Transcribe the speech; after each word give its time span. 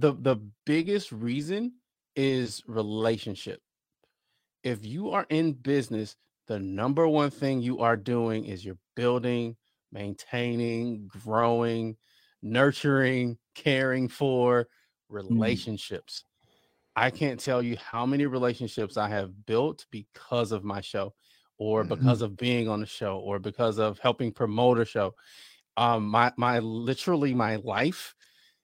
the 0.00 0.14
the 0.14 0.36
biggest 0.64 1.12
reason 1.12 1.76
is 2.16 2.62
relationship. 2.66 3.62
If 4.62 4.84
you 4.84 5.10
are 5.10 5.26
in 5.30 5.52
business, 5.54 6.16
the 6.46 6.58
number 6.58 7.06
one 7.08 7.30
thing 7.30 7.62
you 7.62 7.80
are 7.80 7.96
doing 7.96 8.44
is 8.44 8.64
you're 8.64 8.78
building, 8.94 9.56
maintaining, 9.92 11.06
growing, 11.08 11.96
nurturing, 12.42 13.38
caring 13.54 14.08
for 14.08 14.68
Mm. 15.30 15.60
relationships. 15.60 16.24
I 16.96 17.10
can't 17.10 17.40
tell 17.40 17.62
you 17.62 17.76
how 17.78 18.06
many 18.06 18.26
relationships 18.26 18.96
I 18.96 19.08
have 19.10 19.46
built 19.46 19.86
because 19.90 20.52
of 20.52 20.64
my 20.64 20.80
show 20.80 21.14
or 21.58 21.84
Mhm. 21.84 21.84
because 21.84 22.22
of 22.22 22.36
being 22.36 22.68
on 22.68 22.80
the 22.80 22.86
show 22.86 23.18
or 23.18 23.38
because 23.38 23.78
of 23.78 23.98
helping 24.00 24.32
promote 24.32 24.80
a 24.80 24.84
show. 24.84 25.14
Um 25.76 26.08
my 26.08 26.32
my 26.36 26.58
literally 26.60 27.34
my 27.34 27.56
life 27.56 28.14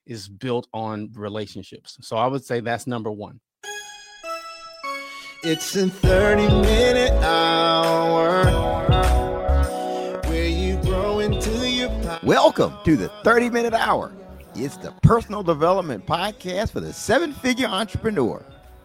is 0.07 0.29
built 0.29 0.67
on 0.73 1.11
relationships. 1.13 1.97
So 2.01 2.15
I 2.17 2.27
would 2.27 2.43
say 2.43 2.61
that's 2.61 2.87
number 2.87 3.11
1. 3.11 3.39
It's 5.43 5.75
a 5.75 5.89
30 5.89 6.47
minute 6.47 7.11
hour 7.23 8.45
where 10.27 10.47
you 10.47 10.77
grow 10.81 11.19
into 11.19 11.69
your 11.69 11.89
power. 11.89 12.19
Welcome 12.23 12.73
to 12.85 12.95
the 12.95 13.09
30 13.23 13.49
Minute 13.51 13.73
Hour. 13.73 14.13
It's 14.55 14.77
the 14.77 14.91
personal 15.03 15.43
development 15.43 16.07
podcast 16.07 16.71
for 16.71 16.79
the 16.79 16.91
seven 16.91 17.33
figure 17.33 17.67
entrepreneur 17.67 18.43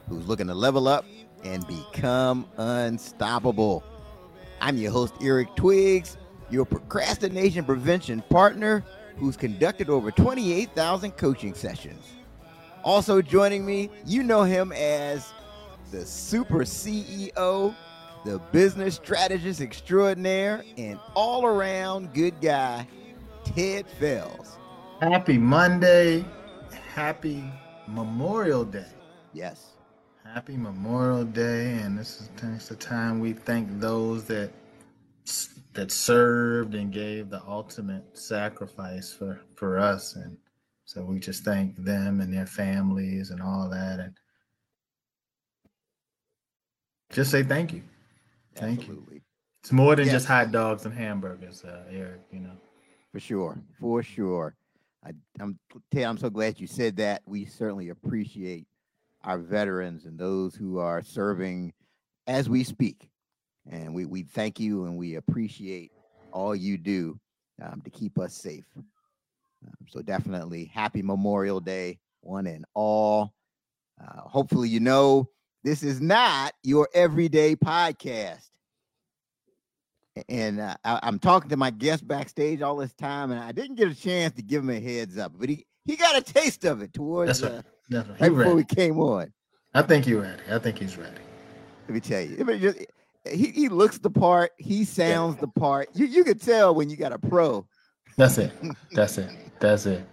who's 0.09 0.29
looking 0.29 0.49
to 0.49 0.55
level 0.55 0.89
up 0.89 1.07
and 1.45 1.67
become 1.67 2.47
unstoppable. 2.59 3.83
I'm 4.61 4.77
your 4.77 4.93
host, 4.93 5.15
Eric 5.23 5.57
Twiggs, 5.57 6.19
your 6.51 6.67
procrastination 6.67 7.65
prevention 7.65 8.23
partner 8.29 8.85
who's 9.17 9.37
conducted 9.37 9.89
over 9.91 10.11
28,000 10.11 11.13
coaching 11.13 11.55
sessions. 11.55 12.13
Also 12.85 13.23
joining 13.23 13.65
me, 13.65 13.91
you 14.05 14.23
know 14.23 14.43
him 14.43 14.73
as 14.73 15.33
the 15.91 16.05
super 16.05 16.61
CEO, 16.61 17.75
the 18.25 18.39
business 18.51 18.97
strategist 18.97 19.61
extraordinaire, 19.61 20.65
and 20.77 20.99
all 21.15 21.45
around 21.45 22.13
good 22.15 22.41
guy, 22.41 22.87
Ted 23.45 23.87
Fells. 24.01 24.59
Happy 25.01 25.39
Monday. 25.39 26.25
Happy 26.95 27.45
Memorial 27.89 28.65
Day. 28.65 28.87
Yes. 29.33 29.73
Happy 30.25 30.57
Memorial 30.57 31.25
Day. 31.25 31.79
And 31.79 31.99
this 31.99 32.21
is 32.21 32.29
thanks 32.37 32.69
the 32.69 32.77
time 32.77 33.21
we 33.21 33.33
thank 33.33 33.81
those 33.81 34.25
that 34.25 34.51
that 35.75 35.91
served 35.91 36.75
and 36.75 36.93
gave 36.93 37.31
the 37.31 37.43
ultimate 37.47 38.17
sacrifice 38.17 39.13
for, 39.13 39.41
for 39.57 39.79
us. 39.79 40.17
And 40.17 40.37
so 40.85 41.03
we 41.03 41.19
just 41.19 41.45
thank 41.45 41.77
them 41.77 42.21
and 42.21 42.33
their 42.33 42.47
families 42.47 43.31
and 43.31 43.41
all 43.41 43.69
that. 43.71 44.01
And 44.01 44.15
just 47.11 47.31
say 47.31 47.43
thank 47.43 47.73
you. 47.73 47.83
Thank 48.55 48.87
you. 48.87 49.07
It's 49.63 49.73
more 49.73 49.97
than 49.97 50.07
Yes. 50.07 50.15
just 50.15 50.27
hot 50.27 50.51
dogs 50.51 50.85
and 50.85 50.95
hamburgers, 50.95 51.65
uh, 51.65 51.85
Eric, 51.91 52.21
you 52.31 52.41
know. 52.41 52.57
For 53.13 53.21
sure. 53.21 53.59
For 53.81 54.03
sure. 54.03 54.57
I, 55.05 55.13
I'm 55.41 55.59
Ted, 55.91 56.05
I'm 56.05 56.19
so 56.19 56.31
glad 56.31 56.61
you 56.61 56.67
said 56.67 56.97
that. 56.97 57.23
We 57.27 57.45
certainly 57.45 57.89
appreciate 57.89 58.67
our 59.25 59.39
veterans 59.39 60.05
and 60.05 60.19
those 60.19 60.55
who 60.55 60.79
are 60.79 61.03
serving 61.03 61.73
as 62.27 62.49
we 62.49 62.65
speak. 62.65 63.09
And 63.71 63.95
we, 63.95 64.07
we 64.07 64.23
thank 64.23 64.59
you 64.59 64.85
and 64.85 64.97
we 64.97 65.17
appreciate 65.17 65.93
all 66.33 66.55
you 66.55 66.79
do 66.79 67.19
um, 67.63 67.81
to 67.83 67.91
keep 67.91 68.19
us 68.19 68.35
safe. 68.35 68.65
Um, 68.77 68.85
so 69.89 70.03
definitely 70.03 70.65
happy 70.65 71.03
Memorial 71.03 71.61
Day, 71.61 71.99
one 72.21 72.47
and 72.47 72.65
all. 72.75 73.33
Uh, 74.01 74.23
hopefully, 74.23 74.69
you 74.69 74.81
know 74.81 75.29
this 75.65 75.83
is 75.83 76.01
not 76.01 76.55
your 76.63 76.89
everyday 76.95 77.55
podcast. 77.55 78.49
And 80.29 80.61
uh, 80.61 80.77
I, 80.85 81.01
I'm 81.03 81.19
talking 81.19 81.51
to 81.51 81.57
my 81.57 81.71
guest 81.71 82.07
backstage 82.07 82.61
all 82.63 82.77
this 82.77 82.93
time, 82.95 83.31
and 83.31 83.41
I 83.41 83.53
didn't 83.53 83.77
get 83.77 83.91
a 83.91 83.95
chance 83.95 84.35
to 84.35 84.43
give 84.43 84.63
him 84.63 84.71
a 84.71 84.81
heads 84.81 85.17
up, 85.17 85.33
but 85.39 85.49
he, 85.49 85.65
he 85.85 85.97
got 85.97 86.17
a 86.19 86.23
taste 86.23 86.65
of 86.65 86.83
it 86.83 86.93
towards 86.93 87.41
That's 87.41 87.43
uh, 87.53 87.57
right. 87.57 87.65
That's 87.89 88.09
right. 88.21 88.37
before 88.37 88.55
we 88.55 88.65
came 88.65 88.99
on. 88.99 89.33
I 89.75 89.83
think 89.83 90.05
he's 90.05 90.17
ready. 90.17 90.43
I 90.51 90.59
think 90.59 90.79
he's 90.79 90.99
ready. 90.99 91.17
Let 91.89 91.95
me 91.95 92.01
tell 92.01 92.21
you, 92.21 92.37
I 92.41 92.43
mean, 92.43 92.61
just- 92.61 92.79
he, 93.31 93.49
he 93.51 93.69
looks 93.69 93.99
the 93.99 94.11
part, 94.11 94.53
he 94.59 94.85
sounds 94.85 95.37
the 95.37 95.49
part. 95.49 95.89
You 95.95 96.07
you 96.07 96.25
could 96.25 96.41
tell 96.41 96.75
when 96.75 96.91
you 96.91 96.97
got 96.97 97.13
a 97.13 97.19
pro. 97.19 97.67
That's 98.17 98.39
it. 98.39 98.53
That's 98.93 99.19
it. 99.19 99.31
That's 99.61 99.87
it. 99.87 100.05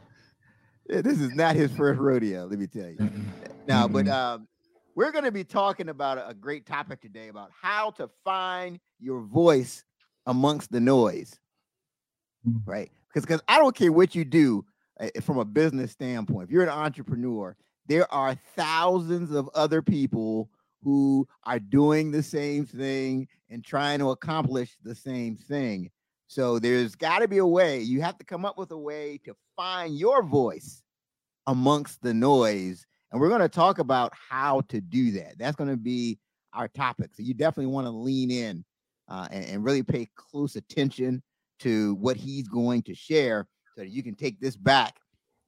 This 0.87 1.19
is 1.19 1.33
not 1.35 1.55
his 1.55 1.71
first 1.71 1.99
rodeo, 1.99 2.45
let 2.47 2.57
me 2.57 2.65
tell 2.67 2.87
you. 2.87 2.95
Mm-mm. 2.97 3.25
No, 3.67 3.87
but 3.87 4.07
um, 4.07 4.47
we're 4.95 5.11
going 5.11 5.25
to 5.25 5.31
be 5.31 5.43
talking 5.43 5.89
about 5.89 6.17
a, 6.17 6.29
a 6.29 6.33
great 6.33 6.65
topic 6.65 6.99
today 7.01 7.27
about 7.27 7.51
how 7.59 7.91
to 7.91 8.09
find 8.23 8.79
your 8.99 9.21
voice 9.21 9.83
amongst 10.25 10.71
the 10.71 10.79
noise, 10.79 11.39
Mm. 12.47 12.61
right? 12.65 12.89
Because 13.09 13.25
because 13.25 13.41
I 13.49 13.57
don't 13.59 13.75
care 13.75 13.91
what 13.91 14.15
you 14.15 14.23
do 14.23 14.63
uh, 14.99 15.09
from 15.21 15.37
a 15.39 15.45
business 15.45 15.91
standpoint. 15.91 16.45
If 16.47 16.51
you're 16.51 16.63
an 16.63 16.69
entrepreneur, 16.69 17.55
there 17.87 18.11
are 18.13 18.35
thousands 18.55 19.31
of 19.31 19.49
other 19.53 19.81
people 19.81 20.49
who 20.83 21.27
are 21.43 21.59
doing 21.59 22.11
the 22.11 22.23
same 22.23 22.65
thing 22.65 23.27
and 23.49 23.63
trying 23.63 23.99
to 23.99 24.11
accomplish 24.11 24.77
the 24.83 24.95
same 24.95 25.35
thing. 25.35 25.89
So 26.27 26.59
there's 26.59 26.95
got 26.95 27.19
to 27.19 27.27
be 27.27 27.39
a 27.39 27.45
way. 27.45 27.79
You 27.81 28.01
have 28.01 28.17
to 28.19 28.25
come 28.25 28.45
up 28.45 28.57
with 28.57 28.71
a 28.71 28.77
way 28.77 29.19
to 29.25 29.35
find 29.55 29.97
your 29.97 30.23
voice 30.23 30.83
amongst 31.47 32.01
the 32.01 32.13
noise. 32.13 32.85
And 33.11 33.19
we're 33.19 33.29
going 33.29 33.41
to 33.41 33.49
talk 33.49 33.79
about 33.79 34.13
how 34.13 34.61
to 34.69 34.79
do 34.79 35.11
that. 35.11 35.37
That's 35.39 35.55
going 35.55 35.71
to 35.71 35.77
be 35.77 36.19
our 36.53 36.67
topic. 36.67 37.11
So 37.15 37.23
you 37.23 37.33
definitely 37.33 37.71
want 37.71 37.87
to 37.87 37.91
lean 37.91 38.29
in 38.29 38.63
uh, 39.07 39.27
and, 39.31 39.45
and 39.45 39.63
really 39.63 39.83
pay 39.83 40.07
close 40.15 40.55
attention 40.55 41.23
to 41.59 41.95
what 41.95 42.15
he's 42.15 42.47
going 42.47 42.83
to 42.83 42.95
share 42.95 43.47
so 43.75 43.81
that 43.81 43.89
you 43.89 44.03
can 44.03 44.15
take 44.15 44.39
this 44.39 44.55
back 44.55 44.97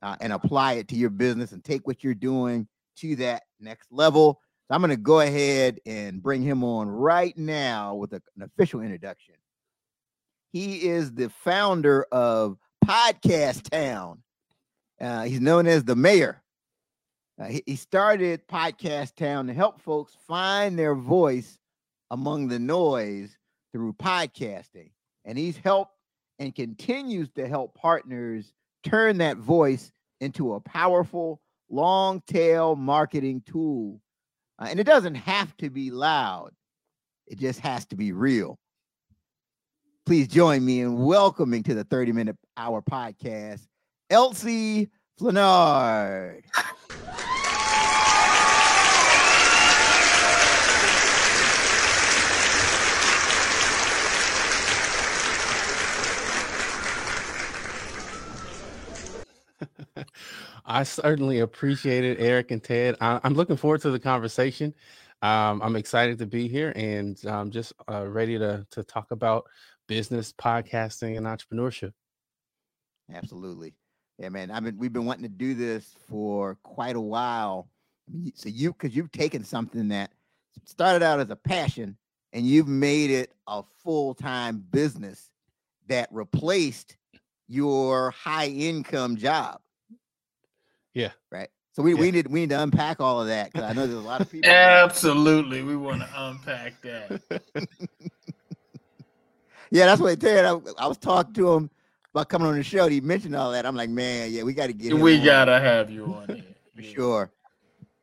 uh, 0.01 0.15
and 0.19 0.33
apply 0.33 0.73
it 0.73 0.87
to 0.89 0.95
your 0.95 1.09
business 1.09 1.51
and 1.51 1.63
take 1.63 1.85
what 1.85 2.03
you're 2.03 2.13
doing 2.13 2.67
to 2.97 3.15
that 3.17 3.43
next 3.59 3.91
level. 3.91 4.41
So 4.71 4.75
I'm 4.75 4.81
going 4.81 4.91
to 4.91 4.95
go 4.95 5.19
ahead 5.19 5.81
and 5.85 6.23
bring 6.23 6.41
him 6.41 6.63
on 6.63 6.87
right 6.87 7.37
now 7.37 7.95
with 7.95 8.13
a- 8.13 8.21
an 8.37 8.43
official 8.43 8.79
introduction. 8.79 9.35
He 10.53 10.87
is 10.87 11.11
the 11.11 11.29
founder 11.29 12.03
of 12.09 12.57
Podcast 12.85 13.69
Town. 13.69 14.23
Uh, 14.97 15.23
he's 15.23 15.41
known 15.41 15.67
as 15.67 15.83
the 15.83 15.97
mayor. 15.97 16.41
Uh, 17.37 17.47
he, 17.47 17.63
he 17.65 17.75
started 17.75 18.47
Podcast 18.47 19.15
Town 19.15 19.47
to 19.47 19.53
help 19.53 19.81
folks 19.81 20.15
find 20.25 20.79
their 20.79 20.95
voice 20.95 21.59
among 22.09 22.47
the 22.47 22.59
noise 22.59 23.37
through 23.73 23.91
podcasting. 23.91 24.91
And 25.25 25.37
he's 25.37 25.57
helped 25.57 25.97
and 26.39 26.55
continues 26.55 27.29
to 27.31 27.45
help 27.45 27.75
partners 27.75 28.53
turn 28.85 29.17
that 29.17 29.35
voice 29.35 29.91
into 30.21 30.53
a 30.53 30.61
powerful 30.61 31.41
long 31.69 32.21
tail 32.25 32.77
marketing 32.77 33.43
tool. 33.45 33.99
Uh, 34.61 34.67
and 34.69 34.79
it 34.79 34.83
doesn't 34.83 35.15
have 35.15 35.55
to 35.57 35.69
be 35.69 35.89
loud, 35.89 36.51
it 37.25 37.39
just 37.39 37.59
has 37.59 37.85
to 37.87 37.95
be 37.95 38.11
real. 38.11 38.59
Please 40.05 40.27
join 40.27 40.63
me 40.63 40.81
in 40.81 41.03
welcoming 41.03 41.63
to 41.63 41.73
the 41.73 41.83
30 41.83 42.11
minute 42.11 42.37
hour 42.57 42.81
podcast, 42.81 43.65
Elzie 44.11 44.89
Flenard. 45.19 46.43
I 60.71 60.83
certainly 60.83 61.39
appreciate 61.39 62.05
it, 62.05 62.21
Eric 62.21 62.51
and 62.51 62.63
Ted. 62.63 62.95
I, 63.01 63.19
I'm 63.25 63.33
looking 63.33 63.57
forward 63.57 63.81
to 63.81 63.91
the 63.91 63.99
conversation. 63.99 64.73
Um, 65.21 65.61
I'm 65.61 65.75
excited 65.75 66.17
to 66.19 66.25
be 66.25 66.47
here 66.47 66.71
and 66.77 67.19
I'm 67.27 67.51
just 67.51 67.73
uh, 67.89 68.07
ready 68.07 68.39
to 68.39 68.65
to 68.71 68.83
talk 68.83 69.11
about 69.11 69.47
business, 69.89 70.31
podcasting, 70.31 71.17
and 71.17 71.27
entrepreneurship. 71.27 71.91
Absolutely. 73.13 73.73
Yeah, 74.17 74.29
man. 74.29 74.49
I 74.49 74.61
mean, 74.61 74.77
we've 74.77 74.93
been 74.93 75.03
wanting 75.03 75.23
to 75.23 75.29
do 75.29 75.55
this 75.55 75.93
for 76.07 76.57
quite 76.63 76.95
a 76.95 77.01
while. 77.01 77.67
So 78.33 78.47
you, 78.47 78.71
because 78.71 78.95
you've 78.95 79.11
taken 79.11 79.43
something 79.43 79.89
that 79.89 80.11
started 80.63 81.03
out 81.03 81.19
as 81.19 81.29
a 81.29 81.35
passion 81.35 81.97
and 82.31 82.47
you've 82.47 82.69
made 82.69 83.11
it 83.11 83.33
a 83.45 83.63
full 83.83 84.13
time 84.13 84.63
business 84.71 85.31
that 85.87 86.07
replaced 86.13 86.95
your 87.49 88.11
high 88.11 88.47
income 88.47 89.17
job. 89.17 89.59
Yeah. 90.93 91.11
Right. 91.31 91.49
So 91.73 91.83
we, 91.83 91.93
Yeah. 91.93 91.99
we 92.01 92.11
need 92.11 92.27
we 92.27 92.41
need 92.41 92.49
to 92.49 92.61
unpack 92.61 92.99
all 92.99 93.21
of 93.21 93.27
that 93.27 93.51
because 93.51 93.69
I 93.69 93.73
know 93.73 93.87
there's 93.87 94.03
a 94.03 94.07
lot 94.07 94.21
of 94.21 94.29
people. 94.29 94.49
Absolutely. 94.51 95.63
We 95.63 95.75
want 95.75 96.01
to 96.01 96.09
unpack 96.15 96.81
that. 96.81 97.21
yeah, 99.71 99.85
that's 99.85 100.01
what 100.01 100.19
Ted. 100.19 100.45
I, 100.45 100.57
I 100.77 100.87
was 100.87 100.97
talking 100.97 101.33
to 101.33 101.53
him 101.53 101.69
about 102.13 102.29
coming 102.29 102.47
on 102.47 102.55
the 102.55 102.63
show. 102.63 102.87
He 102.87 102.99
mentioned 102.99 103.35
all 103.35 103.51
that. 103.51 103.65
I'm 103.65 103.75
like, 103.75 103.89
man, 103.89 104.31
yeah, 104.31 104.43
we 104.43 104.53
got 104.53 104.67
to 104.67 104.73
get. 104.73 104.91
him 104.91 104.99
we 104.99 105.21
gotta 105.21 105.59
have 105.59 105.89
you 105.89 106.05
on 106.05 106.27
here. 106.27 106.43
for 106.75 106.83
sure. 106.83 107.31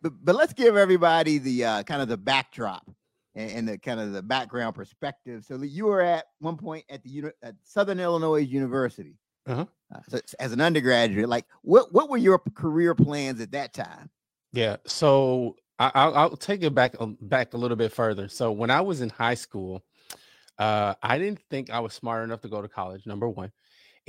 But 0.01 0.13
but 0.25 0.35
let's 0.35 0.53
give 0.53 0.77
everybody 0.77 1.39
the 1.39 1.65
uh, 1.65 1.83
kind 1.83 2.01
of 2.01 2.09
the 2.09 2.17
backdrop 2.17 2.89
and, 3.35 3.51
and, 3.51 3.69
the 3.69 3.79
kind 3.79 4.01
of 4.01 4.13
the 4.13 4.23
background 4.23 4.77
perspective. 4.77 5.45
So 5.45 5.61
you 5.63 5.87
were 5.87 6.01
at 6.01 6.27
one 6.39 6.57
point 6.57 6.85
at 6.89 7.03
the 7.03 7.33
at 7.43 7.57
Southern 7.65 8.01
Illinois 8.01 8.41
University. 8.41 9.17
Uh-huh. 9.49 9.67
Uh, 9.95 10.01
so 10.09 10.21
as 10.39 10.53
an 10.53 10.61
undergraduate, 10.61 11.29
like 11.29 11.47
what 11.63 11.93
what 11.93 12.11
were 12.11 12.17
your 12.17 12.39
career 12.39 12.95
plans 12.95 13.41
at 13.41 13.53
that 13.53 13.73
time? 13.73 14.11
Yeah, 14.53 14.77
so 14.87 15.57
I, 15.79 16.07
will 16.07 16.17
I'll 16.17 16.37
take 16.37 16.63
it 16.63 16.75
back 16.75 16.95
um, 17.01 17.17
back 17.21 17.55
a 17.55 17.57
little 17.57 17.77
bit 17.77 17.93
further. 17.93 18.29
So 18.29 18.53
when 18.53 18.71
I 18.71 18.81
was 18.81 19.01
in 19.01 19.09
high 19.09 19.35
school, 19.35 19.83
uh, 20.59 20.95
I 21.03 21.19
didn't 21.19 21.41
think 21.51 21.71
I 21.71 21.81
was 21.81 21.95
smart 21.95 22.25
enough 22.25 22.43
to 22.43 22.49
go 22.49 22.61
to 22.63 22.69
college. 22.69 23.07
Number 23.07 23.29
one, 23.29 23.51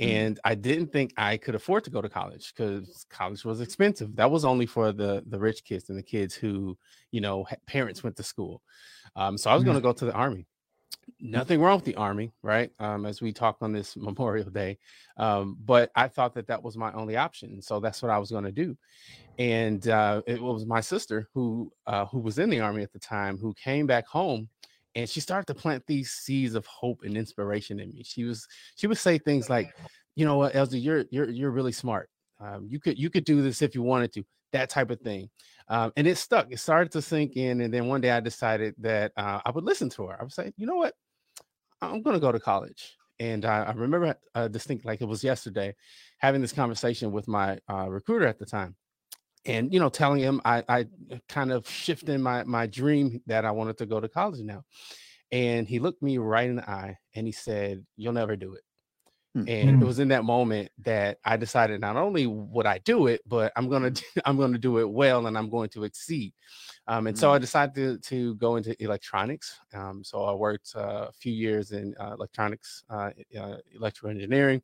Mm-hmm. 0.00 0.10
and 0.10 0.40
I 0.44 0.54
didn't 0.54 0.92
think 0.92 1.12
I 1.18 1.36
could 1.36 1.54
afford 1.54 1.84
to 1.84 1.90
go 1.90 2.00
to 2.00 2.08
college 2.08 2.54
because 2.54 3.04
college 3.10 3.44
was 3.44 3.60
expensive. 3.60 4.16
That 4.16 4.30
was 4.30 4.46
only 4.46 4.64
for 4.64 4.92
the 4.92 5.22
the 5.26 5.38
rich 5.38 5.62
kids 5.62 5.90
and 5.90 5.98
the 5.98 6.02
kids 6.02 6.34
who, 6.34 6.78
you 7.10 7.20
know, 7.20 7.46
parents 7.66 8.02
went 8.02 8.16
to 8.16 8.22
school. 8.22 8.62
Um, 9.14 9.36
so 9.36 9.50
I 9.50 9.54
was 9.54 9.62
going 9.62 9.76
to 9.76 9.82
go 9.82 9.92
to 9.92 10.04
the 10.06 10.14
army. 10.14 10.46
Nothing 11.20 11.60
wrong 11.60 11.76
with 11.76 11.84
the 11.84 11.96
army, 11.96 12.32
right? 12.42 12.70
Um, 12.78 13.04
as 13.04 13.20
we 13.20 13.32
talked 13.32 13.62
on 13.62 13.72
this 13.72 13.96
Memorial 13.96 14.50
Day, 14.50 14.78
um, 15.16 15.56
but 15.64 15.90
I 15.94 16.08
thought 16.08 16.34
that 16.34 16.46
that 16.48 16.62
was 16.62 16.76
my 16.76 16.92
only 16.92 17.16
option, 17.16 17.60
so 17.60 17.80
that's 17.80 18.02
what 18.02 18.10
I 18.10 18.18
was 18.18 18.30
going 18.30 18.44
to 18.44 18.52
do. 18.52 18.76
And 19.38 19.86
uh, 19.88 20.22
it 20.26 20.40
was 20.40 20.66
my 20.66 20.80
sister 20.80 21.28
who 21.34 21.72
uh, 21.86 22.06
who 22.06 22.18
was 22.18 22.38
in 22.38 22.50
the 22.50 22.60
army 22.60 22.82
at 22.82 22.92
the 22.92 22.98
time 22.98 23.38
who 23.38 23.54
came 23.54 23.86
back 23.86 24.06
home 24.06 24.48
and 24.94 25.08
she 25.08 25.20
started 25.20 25.46
to 25.46 25.54
plant 25.54 25.84
these 25.86 26.10
seeds 26.10 26.54
of 26.54 26.66
hope 26.66 27.02
and 27.04 27.16
inspiration 27.16 27.80
in 27.80 27.92
me. 27.92 28.02
She 28.04 28.24
was 28.24 28.46
she 28.76 28.86
would 28.86 28.98
say 28.98 29.18
things 29.18 29.48
like, 29.48 29.74
"You 30.16 30.24
know 30.24 30.36
what, 30.36 30.54
Elzie, 30.54 30.82
you're 30.82 31.04
you're 31.10 31.28
you're 31.30 31.50
really 31.50 31.72
smart. 31.72 32.10
Um, 32.40 32.66
you 32.68 32.80
could 32.80 32.98
you 32.98 33.10
could 33.10 33.24
do 33.24 33.42
this 33.42 33.62
if 33.62 33.74
you 33.74 33.82
wanted 33.82 34.12
to." 34.14 34.24
That 34.52 34.68
type 34.68 34.90
of 34.90 35.00
thing, 35.00 35.30
um, 35.68 35.92
and 35.96 36.08
it 36.08 36.18
stuck. 36.18 36.48
It 36.50 36.58
started 36.58 36.90
to 36.94 37.02
sink 37.02 37.36
in, 37.36 37.60
and 37.60 37.72
then 37.72 37.86
one 37.86 38.00
day 38.00 38.10
I 38.10 38.18
decided 38.18 38.74
that 38.78 39.12
uh, 39.16 39.40
I 39.44 39.50
would 39.52 39.62
listen 39.62 39.88
to 39.90 40.08
her. 40.08 40.16
I 40.18 40.24
would 40.24 40.32
say, 40.32 40.52
"You 40.56 40.66
know 40.66 40.74
what, 40.74 40.92
I'm 41.82 42.02
going 42.02 42.14
to 42.14 42.20
go 42.20 42.32
to 42.32 42.40
college." 42.40 42.96
And 43.18 43.44
I, 43.44 43.64
I 43.64 43.72
remember 43.72 44.16
uh, 44.34 44.48
distinct 44.48 44.86
like 44.86 45.02
it 45.02 45.08
was 45.08 45.22
yesterday, 45.22 45.74
having 46.18 46.40
this 46.40 46.52
conversation 46.52 47.12
with 47.12 47.28
my 47.28 47.58
uh, 47.68 47.88
recruiter 47.88 48.26
at 48.26 48.38
the 48.38 48.46
time 48.46 48.76
and 49.46 49.72
you 49.72 49.80
know 49.80 49.88
telling 49.88 50.20
him 50.20 50.40
i 50.44 50.62
i 50.68 50.86
kind 51.28 51.50
of 51.52 51.68
shifted 51.68 52.20
my 52.20 52.44
my 52.44 52.66
dream 52.66 53.20
that 53.26 53.44
i 53.44 53.50
wanted 53.50 53.78
to 53.78 53.86
go 53.86 54.00
to 54.00 54.08
college 54.08 54.40
now 54.40 54.62
and 55.32 55.68
he 55.68 55.78
looked 55.78 56.02
me 56.02 56.18
right 56.18 56.50
in 56.50 56.56
the 56.56 56.70
eye 56.70 56.96
and 57.14 57.26
he 57.26 57.32
said 57.32 57.84
you'll 57.96 58.12
never 58.12 58.36
do 58.36 58.54
it 58.54 58.62
mm-hmm. 59.36 59.48
and 59.48 59.70
it 59.70 59.74
hmm. 59.74 59.86
was 59.86 59.98
in 59.98 60.08
that 60.08 60.24
moment 60.24 60.70
that 60.78 61.18
i 61.24 61.36
decided 61.36 61.80
not 61.80 61.96
only 61.96 62.26
would 62.26 62.66
i 62.66 62.78
do 62.78 63.06
it 63.06 63.20
but 63.26 63.52
i'm 63.56 63.68
gonna 63.68 63.92
i'm 64.24 64.36
gonna 64.36 64.58
do 64.58 64.78
it 64.78 64.90
well 64.90 65.26
and 65.26 65.38
i'm 65.38 65.48
going 65.48 65.70
to 65.70 65.84
exceed 65.84 66.34
um, 66.90 67.06
and 67.06 67.16
mm-hmm. 67.16 67.20
so 67.20 67.32
i 67.32 67.38
decided 67.38 67.74
to, 67.74 67.98
to 67.98 68.34
go 68.36 68.56
into 68.56 68.80
electronics 68.82 69.58
um, 69.74 70.02
so 70.04 70.22
i 70.24 70.32
worked 70.32 70.72
uh, 70.76 71.06
a 71.08 71.12
few 71.12 71.32
years 71.32 71.72
in 71.72 71.94
uh, 72.00 72.12
electronics 72.12 72.84
uh, 72.90 73.10
uh 73.38 73.56
electrical 73.74 74.10
engineering 74.10 74.60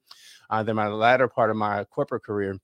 uh, 0.50 0.62
then 0.62 0.76
my 0.76 0.88
latter 0.88 1.28
part 1.28 1.50
of 1.50 1.56
my 1.56 1.82
corporate 1.84 2.22
career 2.22 2.58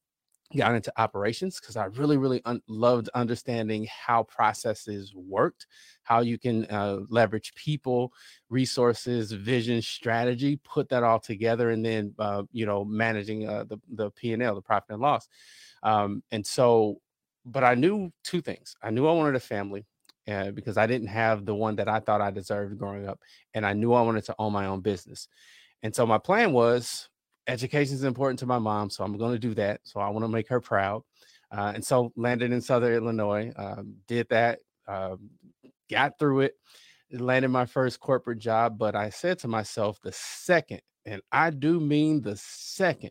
got 0.57 0.75
into 0.75 0.93
operations 0.97 1.61
because 1.61 1.77
I 1.77 1.87
really, 1.87 2.17
really 2.17 2.43
un- 2.45 2.63
loved 2.69 3.09
understanding 3.15 3.89
how 3.91 4.25
processes 4.25 5.13
worked, 5.15 5.67
how 6.03 6.21
you 6.21 6.39
can 6.39 6.67
uh, 6.67 7.01
leverage 7.09 7.55
people, 7.55 8.13
resources, 8.49 9.33
vision, 9.33 9.81
strategy, 9.83 10.61
put 10.65 10.89
that 10.91 11.03
all 11.03 11.21
together, 11.21 11.71
and 11.71 11.85
then 11.85 12.15
uh, 12.19 12.43
you 12.53 12.67
know 12.67 12.85
managing 12.85 13.49
uh, 13.49 13.65
the 13.65 13.79
the 13.95 14.11
P 14.11 14.33
and 14.33 14.43
L, 14.43 14.55
the 14.55 14.63
profit 14.63 14.91
and 14.91 15.03
loss. 15.03 15.29
Um, 15.83 16.23
and 16.31 16.47
so, 16.47 17.01
but 17.45 17.65
I 17.65 17.75
knew 17.75 18.11
two 18.25 18.41
things. 18.41 18.75
I 18.83 18.91
knew 18.91 19.07
I 19.07 19.13
wanted 19.13 19.37
a 19.37 19.41
family. 19.41 19.85
Uh, 20.31 20.53
because 20.53 20.77
I 20.77 20.87
didn't 20.87 21.09
have 21.09 21.45
the 21.45 21.55
one 21.55 21.75
that 21.75 21.89
I 21.89 21.99
thought 21.99 22.21
I 22.21 22.31
deserved 22.31 22.79
growing 22.79 23.09
up, 23.09 23.19
and 23.55 23.67
I 23.67 23.73
knew 23.73 23.93
I 23.93 24.03
wanted 24.03 24.25
to 24.27 24.37
own 24.39 24.53
my 24.53 24.67
own 24.67 24.81
business. 24.81 25.27
And 25.83 25.93
so 25.93 26.07
my 26.07 26.19
plan 26.19 26.53
was 26.53 27.09
education 27.49 27.95
is 27.95 28.05
important 28.05 28.39
to 28.39 28.47
my 28.47 28.59
mom, 28.59 28.89
so 28.89 29.05
I'm 29.05 29.17
going 29.19 29.33
to 29.33 29.39
do 29.39 29.55
that. 29.55 29.81
So 29.85 30.01
I 30.01 30.09
want 30.11 30.25
to 30.25 30.29
make 30.29 30.49
her 30.49 30.61
proud. 30.61 31.03
Uh, 31.51 31.73
and 31.75 31.85
so 31.85 32.13
landed 32.17 32.53
in 32.53 32.61
Southern 32.61 32.95
Illinois, 32.95 33.53
um, 33.57 33.95
did 34.07 34.29
that, 34.31 34.61
um, 34.87 35.31
got 35.91 36.19
through 36.19 36.43
it, 36.43 36.55
landed 37.11 37.49
my 37.49 37.67
first 37.67 38.01
corporate 38.01 38.39
job. 38.39 38.79
But 38.79 38.95
I 38.95 39.11
said 39.11 39.41
to 39.41 39.49
myself, 39.49 39.99
the 40.03 40.13
second, 40.13 40.81
and 41.05 41.21
I 41.31 41.51
do 41.51 41.81
mean 41.81 42.23
the 42.23 42.37
second, 42.37 43.11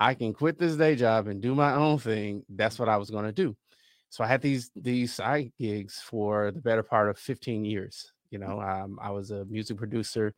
I 0.00 0.14
can 0.14 0.32
quit 0.32 0.58
this 0.58 0.76
day 0.76 0.94
job 0.94 1.26
and 1.26 1.40
do 1.40 1.54
my 1.54 1.74
own 1.74 1.98
thing. 1.98 2.44
That's 2.48 2.78
what 2.78 2.88
I 2.88 2.96
was 2.96 3.10
going 3.10 3.24
to 3.24 3.32
do. 3.32 3.56
So 4.10 4.24
I 4.24 4.26
had 4.26 4.40
these 4.40 4.70
these 4.74 5.12
side 5.12 5.52
gigs 5.58 6.00
for 6.00 6.50
the 6.50 6.60
better 6.60 6.82
part 6.82 7.10
of 7.10 7.18
15 7.18 7.64
years. 7.64 8.12
You 8.30 8.38
know, 8.38 8.60
um, 8.60 8.98
I 9.00 9.10
was 9.10 9.30
a 9.30 9.44
music 9.46 9.76
producer. 9.76 10.34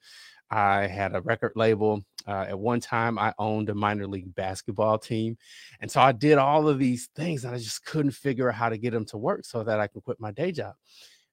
I 0.51 0.87
had 0.87 1.15
a 1.15 1.21
record 1.21 1.53
label. 1.57 2.03
Uh, 2.27 2.47
at 2.49 2.59
one 2.59 2.81
time, 2.81 3.19
I 3.19 3.33
owned 3.39 3.69
a 3.71 3.75
minor 3.75 4.07
league 4.07 4.35
basketball 4.35 4.99
team. 4.99 5.37
And 5.81 5.91
so 5.91 6.01
I 6.01 6.13
did 6.13 6.39
all 6.39 6.69
of 6.69 6.79
these 6.79 7.09
things 7.15 7.45
and 7.45 7.55
I 7.55 7.59
just 7.59 7.85
couldn't 7.85 8.13
figure 8.13 8.49
out 8.49 8.57
how 8.57 8.69
to 8.69 8.79
get 8.79 8.93
them 8.93 9.05
to 9.07 9.19
work 9.19 9.45
so 9.45 9.63
that 9.65 9.81
I 9.81 9.87
could 9.87 10.05
quit 10.05 10.21
my 10.21 10.33
day 10.33 10.53
job. 10.53 10.75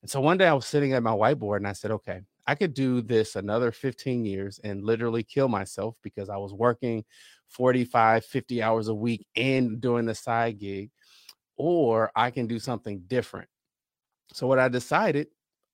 And 0.02 0.10
so 0.10 0.22
one 0.22 0.38
day 0.38 0.48
I 0.48 0.54
was 0.54 0.68
sitting 0.68 0.94
at 0.94 1.04
my 1.04 1.12
whiteboard 1.12 1.58
and 1.58 1.68
I 1.68 1.74
said, 1.74 1.92
okay, 1.92 2.22
I 2.46 2.56
could 2.56 2.74
do 2.74 3.02
this 3.02 3.36
another 3.36 3.72
15 3.72 4.24
years 4.24 4.60
and 4.64 4.84
literally 4.84 5.24
kill 5.24 5.50
myself 5.50 5.98
because 6.02 6.30
I 6.30 6.38
was 6.38 6.54
working 6.54 7.04
45, 7.50 8.26
50 8.26 8.62
hours 8.62 8.88
a 8.88 8.94
week 8.94 9.26
and 9.36 9.80
doing 9.82 10.06
the 10.06 10.16
side 10.16 10.60
gig, 10.60 10.92
or 11.56 12.12
I 12.16 12.32
can 12.32 12.48
do 12.48 12.60
something 12.60 13.04
different. 13.08 13.50
So 14.34 14.48
what 14.48 14.60
I 14.60 14.68
decided, 14.68 15.28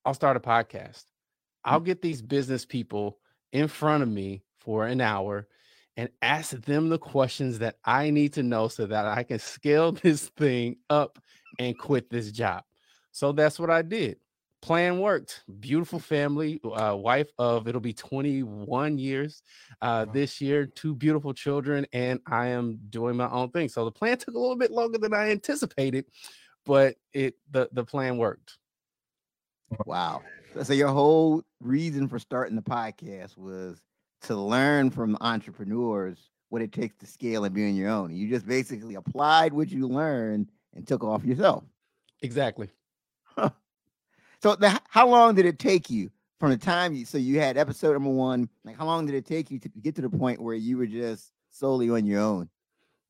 I'll 0.06 0.14
start 0.14 0.38
a 0.38 0.40
podcast. 0.40 1.04
I'll 1.66 1.80
get 1.80 2.02
these 2.02 2.22
business 2.22 2.66
people 2.66 3.18
in 3.52 3.68
front 3.68 4.04
of 4.04 4.10
me 4.10 4.44
for 4.60 4.86
an 4.86 5.02
hour 5.02 5.48
and 5.96 6.10
ask 6.22 6.52
them 6.52 6.90
the 6.90 6.98
questions 6.98 7.60
that 7.60 7.78
I 7.86 8.10
need 8.10 8.34
to 8.34 8.44
know 8.44 8.68
so 8.68 8.86
that 8.88 9.06
I 9.06 9.24
can 9.24 9.40
scale 9.40 9.92
this 10.04 10.30
thing 10.30 10.78
up 10.90 11.20
and 11.60 11.78
quit 11.78 12.10
this 12.10 12.32
job. 12.32 12.64
So 13.12 13.32
that's 13.32 13.60
what 13.60 13.70
I 13.70 13.84
did. 13.84 14.18
Plan 14.64 15.00
worked. 15.00 15.44
Beautiful 15.60 16.00
family, 16.00 16.62
uh, 16.64 16.96
wife 16.96 17.28
of 17.38 17.68
it'll 17.68 17.82
be 17.82 17.92
21 17.92 18.98
years 18.98 19.42
uh, 19.82 20.06
this 20.06 20.40
year, 20.40 20.66
two 20.66 20.96
beautiful 20.96 21.34
children, 21.34 21.86
and 21.92 22.22
I 22.26 22.48
am 22.48 22.80
doing 22.90 23.18
my 23.18 23.30
own 23.30 23.50
thing. 23.50 23.68
So 23.68 23.84
the 23.84 23.92
plan 23.92 24.18
took 24.18 24.36
a 24.36 24.40
little 24.40 24.56
bit 24.56 24.72
longer 24.72 24.98
than 24.98 25.14
I 25.14 25.32
anticipated, 25.32 26.06
but 26.66 26.96
it 27.12 27.36
the 27.52 27.68
the 27.74 27.84
plan 27.84 28.18
worked. 28.18 28.58
Wow. 29.86 30.22
So 30.64 30.72
your 30.72 30.88
whole 30.88 31.44
reason 31.60 32.08
for 32.08 32.18
starting 32.18 32.56
the 32.56 32.62
podcast 32.62 33.38
was 33.38 33.82
to 34.22 34.36
learn 34.38 34.92
from 34.92 35.18
entrepreneurs 35.20 36.30
what 36.48 36.62
it 36.62 36.72
takes 36.72 36.96
to 37.00 37.06
scale 37.06 37.44
and 37.44 37.54
be 37.54 37.68
on 37.68 37.76
your 37.76 37.90
own. 37.90 38.16
You 38.16 38.30
just 38.30 38.48
basically 38.48 38.96
applied 38.96 39.52
what 39.52 39.68
you 39.68 39.90
learned 39.90 40.52
and 40.74 40.88
took 40.88 41.04
off 41.04 41.26
yourself. 41.26 41.66
Exactly. 42.22 42.70
Huh. 43.26 43.50
So 44.44 44.58
the, 44.58 44.78
how 44.90 45.08
long 45.08 45.36
did 45.36 45.46
it 45.46 45.58
take 45.58 45.90
you 45.90 46.12
from 46.38 46.50
the 46.50 46.58
time 46.58 46.94
you 46.94 47.06
so 47.06 47.18
you 47.18 47.40
had 47.40 47.56
episode 47.56 47.94
number 47.94 48.10
one? 48.10 48.50
Like 48.66 48.78
how 48.78 48.86
long 48.86 49.06
did 49.06 49.16
it 49.16 49.26
take 49.26 49.50
you 49.50 49.58
to 49.60 49.70
get 49.70 49.96
to 49.96 50.02
the 50.02 50.10
point 50.10 50.42
where 50.42 50.54
you 50.54 50.78
were 50.78 50.86
just 50.86 51.32
solely 51.50 51.90
on 51.90 52.06
your 52.06 52.20
own? 52.20 52.50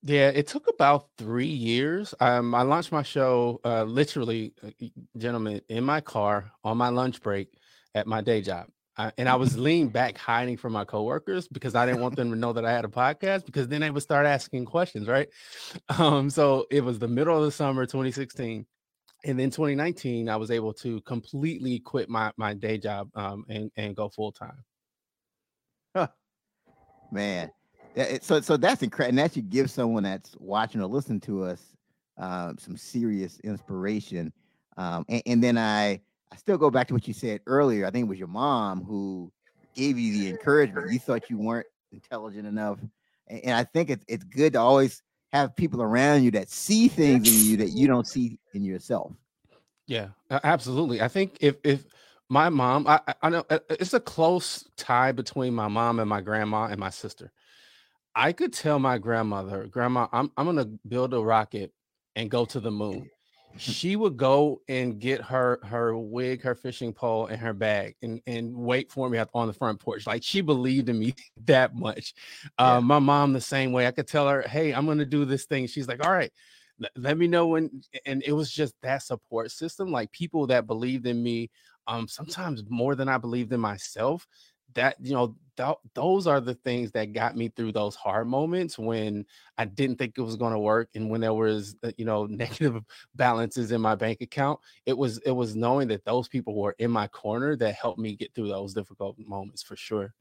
Yeah, 0.04 0.28
it 0.28 0.46
took 0.46 0.68
about 0.68 1.08
three 1.18 1.48
years. 1.48 2.14
Um, 2.20 2.54
I 2.54 2.62
launched 2.62 2.92
my 2.92 3.02
show 3.02 3.60
uh, 3.66 3.82
literally, 3.82 4.54
uh, 4.64 4.70
gentlemen, 5.18 5.62
in 5.70 5.84
my 5.84 6.02
car 6.02 6.52
on 6.64 6.78
my 6.78 6.90
lunch 6.90 7.20
break 7.20 7.58
at 7.96 8.06
my 8.06 8.22
day 8.22 8.44
job. 8.44 8.68
I, 8.96 9.12
and 9.18 9.28
I 9.28 9.34
was 9.34 9.58
leaned 9.68 9.92
back 9.92 10.20
hiding 10.20 10.58
from 10.58 10.74
my 10.74 10.86
coworkers 10.86 11.48
because 11.48 11.74
I 11.74 11.88
didn't 11.88 12.02
want 12.02 12.16
them 12.16 12.30
to 12.30 12.38
know 12.38 12.54
that 12.54 12.64
I 12.64 12.72
had 12.72 12.86
a 12.86 12.90
podcast 12.90 13.48
because 13.48 13.68
then 13.70 13.82
they 13.82 13.90
would 13.90 14.04
start 14.04 14.28
asking 14.28 14.66
questions, 14.66 15.08
right? 15.08 15.30
Um, 15.98 16.30
so 16.30 16.68
it 16.70 16.84
was 16.84 17.00
the 17.00 17.08
middle 17.08 17.36
of 17.36 17.44
the 17.44 17.52
summer 17.52 17.88
2016. 17.88 18.68
And 19.26 19.40
then 19.40 19.50
2019, 19.50 20.28
I 20.28 20.36
was 20.36 20.52
able 20.52 20.74
to 20.74 21.00
completely 21.02 21.80
quit 21.80 22.10
my 22.10 22.32
my 22.38 22.54
day 22.54 22.78
job 22.78 23.10
um, 23.16 23.46
and, 23.50 23.72
and 23.78 23.96
go 23.96 24.10
full 24.10 24.32
time. 24.32 24.64
Huh. 25.96 26.08
Man, 27.12 27.52
so 28.22 28.42
so 28.42 28.58
that's 28.58 28.82
incredible, 28.82 29.10
and 29.10 29.20
that 29.20 29.34
should 29.34 29.50
give 29.50 29.70
someone 29.70 30.04
that's 30.04 30.36
watching 30.40 30.82
or 30.82 30.88
listening 30.88 31.22
to 31.22 31.44
us 31.44 31.62
uh, 32.18 32.54
some 32.58 32.78
serious 32.78 33.40
inspiration. 33.42 34.34
Um, 34.78 35.06
and, 35.08 35.22
and, 35.26 35.44
then 35.44 35.58
I 35.58 36.02
I 36.32 36.36
still 36.38 36.58
go 36.58 36.72
back 36.72 36.88
to 36.88 36.94
what 36.94 37.08
you 37.08 37.14
said 37.14 37.42
earlier. 37.46 37.86
I 37.86 37.92
think 37.92 38.06
it 38.06 38.10
was 38.10 38.18
your 38.18 38.28
mom 38.28 38.84
who 38.84 39.32
gave 39.76 40.00
you 40.00 40.20
the 40.20 40.30
encouragement. 40.30 40.92
You 40.92 41.00
thought 41.00 41.30
you 41.30 41.38
weren't 41.38 41.68
intelligent 41.92 42.48
enough, 42.48 42.80
and, 43.28 43.46
and 43.46 43.56
I 43.56 43.64
think 43.64 43.90
it's 43.92 44.06
it's 44.08 44.24
good 44.24 44.54
to 44.54 44.60
always 44.60 45.02
have 45.34 45.56
people 45.56 45.82
around 45.82 46.24
you 46.24 46.32
that 46.32 46.50
see 46.50 46.88
things 46.88 47.28
in 47.28 47.52
you 47.52 47.58
that 47.58 47.72
you 47.72 47.88
don't 47.88 48.08
see 48.08 48.40
in 48.54 48.64
yourself. 48.64 49.12
Yeah, 49.88 50.10
absolutely. 50.30 51.02
I 51.02 51.08
think 51.08 51.38
if 51.42 51.58
if 51.64 51.86
my 52.30 52.50
mom, 52.50 52.88
I, 52.88 53.00
I 53.22 53.30
know 53.30 53.44
uh, 53.50 53.60
it's 53.70 53.94
a 53.94 54.00
close 54.00 54.70
tie 54.78 55.12
between 55.12 55.54
my 55.54 55.68
mom 55.68 56.00
and 56.00 56.08
my 56.08 56.22
grandma 56.22 56.66
and 56.66 56.80
my 56.80 56.90
sister. 56.90 57.32
I 58.16 58.32
could 58.32 58.54
tell 58.54 58.78
my 58.78 59.00
grandmother, 59.00 59.66
Grandma, 59.66 60.08
I'm 60.14 60.32
I'm 60.38 60.46
gonna 60.46 60.70
build 60.88 61.14
a 61.14 61.20
rocket 61.20 61.74
and 62.16 62.30
go 62.30 62.46
to 62.46 62.60
the 62.60 62.72
moon 62.72 63.10
she 63.58 63.96
would 63.96 64.18
go 64.18 64.62
and 64.68 65.00
get 65.00 65.22
her 65.22 65.60
her 65.64 65.98
wig, 65.98 66.42
her 66.42 66.56
fishing 66.56 66.94
pole, 66.94 67.28
and 67.28 67.40
her 67.40 67.54
bag, 67.54 67.96
and 68.02 68.22
and 68.26 68.54
wait 68.56 68.92
for 68.92 69.10
me 69.10 69.20
on 69.34 69.48
the 69.48 69.54
front 69.54 69.80
porch. 69.80 70.08
Like 70.08 70.24
she 70.24 70.42
believed 70.42 70.90
in 70.90 71.00
me 71.00 71.14
that 71.46 71.76
much. 71.76 72.14
Yeah. 72.60 72.78
Uh, 72.78 72.82
my 72.82 73.00
mom 73.00 73.34
the 73.34 73.42
same 73.42 73.72
way. 73.72 73.88
I 73.88 73.92
could 73.92 74.08
tell 74.08 74.28
her, 74.28 74.42
"Hey, 74.42 74.74
I'm 74.74 74.86
going 74.86 74.98
to 74.98 75.06
do 75.06 75.26
this 75.26 75.46
thing." 75.46 75.68
She's 75.68 75.88
like, 75.88 76.06
"All 76.06 76.12
right." 76.12 76.32
Let 76.98 77.20
me 77.20 77.28
know 77.28 77.48
when, 77.48 77.84
and 78.08 78.24
it 78.26 78.34
was 78.34 78.52
just 78.52 78.74
that 78.82 79.04
support 79.04 79.52
system, 79.52 79.92
like 79.92 80.12
people 80.12 80.48
that 80.48 80.66
believed 80.66 81.06
in 81.06 81.22
me, 81.22 81.52
um, 81.88 82.08
sometimes 82.08 82.64
more 82.68 82.96
than 82.96 83.08
I 83.08 83.20
believed 83.20 83.54
in 83.54 83.60
myself 83.60 84.28
that 84.76 84.98
you 85.02 85.14
know 85.14 85.36
th- 85.58 85.78
those 85.94 86.28
are 86.28 86.40
the 86.40 86.56
things 86.56 86.92
that 86.92 87.14
got 87.14 87.36
me 87.36 87.50
through 87.50 87.72
those 87.72 87.96
hard 87.96 88.28
moments 88.28 88.78
when 88.78 89.26
I 89.58 89.66
didn't 89.66 89.98
think 89.98 90.18
it 90.18 90.22
was 90.22 90.36
going 90.36 90.54
to 90.54 90.60
work 90.60 90.90
and 90.96 91.10
when 91.10 91.22
there 91.22 91.34
was 91.34 91.76
uh, 91.84 91.92
you 91.98 92.06
know 92.06 92.26
negative 92.30 92.84
balances 93.16 93.72
in 93.72 93.82
my 93.82 93.96
bank 93.96 94.22
account 94.22 94.60
it 94.86 94.98
was 94.98 95.20
it 95.20 95.32
was 95.32 95.56
knowing 95.56 95.88
that 95.90 96.06
those 96.06 96.28
people 96.28 96.56
were 96.56 96.76
in 96.80 96.92
my 96.92 97.08
corner 97.08 97.56
that 97.58 97.76
helped 97.76 98.00
me 98.00 98.16
get 98.16 98.34
through 98.34 98.48
those 98.48 98.74
difficult 98.74 99.18
moments 99.20 99.64
for 99.64 99.76
sure. 99.76 100.14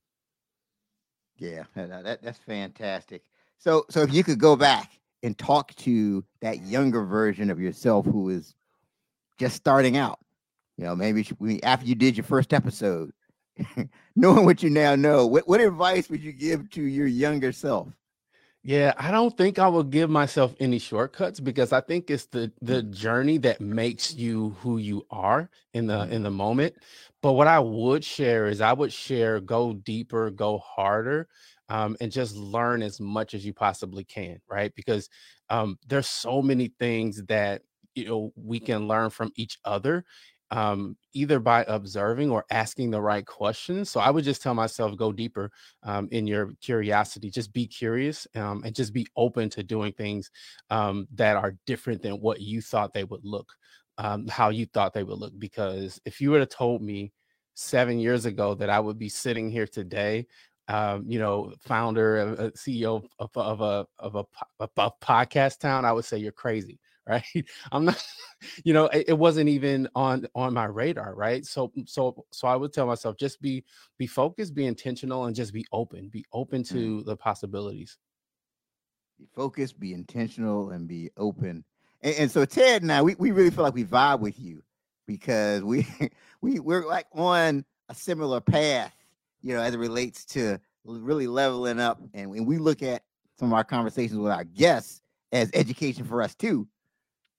Yeah 1.38 1.64
that, 1.74 2.22
that's 2.22 2.38
fantastic. 2.38 3.22
So 3.58 3.86
so 3.90 4.02
if 4.02 4.12
you 4.12 4.24
could 4.24 4.38
go 4.38 4.56
back 4.56 4.98
and 5.22 5.36
talk 5.38 5.74
to 5.76 6.24
that 6.40 6.62
younger 6.62 7.04
version 7.04 7.50
of 7.50 7.60
yourself 7.60 8.06
who 8.06 8.28
is 8.28 8.54
just 9.38 9.56
starting 9.56 9.96
out 9.96 10.18
you 10.76 10.84
know 10.84 10.94
maybe 10.94 11.26
after 11.62 11.86
you 11.86 11.94
did 11.94 12.16
your 12.16 12.24
first 12.24 12.52
episode 12.52 13.12
knowing 14.16 14.44
what 14.44 14.62
you 14.62 14.70
now 14.70 14.94
know, 14.94 15.26
what, 15.26 15.46
what 15.48 15.60
advice 15.60 16.08
would 16.08 16.22
you 16.22 16.32
give 16.32 16.70
to 16.70 16.82
your 16.82 17.06
younger 17.06 17.52
self? 17.52 17.88
Yeah, 18.64 18.94
I 18.96 19.10
don't 19.10 19.36
think 19.36 19.58
I 19.58 19.66
will 19.66 19.82
give 19.82 20.08
myself 20.08 20.54
any 20.60 20.78
shortcuts 20.78 21.40
because 21.40 21.72
I 21.72 21.80
think 21.80 22.10
it's 22.10 22.26
the 22.26 22.52
the 22.62 22.84
journey 22.84 23.38
that 23.38 23.60
makes 23.60 24.14
you 24.14 24.50
who 24.60 24.78
you 24.78 25.04
are 25.10 25.50
in 25.74 25.88
the 25.88 26.08
in 26.12 26.22
the 26.22 26.30
moment. 26.30 26.76
But 27.22 27.32
what 27.32 27.48
I 27.48 27.58
would 27.58 28.04
share 28.04 28.46
is 28.46 28.60
I 28.60 28.72
would 28.72 28.92
share 28.92 29.40
go 29.40 29.72
deeper, 29.72 30.30
go 30.30 30.58
harder, 30.58 31.26
um, 31.68 31.96
and 32.00 32.12
just 32.12 32.36
learn 32.36 32.82
as 32.82 33.00
much 33.00 33.34
as 33.34 33.44
you 33.44 33.52
possibly 33.52 34.04
can, 34.04 34.40
right? 34.48 34.72
Because 34.76 35.08
um, 35.50 35.76
there's 35.88 36.06
so 36.08 36.40
many 36.40 36.72
things 36.78 37.20
that 37.24 37.62
you 37.96 38.04
know 38.06 38.32
we 38.36 38.60
can 38.60 38.86
learn 38.86 39.10
from 39.10 39.32
each 39.34 39.58
other 39.64 40.04
um, 40.52 40.98
either 41.14 41.40
by 41.40 41.64
observing 41.66 42.30
or 42.30 42.44
asking 42.50 42.90
the 42.90 43.00
right 43.00 43.24
questions. 43.24 43.88
So 43.88 44.00
I 44.00 44.10
would 44.10 44.22
just 44.22 44.42
tell 44.42 44.52
myself, 44.52 44.94
go 44.98 45.10
deeper 45.10 45.50
um, 45.82 46.08
in 46.12 46.26
your 46.26 46.52
curiosity. 46.60 47.30
Just 47.30 47.54
be 47.54 47.66
curious 47.66 48.26
um, 48.36 48.62
and 48.62 48.74
just 48.74 48.92
be 48.92 49.06
open 49.16 49.48
to 49.50 49.62
doing 49.62 49.92
things 49.92 50.30
um, 50.68 51.08
that 51.14 51.36
are 51.36 51.56
different 51.66 52.02
than 52.02 52.20
what 52.20 52.42
you 52.42 52.60
thought 52.60 52.92
they 52.92 53.04
would 53.04 53.24
look, 53.24 53.50
um, 53.96 54.28
how 54.28 54.50
you 54.50 54.66
thought 54.66 54.92
they 54.92 55.04
would 55.04 55.18
look. 55.18 55.32
Because 55.38 55.98
if 56.04 56.20
you 56.20 56.30
would 56.30 56.40
have 56.40 56.50
told 56.50 56.82
me 56.82 57.12
seven 57.54 57.98
years 57.98 58.26
ago 58.26 58.54
that 58.54 58.68
I 58.68 58.78
would 58.78 58.98
be 58.98 59.08
sitting 59.08 59.50
here 59.50 59.66
today 59.66 60.26
um, 60.68 61.04
you 61.08 61.18
know, 61.18 61.52
founder, 61.60 62.36
uh, 62.38 62.50
CEO 62.50 63.02
of, 63.18 63.30
of, 63.34 63.60
a 63.60 63.84
of 63.98 64.14
a, 64.14 64.24
a, 64.60 64.68
a 64.78 64.90
podcast 65.02 65.58
town, 65.58 65.84
I 65.84 65.92
would 65.92 66.04
say 66.04 66.18
you're 66.18 66.30
crazy 66.30 66.78
right 67.08 67.44
i'm 67.72 67.84
not 67.84 68.04
you 68.64 68.72
know 68.72 68.86
it, 68.86 69.06
it, 69.08 69.18
wasn't 69.18 69.48
even 69.48 69.88
on 69.94 70.26
on 70.34 70.54
my 70.54 70.64
radar 70.64 71.14
right 71.14 71.44
so 71.44 71.68
mm, 71.68 71.88
so 71.88 72.24
so 72.30 72.46
i 72.46 72.54
would 72.54 72.72
tell 72.72 72.86
myself 72.86 73.16
just 73.16 73.40
be 73.42 73.64
be 73.98 74.06
focused 74.06 74.54
be 74.54 74.66
intentional 74.66 75.24
and 75.26 75.34
just 75.34 75.52
be 75.52 75.64
open 75.72 76.08
be 76.08 76.24
open 76.32 76.62
mm-hmm. 76.62 76.76
to 76.76 77.02
mm. 77.02 77.04
the 77.04 77.16
possibilities 77.16 77.98
be 79.18 79.26
focused 79.34 79.80
be 79.80 79.94
intentional 79.94 80.70
and 80.70 80.86
be 80.86 81.10
open 81.16 81.64
and, 82.02 82.14
and, 82.16 82.30
so 82.30 82.44
ted 82.44 82.82
and 82.82 82.92
i 82.92 83.02
we, 83.02 83.16
we 83.16 83.32
really 83.32 83.50
feel 83.50 83.64
like 83.64 83.74
we 83.74 83.84
vibe 83.84 84.20
with 84.20 84.38
you 84.38 84.62
because 85.06 85.62
we 85.62 85.86
we 86.40 86.60
we're 86.60 86.86
like 86.86 87.06
on 87.12 87.64
a 87.88 87.94
similar 87.94 88.40
path 88.40 88.94
you 89.42 89.54
know 89.54 89.60
as 89.60 89.74
it 89.74 89.78
relates 89.78 90.24
to 90.24 90.58
really 90.84 91.26
leveling 91.26 91.80
up 91.80 92.00
and 92.14 92.30
when 92.30 92.44
we 92.44 92.58
look 92.58 92.82
at 92.82 93.02
some 93.38 93.48
of 93.48 93.54
our 93.54 93.64
conversations 93.64 94.18
with 94.18 94.32
our 94.32 94.44
guests 94.44 95.00
as 95.32 95.50
education 95.54 96.04
for 96.04 96.22
us 96.22 96.34
too 96.34 96.68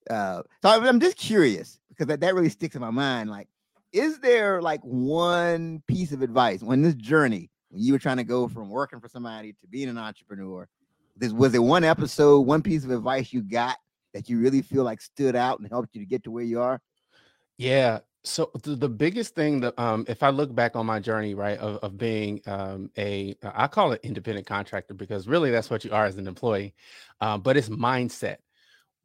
uh, 0.10 0.44
so 0.62 0.70
I'm 0.70 1.00
just 1.00 1.18
curious 1.18 1.80
because 1.90 2.08
that, 2.08 2.22
that 2.22 2.36
really 2.36 2.50
sticks 2.50 2.76
in 2.76 2.82
my 2.82 2.90
mind. 2.90 3.30
Like, 3.30 3.48
is 3.92 4.20
there 4.20 4.62
like 4.62 4.82
one 4.82 5.84
piece 5.88 6.12
of 6.12 6.22
advice 6.22 6.64
on 6.64 6.82
this 6.82 6.96
journey 6.96 7.50
when 7.70 7.84
you 7.84 7.94
were 7.94 8.00
trying 8.00 8.18
to 8.18 8.24
go 8.24 8.48
from 8.48 8.70
working 8.70 9.00
for 9.00 9.08
somebody 9.08 9.54
to 9.54 9.68
being 9.68 9.90
an 9.90 9.98
entrepreneur? 9.98 10.68
This 11.16 11.32
was 11.32 11.52
there 11.52 11.62
one 11.62 11.84
episode, 11.84 12.42
one 12.42 12.64
piece 12.64 12.84
of 12.84 12.92
advice 12.92 13.32
you 13.32 13.44
got 13.44 13.78
that 14.14 14.30
you 14.30 14.40
really 14.40 14.62
feel 14.62 14.84
like 14.84 15.02
stood 15.02 15.36
out 15.36 15.60
and 15.60 15.68
helped 15.70 15.90
you 15.94 16.02
to 16.02 16.08
get 16.08 16.24
to 16.24 16.32
where 16.32 16.44
you 16.44 16.62
are? 16.62 16.82
Yeah. 17.58 18.00
So 18.24 18.52
the, 18.64 18.76
the 18.76 18.90
biggest 18.90 19.36
thing 19.36 19.60
that 19.60 19.78
um 19.78 20.06
if 20.08 20.24
I 20.24 20.30
look 20.30 20.56
back 20.56 20.76
on 20.76 20.86
my 20.86 21.00
journey, 21.00 21.36
right, 21.36 21.58
of, 21.60 21.78
of 21.84 21.98
being 21.98 22.42
um 22.48 22.90
a 22.98 23.36
I 23.44 23.68
call 23.68 23.92
it 23.92 24.00
independent 24.04 24.48
contractor 24.48 24.94
because 24.94 25.28
really 25.28 25.52
that's 25.52 25.70
what 25.70 25.84
you 25.86 25.92
are 25.92 26.06
as 26.06 26.18
an 26.18 26.28
employee. 26.28 26.74
Um, 27.22 27.42
but 27.42 27.58
it's 27.58 27.70
mindset 27.70 28.38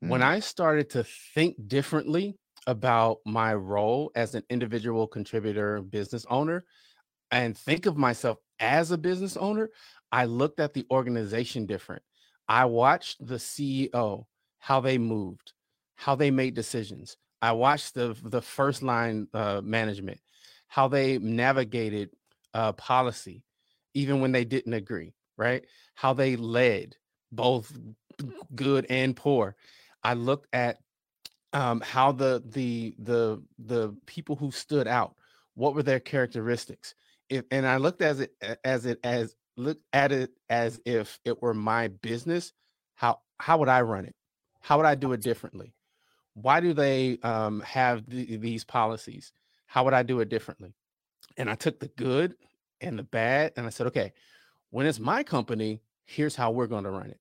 when 0.01 0.21
mm-hmm. 0.21 0.31
I 0.31 0.41
started 0.41 0.91
to 0.91 1.05
think 1.35 1.57
differently 1.67 2.37
about 2.67 3.19
my 3.25 3.55
role 3.55 4.13
as 4.15 4.35
an 4.35 4.43
individual 4.51 5.07
contributor 5.07 5.81
business 5.81 6.27
owner 6.31 6.65
and 7.31 7.57
think 7.57 7.87
of 7.87 7.97
myself 7.97 8.39
as 8.61 8.91
a 8.91 8.99
business 8.99 9.37
owner, 9.37 9.71
I 10.13 10.25
looked 10.25 10.61
at 10.61 10.75
the 10.75 10.87
organization 10.91 11.67
different. 11.67 12.03
I 12.49 12.65
watched 12.65 13.27
the 13.27 13.37
CEO, 13.37 14.25
how 14.59 14.81
they 14.81 14.99
moved, 14.99 15.53
how 15.97 16.15
they 16.15 16.31
made 16.31 16.55
decisions. 16.55 17.17
I 17.43 17.53
watched 17.53 17.95
the 17.95 18.17
the 18.23 18.43
first 18.43 18.83
line 18.83 19.29
uh, 19.35 19.61
management, 19.63 20.21
how 20.67 20.89
they 20.89 21.19
navigated 21.19 22.11
uh, 22.55 22.73
policy, 22.73 23.43
even 23.95 24.21
when 24.21 24.33
they 24.33 24.45
didn't 24.45 24.73
agree. 24.73 25.15
Right? 25.37 25.65
How 25.95 26.15
they 26.15 26.37
led, 26.37 26.97
both 27.31 27.77
good 28.55 28.87
and 28.89 29.15
poor. 29.15 29.57
I 30.03 30.15
looked 30.15 30.49
at 30.53 30.79
um, 31.53 31.81
how 31.81 32.13
the 32.13 32.43
the 32.47 32.95
the 32.99 33.43
the 33.59 33.97
people 34.07 34.37
who 34.37 34.51
stood 34.51 34.87
out, 34.87 35.15
what 35.55 35.75
were 35.75 35.83
their 35.83 36.01
characteristics, 36.01 36.95
if, 37.29 37.45
and 37.51 37.67
I 37.67 37.77
looked 37.79 38.03
as 38.03 38.21
it 38.21 38.33
as 38.65 38.87
it 38.87 39.01
as 39.03 39.35
looked 39.57 39.85
at 39.93 40.13
it 40.13 40.31
as 40.49 40.81
if 40.85 41.19
it 41.25 41.43
were 41.43 41.55
my 41.55 41.89
business. 41.89 42.53
How 42.95 43.21
how 43.39 43.59
would 43.59 43.69
I 43.69 43.83
run 43.83 44.05
it? 44.05 44.15
How 44.61 44.77
would 44.77 44.87
I 44.87 44.95
do 44.95 45.13
it 45.13 45.23
differently? 45.23 45.75
Why 46.35 46.61
do 46.61 46.73
they 46.73 47.19
um, 47.23 47.61
have 47.63 48.05
these 48.09 48.65
policies? 48.65 49.33
How 49.67 49.85
would 49.85 49.95
I 49.95 50.03
do 50.03 50.21
it 50.21 50.29
differently? 50.29 50.75
And 51.37 51.51
I 51.51 51.55
took 51.55 51.81
the 51.81 51.89
good 51.89 52.35
and 52.81 52.99
the 52.99 53.03
bad, 53.03 53.53
and 53.57 53.67
I 53.67 53.71
said, 53.71 53.89
okay, 53.89 54.13
when 54.71 54.87
it's 54.87 55.01
my 55.01 55.23
company, 55.23 55.81
here's 56.05 56.37
how 56.37 56.51
we're 56.51 56.67
going 56.67 56.85
to 56.85 56.91
run 56.91 57.11
it 57.11 57.19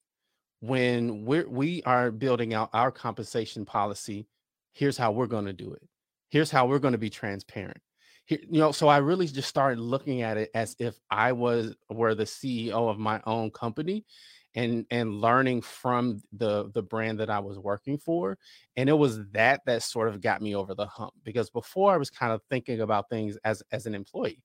when 0.60 1.26
we're 1.26 1.48
we 1.48 1.84
are 1.84 2.12
building 2.12 2.54
out 2.54 2.70
our 2.74 2.92
compensation 2.92 3.66
policy 3.66 4.28
here's 4.74 4.98
how 4.98 5.12
we're 5.12 5.28
going 5.28 5.46
to 5.46 5.54
do 5.54 5.72
it 5.74 5.82
here's 6.30 6.52
how 6.52 6.66
we're 6.66 6.80
going 6.80 6.94
to 6.94 6.98
be 6.98 7.10
transparent 7.10 7.80
Here, 8.26 8.40
you 8.50 8.60
know 8.60 8.72
so 8.72 8.88
i 8.88 8.98
really 8.98 9.28
just 9.28 9.48
started 9.50 9.80
looking 9.80 10.24
at 10.24 10.38
it 10.38 10.50
as 10.56 10.76
if 10.80 11.00
i 11.12 11.32
was 11.32 11.76
were 11.90 12.16
the 12.16 12.24
ceo 12.24 12.90
of 12.90 12.98
my 12.98 13.22
own 13.26 13.52
company 13.52 14.06
and 14.56 14.86
and 14.90 15.22
learning 15.22 15.62
from 15.62 16.22
the 16.32 16.72
the 16.74 16.82
brand 16.82 17.20
that 17.20 17.30
i 17.30 17.40
was 17.40 17.60
working 17.60 17.98
for 17.98 18.38
and 18.76 18.90
it 18.90 18.94
was 18.94 19.20
that 19.32 19.62
that 19.66 19.84
sort 19.84 20.08
of 20.08 20.22
got 20.22 20.42
me 20.42 20.56
over 20.56 20.74
the 20.74 20.88
hump 20.88 21.14
because 21.24 21.50
before 21.52 21.94
i 21.94 21.98
was 21.98 22.10
kind 22.10 22.32
of 22.34 22.42
thinking 22.50 22.82
about 22.82 23.10
things 23.10 23.38
as 23.44 23.62
as 23.72 23.86
an 23.86 23.94
employee. 23.94 24.42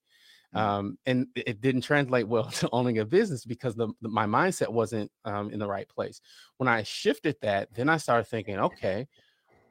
Um, 0.54 0.99
and 1.06 1.26
it 1.35 1.61
didn't 1.61 1.82
translate 1.82 2.28
well 2.28 2.44
to 2.50 2.68
owning 2.73 2.99
a 2.99 3.04
business 3.04 3.44
because 3.44 3.75
the, 3.75 3.88
the 4.00 4.09
my 4.09 4.26
mindset 4.26 4.68
wasn't 4.68 5.11
um, 5.25 5.50
in 5.50 5.59
the 5.59 5.66
right 5.66 5.88
place. 5.88 6.21
When 6.59 6.68
I 6.68 6.82
shifted 6.82 7.37
that, 7.42 7.73
then 7.75 7.88
I 7.88 7.97
started 7.97 8.25
thinking, 8.25 8.59
okay, 8.59 9.06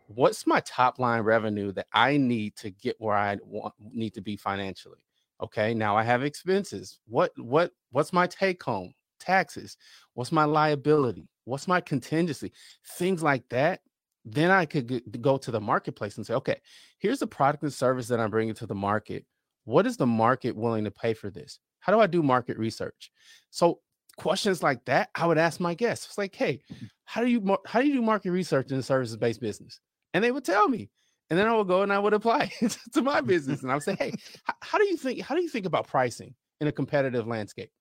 what's 0.07 0.47
my 0.47 0.59
top 0.61 1.00
line 1.00 1.21
revenue 1.21 1.71
that 1.73 1.88
I 1.93 2.17
need 2.17 2.55
to 2.57 2.71
get 2.71 2.95
where 3.00 3.15
I 3.15 3.38
want, 3.43 3.73
need 3.79 4.13
to 4.15 4.21
be 4.21 4.35
financially? 4.35 5.00
Okay, 5.41 5.73
now 5.73 5.97
I 5.97 6.03
have 6.03 6.23
expenses. 6.23 7.00
What 7.07 7.31
what 7.38 7.71
what's 7.91 8.13
my 8.13 8.27
take 8.27 8.61
home? 8.61 8.93
Taxes. 9.19 9.77
What's 10.13 10.31
my 10.31 10.45
liability? 10.45 11.27
What's 11.45 11.67
my 11.67 11.81
contingency? 11.81 12.51
Things 12.97 13.21
like 13.21 13.47
that. 13.50 13.81
Then 14.23 14.51
I 14.51 14.65
could 14.65 15.21
go 15.21 15.38
to 15.38 15.50
the 15.50 15.59
marketplace 15.59 16.17
and 16.17 16.25
say, 16.25 16.35
okay, 16.35 16.61
here's 17.00 17.19
the 17.19 17.27
product 17.27 17.63
and 17.63 17.73
service 17.73 18.07
that 18.09 18.19
I'm 18.19 18.29
bringing 18.29 18.53
to 18.55 18.67
the 18.67 18.75
market 18.75 19.25
what 19.71 19.87
is 19.87 19.97
the 19.97 20.07
market 20.07 20.55
willing 20.55 20.83
to 20.83 20.91
pay 20.91 21.13
for 21.13 21.29
this? 21.29 21.59
How 21.79 21.93
do 21.93 21.99
I 21.99 22.07
do 22.07 22.21
market 22.21 22.57
research? 22.57 23.11
So 23.49 23.79
questions 24.17 24.61
like 24.61 24.85
that, 24.85 25.09
I 25.15 25.25
would 25.25 25.37
ask 25.37 25.59
my 25.59 25.73
guests. 25.73 26.05
It's 26.05 26.17
like, 26.17 26.35
hey, 26.35 26.61
mm. 26.71 26.89
how 27.05 27.21
do 27.21 27.27
you 27.27 27.57
how 27.65 27.81
do 27.81 27.87
you 27.87 27.95
do 27.95 28.01
market 28.01 28.31
research 28.31 28.71
in 28.71 28.77
a 28.77 28.83
services 28.83 29.17
based 29.17 29.41
business? 29.41 29.79
And 30.13 30.23
they 30.23 30.31
would 30.31 30.45
tell 30.45 30.67
me, 30.67 30.89
and 31.29 31.39
then 31.39 31.47
I 31.47 31.55
would 31.55 31.67
go 31.67 31.81
and 31.81 31.91
I 31.91 31.99
would 31.99 32.13
apply 32.13 32.51
to 32.93 33.01
my 33.01 33.21
business, 33.21 33.63
and 33.63 33.71
I 33.71 33.75
would 33.75 33.83
say, 33.83 33.95
hey, 33.97 34.13
how, 34.43 34.53
how 34.61 34.77
do 34.77 34.85
you 34.85 34.97
think 34.97 35.21
how 35.21 35.35
do 35.35 35.41
you 35.41 35.49
think 35.49 35.65
about 35.65 35.87
pricing 35.87 36.35
in 36.59 36.67
a 36.67 36.71
competitive 36.71 37.27
landscape? 37.27 37.71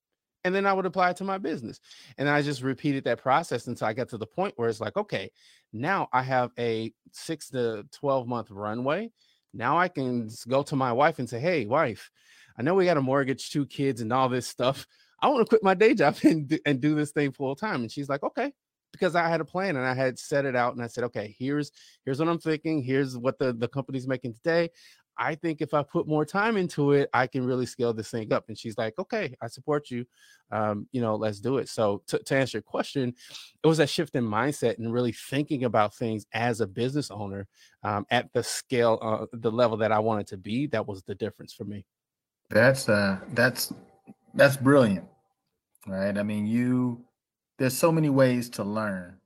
and 0.44 0.54
then 0.54 0.66
I 0.66 0.72
would 0.72 0.86
apply 0.86 1.10
it 1.10 1.16
to 1.18 1.24
my 1.24 1.38
business. 1.38 1.80
And 2.18 2.28
I 2.28 2.42
just 2.42 2.62
repeated 2.62 3.04
that 3.04 3.22
process 3.22 3.66
until 3.66 3.86
I 3.86 3.92
got 3.92 4.08
to 4.10 4.18
the 4.18 4.26
point 4.26 4.54
where 4.56 4.68
it's 4.68 4.80
like, 4.80 4.96
okay, 4.96 5.30
now 5.72 6.08
I 6.12 6.22
have 6.22 6.50
a 6.58 6.92
six 7.12 7.50
to 7.50 7.86
12 7.92 8.26
month 8.26 8.50
runway. 8.50 9.10
Now 9.52 9.78
I 9.78 9.88
can 9.88 10.30
go 10.48 10.62
to 10.64 10.76
my 10.76 10.92
wife 10.92 11.18
and 11.18 11.28
say, 11.28 11.40
hey, 11.40 11.66
wife, 11.66 12.10
I 12.56 12.62
know 12.62 12.74
we 12.74 12.84
got 12.84 12.96
a 12.96 13.02
mortgage, 13.02 13.50
two 13.50 13.66
kids, 13.66 14.00
and 14.00 14.12
all 14.12 14.28
this 14.28 14.46
stuff. 14.46 14.86
I 15.20 15.28
want 15.28 15.40
to 15.40 15.48
quit 15.48 15.62
my 15.62 15.74
day 15.74 15.94
job 15.94 16.16
and 16.22 16.48
do, 16.48 16.58
and 16.64 16.80
do 16.80 16.94
this 16.94 17.12
thing 17.12 17.32
full 17.32 17.56
time. 17.56 17.82
And 17.82 17.90
she's 17.90 18.08
like, 18.08 18.22
okay, 18.22 18.52
because 18.92 19.14
I 19.14 19.28
had 19.28 19.40
a 19.40 19.44
plan 19.44 19.76
and 19.76 19.86
I 19.86 19.94
had 19.94 20.18
set 20.18 20.44
it 20.44 20.56
out 20.56 20.74
and 20.74 20.82
I 20.82 20.86
said, 20.86 21.04
okay, 21.04 21.34
here's 21.38 21.70
here's 22.04 22.18
what 22.18 22.28
I'm 22.28 22.38
thinking. 22.38 22.82
Here's 22.82 23.16
what 23.16 23.38
the 23.38 23.52
the 23.52 23.68
company's 23.68 24.08
making 24.08 24.34
today. 24.34 24.70
I 25.16 25.34
think 25.34 25.60
if 25.60 25.74
I 25.74 25.82
put 25.82 26.08
more 26.08 26.24
time 26.24 26.56
into 26.56 26.92
it, 26.92 27.10
I 27.12 27.26
can 27.26 27.44
really 27.44 27.66
scale 27.66 27.92
this 27.92 28.10
thing 28.10 28.32
up. 28.32 28.44
And 28.48 28.58
she's 28.58 28.78
like, 28.78 28.98
okay, 28.98 29.34
I 29.40 29.48
support 29.48 29.90
you. 29.90 30.06
Um, 30.50 30.88
you 30.92 31.00
know, 31.00 31.16
let's 31.16 31.40
do 31.40 31.58
it. 31.58 31.68
So 31.68 32.02
to, 32.08 32.18
to 32.18 32.36
answer 32.36 32.58
your 32.58 32.62
question, 32.62 33.14
it 33.62 33.66
was 33.66 33.78
that 33.78 33.90
shift 33.90 34.14
in 34.14 34.24
mindset 34.24 34.78
and 34.78 34.92
really 34.92 35.12
thinking 35.12 35.64
about 35.64 35.94
things 35.94 36.26
as 36.32 36.60
a 36.60 36.66
business 36.66 37.10
owner 37.10 37.46
um, 37.82 38.06
at 38.10 38.32
the 38.32 38.42
scale, 38.42 38.98
uh, 39.02 39.26
the 39.32 39.50
level 39.50 39.76
that 39.78 39.92
I 39.92 39.98
wanted 39.98 40.26
to 40.28 40.36
be. 40.36 40.66
That 40.68 40.86
was 40.86 41.02
the 41.02 41.14
difference 41.14 41.52
for 41.52 41.64
me. 41.64 41.84
That's 42.48 42.88
uh, 42.88 43.20
that's 43.34 43.72
that's 44.34 44.56
brilliant, 44.56 45.06
right? 45.86 46.16
I 46.16 46.22
mean, 46.22 46.46
you 46.46 47.04
there's 47.58 47.76
so 47.76 47.92
many 47.92 48.08
ways 48.08 48.48
to 48.50 48.64
learn, 48.64 49.18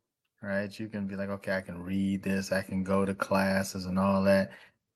right? 0.42 0.78
You 0.78 0.88
can 0.88 1.06
be 1.06 1.16
like, 1.16 1.30
okay, 1.30 1.56
I 1.56 1.60
can 1.60 1.82
read 1.82 2.22
this, 2.22 2.52
I 2.52 2.62
can 2.62 2.82
go 2.82 3.04
to 3.04 3.14
classes 3.14 3.86
and 3.86 3.98
all 3.98 4.22
that. 4.24 4.50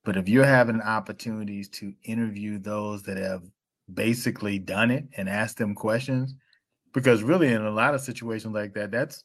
But 0.09 0.17
if 0.17 0.27
you're 0.27 0.47
having 0.47 0.81
opportunities 0.81 1.69
to 1.69 1.93
interview 2.03 2.59
those 2.59 3.03
that 3.03 3.19
have 3.19 3.43
basically 3.93 4.59
done 4.59 4.91
it 4.91 5.05
and 5.19 5.29
ask 5.29 5.59
them 5.59 5.75
questions, 5.75 6.35
because 6.95 7.23
really 7.23 7.49
in 7.49 7.61
a 7.61 7.71
lot 7.71 7.95
of 7.95 8.01
situations 8.01 8.55
like 8.55 8.73
that, 8.73 8.91
that's 8.91 9.23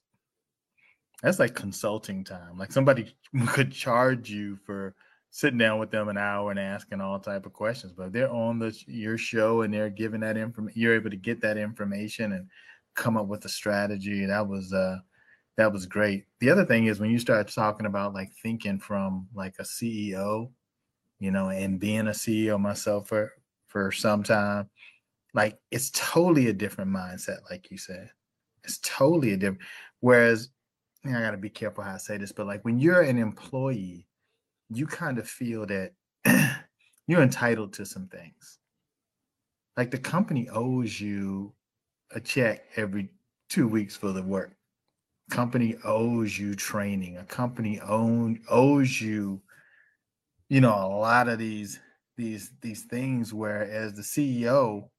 that's 1.22 1.40
like 1.40 1.56
consulting 1.56 2.26
time. 2.26 2.58
Like 2.58 2.74
somebody 2.74 3.16
could 3.48 3.72
charge 3.72 4.30
you 4.30 4.58
for 4.66 4.94
sitting 5.30 5.58
down 5.58 5.80
with 5.80 5.90
them 5.90 6.10
an 6.10 6.18
hour 6.18 6.52
and 6.52 6.60
asking 6.60 7.00
all 7.00 7.18
type 7.18 7.46
of 7.46 7.54
questions. 7.54 7.94
But 7.94 8.12
they're 8.12 8.30
on 8.30 8.60
the 8.60 8.78
your 8.86 9.18
show 9.18 9.62
and 9.62 9.74
they're 9.74 9.90
giving 9.90 10.20
that 10.20 10.36
information, 10.36 10.82
you're 10.82 10.96
able 10.96 11.12
to 11.12 11.16
get 11.16 11.40
that 11.44 11.56
information 11.56 12.34
and 12.34 12.50
come 12.94 13.16
up 13.16 13.28
with 13.28 13.46
a 13.46 13.50
strategy. 13.50 14.26
That 14.26 14.50
was 14.50 14.74
uh 14.74 14.98
that 15.56 15.72
was 15.72 15.86
great. 15.86 16.26
The 16.42 16.50
other 16.50 16.66
thing 16.66 16.88
is 16.88 17.00
when 17.00 17.10
you 17.10 17.20
start 17.20 17.48
talking 17.48 17.86
about 17.86 18.14
like 18.14 18.34
thinking 18.44 18.80
from 18.80 19.30
like 19.34 19.56
a 19.60 19.64
CEO 19.64 20.52
you 21.24 21.32
know, 21.32 21.50
and 21.50 21.80
being 21.80 22.08
a 22.08 22.12
CEO 22.12 22.60
myself 22.60 23.08
for 23.08 23.32
for 23.68 23.94
some 23.94 24.24
time, 24.24 24.70
like 25.34 25.58
it's 25.72 25.90
totally 25.92 26.50
a 26.50 26.54
different 26.54 26.92
mindset, 26.92 27.38
like 27.50 27.72
you 27.72 27.78
said. 27.78 28.10
It's 28.66 28.80
totally 28.84 29.32
a 29.32 29.38
different. 29.38 29.62
Whereas, 30.02 30.50
I 31.06 31.12
got 31.12 31.32
to 31.32 31.38
be 31.38 31.50
careful 31.50 31.86
how 31.86 31.94
I 31.94 31.98
say 31.98 32.18
this, 32.18 32.34
but 32.34 32.46
like 32.46 32.66
when 32.66 32.78
you're 32.78 33.02
an 33.02 33.18
employee, 33.18 34.06
you 34.70 34.86
kind 34.86 35.18
of 35.18 35.28
feel 35.28 35.66
that 35.66 35.94
you're 37.08 37.22
entitled 37.22 37.72
to 37.74 37.86
some 37.86 38.08
things. 38.08 38.60
Like 39.78 39.92
the 39.92 39.98
company 39.98 40.50
owes 40.50 41.00
you 41.00 41.54
a 42.14 42.20
check 42.20 42.66
every 42.76 43.10
two 43.50 43.70
weeks 43.70 43.96
for 43.96 44.12
the 44.12 44.22
work. 44.22 44.56
Company 45.30 45.78
owes 45.86 46.38
you 46.38 46.54
training. 46.54 47.18
A 47.18 47.24
company 47.24 47.80
own 47.80 48.42
owes 48.50 49.00
you 49.00 49.42
you 50.50 50.62
know 50.62 50.74
a 50.74 50.98
lot 50.98 51.28
of 51.28 51.40
these 51.40 51.80
these 52.18 52.52
these 52.62 52.84
things 52.84 53.34
where 53.34 53.64
as 53.64 53.94
the 53.94 54.02
ceo 54.02 54.90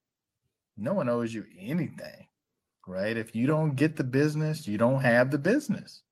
no 0.76 0.94
one 0.94 1.08
owes 1.08 1.32
you 1.32 1.44
anything 1.58 2.26
right? 2.86 3.16
If 3.16 3.34
you 3.34 3.46
don't 3.46 3.76
get 3.76 3.96
the 3.96 4.04
business 4.04 4.66
you 4.66 4.78
don't 4.78 5.00
have 5.00 5.30
the 5.30 5.38
business. 5.38 6.02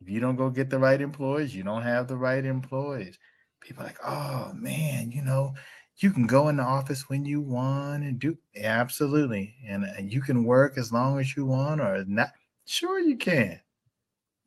If 0.00 0.08
you 0.08 0.18
don't 0.18 0.36
go 0.36 0.48
get 0.48 0.70
the 0.70 0.78
right 0.78 1.00
employees 1.00 1.54
you 1.54 1.62
don't 1.62 1.82
have 1.82 2.08
the 2.08 2.16
right 2.16 2.44
employees. 2.44 3.18
People 3.60 3.84
like 3.84 3.98
oh 4.04 4.52
man 4.54 5.10
you 5.12 5.22
know 5.22 5.54
you 5.98 6.10
can 6.10 6.26
go 6.26 6.48
in 6.48 6.56
the 6.56 6.62
office 6.62 7.10
when 7.10 7.26
you 7.26 7.42
want 7.42 8.04
and 8.04 8.18
do 8.18 8.38
absolutely 8.56 9.54
and, 9.66 9.84
and 9.84 10.10
you 10.10 10.22
can 10.22 10.44
work 10.44 10.78
as 10.78 10.90
long 10.90 11.20
as 11.20 11.36
you 11.36 11.44
want 11.44 11.80
or 11.80 12.04
not. 12.06 12.30
Sure 12.64 12.98
you 12.98 13.16
can 13.16 13.60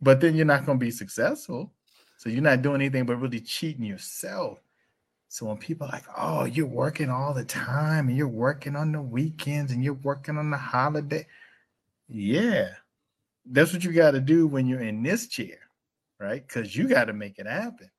but 0.02 0.20
then 0.20 0.36
you're 0.36 0.46
not 0.46 0.66
going 0.66 0.80
to 0.80 0.86
be 0.86 0.92
successful 0.92 1.72
so 2.18 2.30
you're 2.30 2.42
not 2.42 2.62
doing 2.62 2.82
anything 2.82 3.06
but 3.06 3.18
really 3.18 3.40
cheating 3.40 3.86
yourself. 3.86 4.60
So 5.28 5.48
when 5.48 5.58
people 5.58 5.88
are 5.88 5.92
like, 5.92 6.06
oh, 6.16 6.46
you're 6.46 6.68
working 6.68 7.10
all 7.10 7.34
the 7.34 7.44
time 7.44 8.08
and 8.08 8.16
you're 8.16 8.28
working 8.28 8.76
on 8.76 8.92
the 8.92 9.02
weekends 9.02 9.72
and 9.72 9.84
you're 9.84 9.96
working 9.96 10.38
on 10.38 10.52
the 10.52 10.58
holiday. 10.58 11.26
Yeah, 12.08 12.70
that's 13.46 13.74
what 13.74 13.84
you 13.84 13.92
got 13.94 14.12
to 14.12 14.20
do 14.20 14.46
when 14.46 14.68
you're 14.68 14.82
in 14.82 15.02
this 15.02 15.28
chair, 15.28 15.58
right? 16.20 16.48
Because 16.48 16.76
you 16.76 16.88
got 16.88 17.06
to 17.06 17.14
make 17.14 17.40
it 17.40 17.48
happen. 17.48 17.90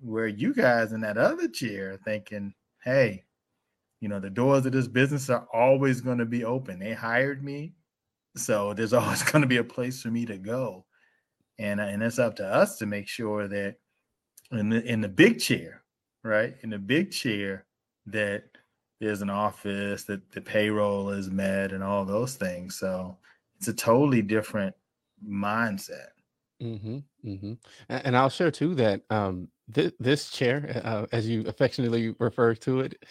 Where 0.00 0.26
you 0.26 0.52
guys 0.52 0.92
in 0.92 1.00
that 1.02 1.18
other 1.18 1.46
chair 1.46 2.00
thinking, 2.04 2.52
hey, 2.82 3.24
you 4.00 4.08
know, 4.08 4.18
the 4.18 4.28
doors 4.28 4.66
of 4.66 4.72
this 4.72 4.88
business 4.88 5.30
are 5.30 5.46
always 5.54 6.00
going 6.00 6.18
to 6.18 6.26
be 6.26 6.44
open. 6.44 6.80
They 6.80 6.94
hired 6.94 7.44
me. 7.44 7.74
So 8.34 8.74
there's 8.74 8.92
always 8.92 9.22
going 9.22 9.42
to 9.42 9.48
be 9.48 9.58
a 9.58 9.64
place 9.64 10.02
for 10.02 10.08
me 10.08 10.26
to 10.26 10.36
go 10.36 10.85
and 11.58 11.80
and 11.80 12.02
it's 12.02 12.18
up 12.18 12.36
to 12.36 12.46
us 12.46 12.78
to 12.78 12.86
make 12.86 13.08
sure 13.08 13.48
that 13.48 13.76
in 14.52 14.68
the 14.68 14.82
in 14.84 15.00
the 15.00 15.08
big 15.08 15.40
chair, 15.40 15.82
right, 16.22 16.54
in 16.62 16.70
the 16.70 16.78
big 16.78 17.10
chair, 17.10 17.66
that 18.06 18.44
there's 19.00 19.22
an 19.22 19.30
office, 19.30 20.04
that 20.04 20.30
the 20.32 20.40
payroll 20.40 21.10
is 21.10 21.30
met, 21.30 21.72
and 21.72 21.82
all 21.82 22.04
those 22.04 22.34
things. 22.34 22.78
So 22.78 23.18
it's 23.58 23.68
a 23.68 23.74
totally 23.74 24.22
different 24.22 24.74
mindset. 25.26 26.08
Mm-hmm, 26.62 26.98
mm-hmm. 27.24 27.52
And, 27.88 28.16
I'll 28.16 28.30
share 28.30 28.50
too 28.50 28.74
that 28.76 29.02
um, 29.10 29.48
th- 29.74 29.94
this 30.00 30.30
chair, 30.30 30.80
uh, 30.84 31.06
as 31.12 31.28
you 31.28 31.42
affectionately 31.46 32.14
refer 32.18 32.54
to 32.54 32.80
it, 32.80 33.04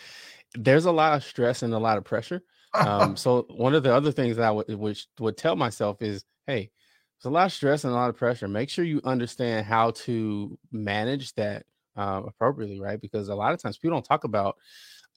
there's 0.56 0.86
a 0.86 0.92
lot 0.92 1.14
of 1.14 1.24
stress 1.24 1.62
and 1.62 1.74
a 1.74 1.80
lot 1.80 1.98
of 1.98 2.04
pressure. 2.04 2.42
Um, 2.76 3.16
so 3.16 3.46
one 3.52 3.74
of 3.74 3.84
the 3.84 3.96
other 3.96 4.12
things 4.12 4.36
that 4.36 4.46
I 4.46 4.52
would, 4.52 4.68
would 4.68 5.00
would 5.22 5.38
tell 5.38 5.56
myself 5.56 6.02
is, 6.02 6.26
hey, 6.46 6.72
it's 7.18 7.26
a 7.26 7.30
lot 7.30 7.46
of 7.46 7.54
stress 7.54 7.84
and 7.84 7.94
a 7.94 7.96
lot 7.96 8.10
of 8.10 8.18
pressure. 8.18 8.48
Make 8.48 8.70
sure 8.70 8.86
you 8.86 9.02
understand 9.04 9.66
how 9.66 9.92
to 9.92 10.58
manage 10.72 11.34
that 11.36 11.64
uh, 11.96 12.22
appropriately, 12.28 12.80
right? 12.80 13.00
Because 13.00 13.30
a 13.30 13.36
lot 13.36 13.54
of 13.54 13.62
times 13.62 13.78
people 13.78 13.96
don't 13.96 14.06
talk 14.06 14.24
about 14.26 14.58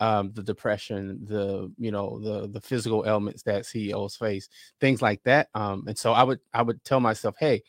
um, 0.01 0.33
the 0.35 0.43
depression, 0.43 1.25
the 1.25 1.73
you 1.79 1.91
know 1.91 2.21
the 2.21 2.49
the 2.49 2.61
physical 2.61 3.05
ailments 3.07 3.43
that 3.45 3.67
CEOs 3.67 4.17
face, 4.17 4.49
things 4.81 5.03
like 5.03 5.23
that. 5.25 5.49
Um, 5.55 5.85
and 5.89 5.99
so 5.99 6.13
I 6.13 6.23
would 6.23 6.41
I 6.55 6.63
would 6.63 6.83
tell 6.85 7.01
myself, 7.01 7.35
hey, 7.41 7.63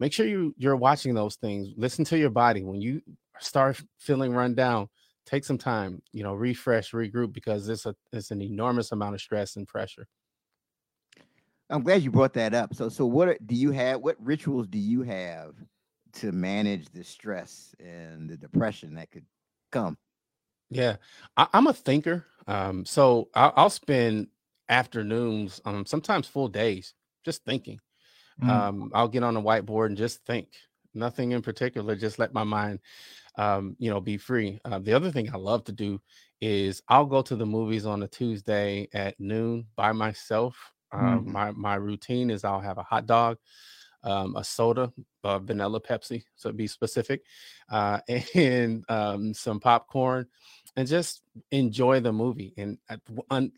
make 0.00 0.12
sure 0.12 0.26
you 0.26 0.54
you're 0.58 0.76
watching 0.76 1.14
those 1.14 1.36
things. 1.36 1.68
Listen 1.76 2.04
to 2.06 2.18
your 2.18 2.30
body 2.30 2.64
when 2.64 2.80
you 2.80 3.02
start 3.40 3.80
feeling 3.98 4.32
run 4.32 4.54
down. 4.54 4.88
Take 5.26 5.44
some 5.44 5.58
time, 5.58 6.02
you 6.12 6.22
know, 6.24 6.34
refresh, 6.34 6.92
regroup 6.92 7.32
because 7.34 7.68
it's 7.68 7.86
a 7.86 7.94
it's 8.12 8.30
an 8.30 8.42
enormous 8.42 8.92
amount 8.92 9.14
of 9.14 9.20
stress 9.20 9.56
and 9.56 9.68
pressure. 9.68 10.06
I'm 11.70 11.82
glad 11.82 12.02
you 12.02 12.10
brought 12.10 12.34
that 12.34 12.54
up. 12.54 12.74
So, 12.74 12.88
so 12.88 13.04
what 13.04 13.46
do 13.46 13.54
you 13.54 13.72
have? 13.72 14.00
What 14.00 14.16
rituals 14.20 14.66
do 14.66 14.78
you 14.78 15.02
have 15.02 15.54
to 16.14 16.32
manage 16.32 16.88
the 16.90 17.04
stress 17.04 17.74
and 17.78 18.28
the 18.28 18.36
depression 18.36 18.94
that 18.94 19.10
could 19.10 19.26
come? 19.70 19.98
Yeah, 20.70 20.96
I, 21.36 21.46
am 21.52 21.66
a 21.66 21.72
thinker. 21.72 22.24
Um, 22.46 22.84
so 22.84 23.28
I'll, 23.34 23.52
I'll, 23.56 23.70
spend 23.70 24.28
afternoons, 24.68 25.60
um, 25.64 25.84
sometimes 25.84 26.26
full 26.26 26.48
days, 26.48 26.94
just 27.24 27.44
thinking. 27.44 27.80
Mm. 28.42 28.48
Um, 28.48 28.90
I'll 28.94 29.08
get 29.08 29.22
on 29.22 29.36
a 29.36 29.42
whiteboard 29.42 29.86
and 29.86 29.96
just 29.96 30.24
think. 30.24 30.48
Nothing 30.94 31.32
in 31.32 31.42
particular. 31.42 31.94
Just 31.94 32.18
let 32.18 32.32
my 32.32 32.44
mind, 32.44 32.80
um, 33.36 33.76
you 33.78 33.90
know, 33.90 34.00
be 34.00 34.16
free. 34.16 34.58
Uh, 34.64 34.78
the 34.78 34.94
other 34.94 35.10
thing 35.10 35.28
I 35.32 35.36
love 35.36 35.64
to 35.64 35.72
do 35.72 36.00
is 36.40 36.82
I'll 36.88 37.06
go 37.06 37.20
to 37.22 37.36
the 37.36 37.46
movies 37.46 37.84
on 37.84 38.02
a 38.02 38.08
Tuesday 38.08 38.88
at 38.94 39.20
noon 39.20 39.66
by 39.76 39.92
myself 39.92 40.56
um, 40.92 41.24
mm. 41.24 41.26
My 41.26 41.50
my 41.52 41.74
routine 41.74 42.30
is 42.30 42.44
I'll 42.44 42.60
have 42.60 42.78
a 42.78 42.82
hot 42.82 43.06
dog, 43.06 43.38
um, 44.02 44.36
a 44.36 44.44
soda, 44.44 44.92
vanilla 45.22 45.80
Pepsi, 45.80 46.24
so 46.36 46.52
be 46.52 46.66
specific, 46.66 47.22
uh, 47.70 48.00
and 48.34 48.84
um, 48.88 49.34
some 49.34 49.60
popcorn, 49.60 50.26
and 50.76 50.88
just 50.88 51.22
enjoy 51.50 52.00
the 52.00 52.12
movie 52.12 52.54
and 52.56 52.78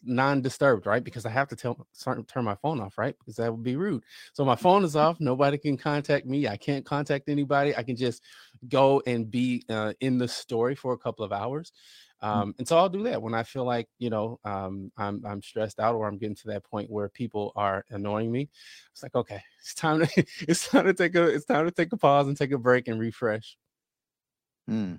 non-disturbed, 0.03 0.87
right? 0.87 1.05
Because 1.05 1.27
I 1.27 1.31
have 1.31 1.49
to 1.49 1.57
tell 1.57 1.87
turn 2.03 2.45
my 2.45 2.57
phone 2.57 2.81
off, 2.81 2.99
right? 2.99 3.15
Because 3.19 3.37
that 3.37 3.53
would 3.53 3.63
be 3.63 3.77
rude. 3.77 4.05
So 4.33 4.45
my 4.45 4.57
phone 4.57 4.85
is 4.85 4.97
off. 4.97 5.21
Nobody 5.21 5.59
can 5.59 5.77
contact 5.77 6.27
me. 6.27 6.49
I 6.49 6.57
can't 6.57 6.85
contact 6.85 7.29
anybody. 7.29 7.77
I 7.77 7.83
can 7.83 7.97
just 7.97 8.23
go 8.69 9.03
and 9.07 9.31
be 9.31 9.65
uh, 9.69 9.93
in 10.01 10.19
the 10.19 10.29
story 10.29 10.75
for 10.75 10.93
a 10.93 10.99
couple 10.99 11.25
of 11.25 11.33
hours. 11.33 11.73
Mm. 12.23 12.29
Um, 12.29 12.55
and 12.59 12.69
so 12.69 12.77
I'll 12.77 12.89
do 12.89 13.05
that 13.05 13.21
when 13.21 13.35
I 13.35 13.43
feel 13.43 13.65
like 13.65 13.89
you 13.99 14.11
know 14.11 14.39
um, 14.45 14.93
I'm 14.97 15.25
I'm 15.25 15.43
stressed 15.43 15.81
out 15.81 15.95
or 15.95 16.07
I'm 16.07 16.19
getting 16.19 16.37
to 16.37 16.49
that 16.49 16.65
point 16.65 16.91
where 16.91 17.09
people 17.09 17.53
are 17.57 17.85
annoying 17.91 18.31
me. 18.31 18.49
It's 18.93 19.03
like 19.03 19.15
okay, 19.15 19.41
it's 19.61 19.75
time 19.75 20.01
to 20.01 20.09
it's 20.49 20.69
time 20.69 20.85
to 20.85 20.95
take 20.95 21.15
a 21.15 21.27
it's 21.27 21.47
time 21.47 21.65
to 21.65 21.71
take 21.71 21.93
a 21.93 21.97
pause 21.97 22.27
and 22.27 22.37
take 22.37 22.53
a 22.53 22.59
break 22.59 22.89
and 22.89 23.01
refresh. 23.01 23.57
Mm. 24.69 24.99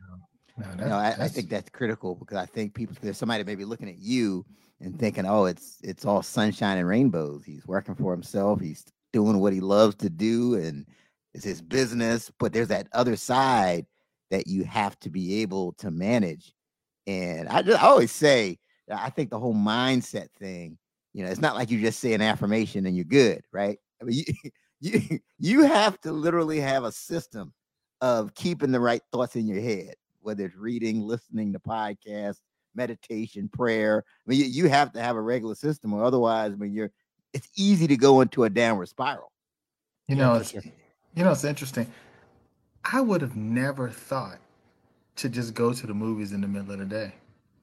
No, 0.58 0.88
no 0.88 0.96
I, 0.96 1.16
I, 1.18 1.28
think 1.28 1.50
that's 1.50 1.70
critical 1.70 2.16
because 2.16 2.38
I 2.38 2.46
think 2.46 2.74
people 2.74 2.96
there's 3.02 3.18
somebody 3.18 3.44
maybe 3.44 3.64
looking 3.64 3.88
at 3.88 4.00
you 4.00 4.46
and 4.82 4.98
thinking, 4.98 5.26
oh, 5.26 5.46
it's 5.46 5.78
it's 5.84 6.06
all 6.06 6.22
sunshine 6.22 6.78
and 6.78 6.88
rainbows. 6.88 7.44
He's 7.46 7.66
working 7.68 7.96
for 7.96 8.12
himself. 8.12 8.60
He's 8.60 8.84
doing 9.14 9.40
what 9.40 9.54
he 9.54 9.62
loves 9.62 9.96
to 9.98 10.10
do, 10.10 10.56
and 10.56 10.86
it's 11.34 11.46
his 11.46 11.62
business. 11.62 12.32
But 12.40 12.52
there's 12.54 12.70
that 12.70 12.88
other 12.94 13.16
side 13.16 13.86
that 14.32 14.48
you 14.48 14.64
have 14.64 15.00
to 15.02 15.10
be 15.10 15.42
able 15.42 15.74
to 15.74 15.92
manage. 15.92 16.54
And 17.12 17.50
I 17.50 17.62
just 17.62 17.82
I 17.82 17.88
always 17.88 18.12
say, 18.12 18.58
uh, 18.90 18.98
I 19.00 19.10
think 19.10 19.30
the 19.30 19.40
whole 19.40 19.56
mindset 19.56 20.28
thing, 20.40 20.78
you 21.14 21.24
know, 21.24 21.30
it's 21.30 21.42
not 21.42 21.56
like 21.56 21.70
you 21.70 21.82
just 21.82 22.00
say 22.00 22.14
an 22.14 22.22
affirmation 22.22 22.86
and 22.86 22.96
you're 22.96 23.06
good, 23.06 23.42
right? 23.52 23.78
I 24.02 24.06
mean, 24.06 24.24
you 24.80 25.00
you, 25.00 25.20
you 25.38 25.62
have 25.64 26.00
to 26.02 26.12
literally 26.12 26.60
have 26.60 26.84
a 26.84 26.92
system 26.92 27.54
of 28.00 28.34
keeping 28.34 28.72
the 28.72 28.80
right 28.80 29.02
thoughts 29.12 29.36
in 29.36 29.48
your 29.48 29.62
head, 29.62 29.94
whether 30.22 30.46
it's 30.46 30.56
reading, 30.56 31.02
listening 31.02 31.54
to 31.54 31.60
podcasts, 31.60 32.40
meditation, 32.74 33.48
prayer. 33.50 34.04
I 34.08 34.30
mean, 34.30 34.40
you, 34.40 34.46
you 34.46 34.70
have 34.70 34.92
to 34.94 35.02
have 35.02 35.16
a 35.16 35.22
regular 35.22 35.56
system, 35.56 35.94
or 35.94 36.04
otherwise, 36.04 36.54
I 36.54 36.56
mean, 36.56 36.74
you're 36.74 36.92
it's 37.34 37.50
easy 37.56 37.88
to 37.88 37.98
go 37.98 38.22
into 38.22 38.44
a 38.44 38.50
downward 38.50 38.88
spiral. 38.88 39.32
You 40.08 40.16
know, 40.16 40.36
it's 40.36 40.54
you 40.54 40.62
know, 41.16 41.32
it's 41.32 41.44
interesting. 41.44 41.92
I 42.84 43.02
would 43.02 43.22
have 43.22 43.36
never 43.36 43.90
thought 43.90 44.40
to 45.22 45.30
just 45.30 45.54
go 45.54 45.72
to 45.72 45.88
the 45.88 45.94
movies 45.94 46.32
in 46.32 46.42
the 46.42 46.48
middle 46.48 46.72
of 46.72 46.80
the 46.80 46.86
day. 46.86 47.14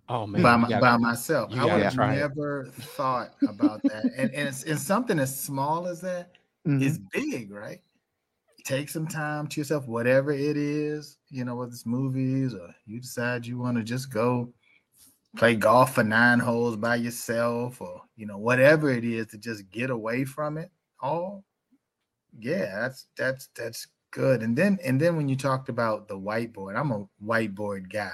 Oh 0.08 0.26
man, 0.26 0.42
by, 0.42 0.56
my, 0.56 0.68
gotta, 0.68 0.80
by 0.80 0.96
myself. 0.96 1.52
I 1.52 1.64
would 1.64 1.82
have 1.82 1.96
never 1.96 2.62
it. 2.62 2.72
thought 2.72 3.34
about 3.46 3.82
that. 3.82 4.04
and 4.16 4.32
and, 4.32 4.48
it's, 4.48 4.62
and 4.62 4.78
something 4.78 5.18
as 5.18 5.38
small 5.38 5.86
as 5.86 6.00
that 6.00 6.32
mm-hmm. 6.66 6.82
is 6.82 7.00
big, 7.12 7.50
right? 7.50 7.80
Take 8.64 8.88
some 8.88 9.06
time 9.06 9.48
to 9.48 9.60
yourself, 9.60 9.86
whatever 9.88 10.30
it 10.30 10.56
is, 10.56 11.18
you 11.30 11.44
know, 11.44 11.56
whether 11.56 11.72
it's 11.72 11.84
movies 11.84 12.54
or 12.54 12.74
you 12.86 13.00
decide 13.00 13.44
you 13.44 13.58
want 13.58 13.76
to 13.76 13.82
just 13.82 14.12
go 14.12 14.52
play 15.36 15.54
golf 15.54 15.94
for 15.94 16.04
nine 16.04 16.38
holes 16.38 16.76
by 16.76 16.96
yourself 16.96 17.80
or 17.80 18.02
you 18.16 18.26
know, 18.26 18.38
whatever 18.38 18.90
it 18.90 19.04
is 19.04 19.26
to 19.28 19.38
just 19.38 19.68
get 19.70 19.90
away 19.90 20.24
from 20.24 20.58
it 20.58 20.70
all. 21.00 21.44
Yeah, 22.38 22.80
that's 22.80 23.06
that's 23.16 23.48
that's 23.56 23.88
good. 24.10 24.42
And 24.42 24.56
then 24.56 24.78
and 24.84 25.00
then 25.00 25.16
when 25.16 25.28
you 25.28 25.36
talked 25.36 25.68
about 25.68 26.08
the 26.08 26.18
whiteboard, 26.18 26.76
I'm 26.76 26.92
a 26.92 27.06
whiteboard 27.24 27.92
guy. 27.92 28.12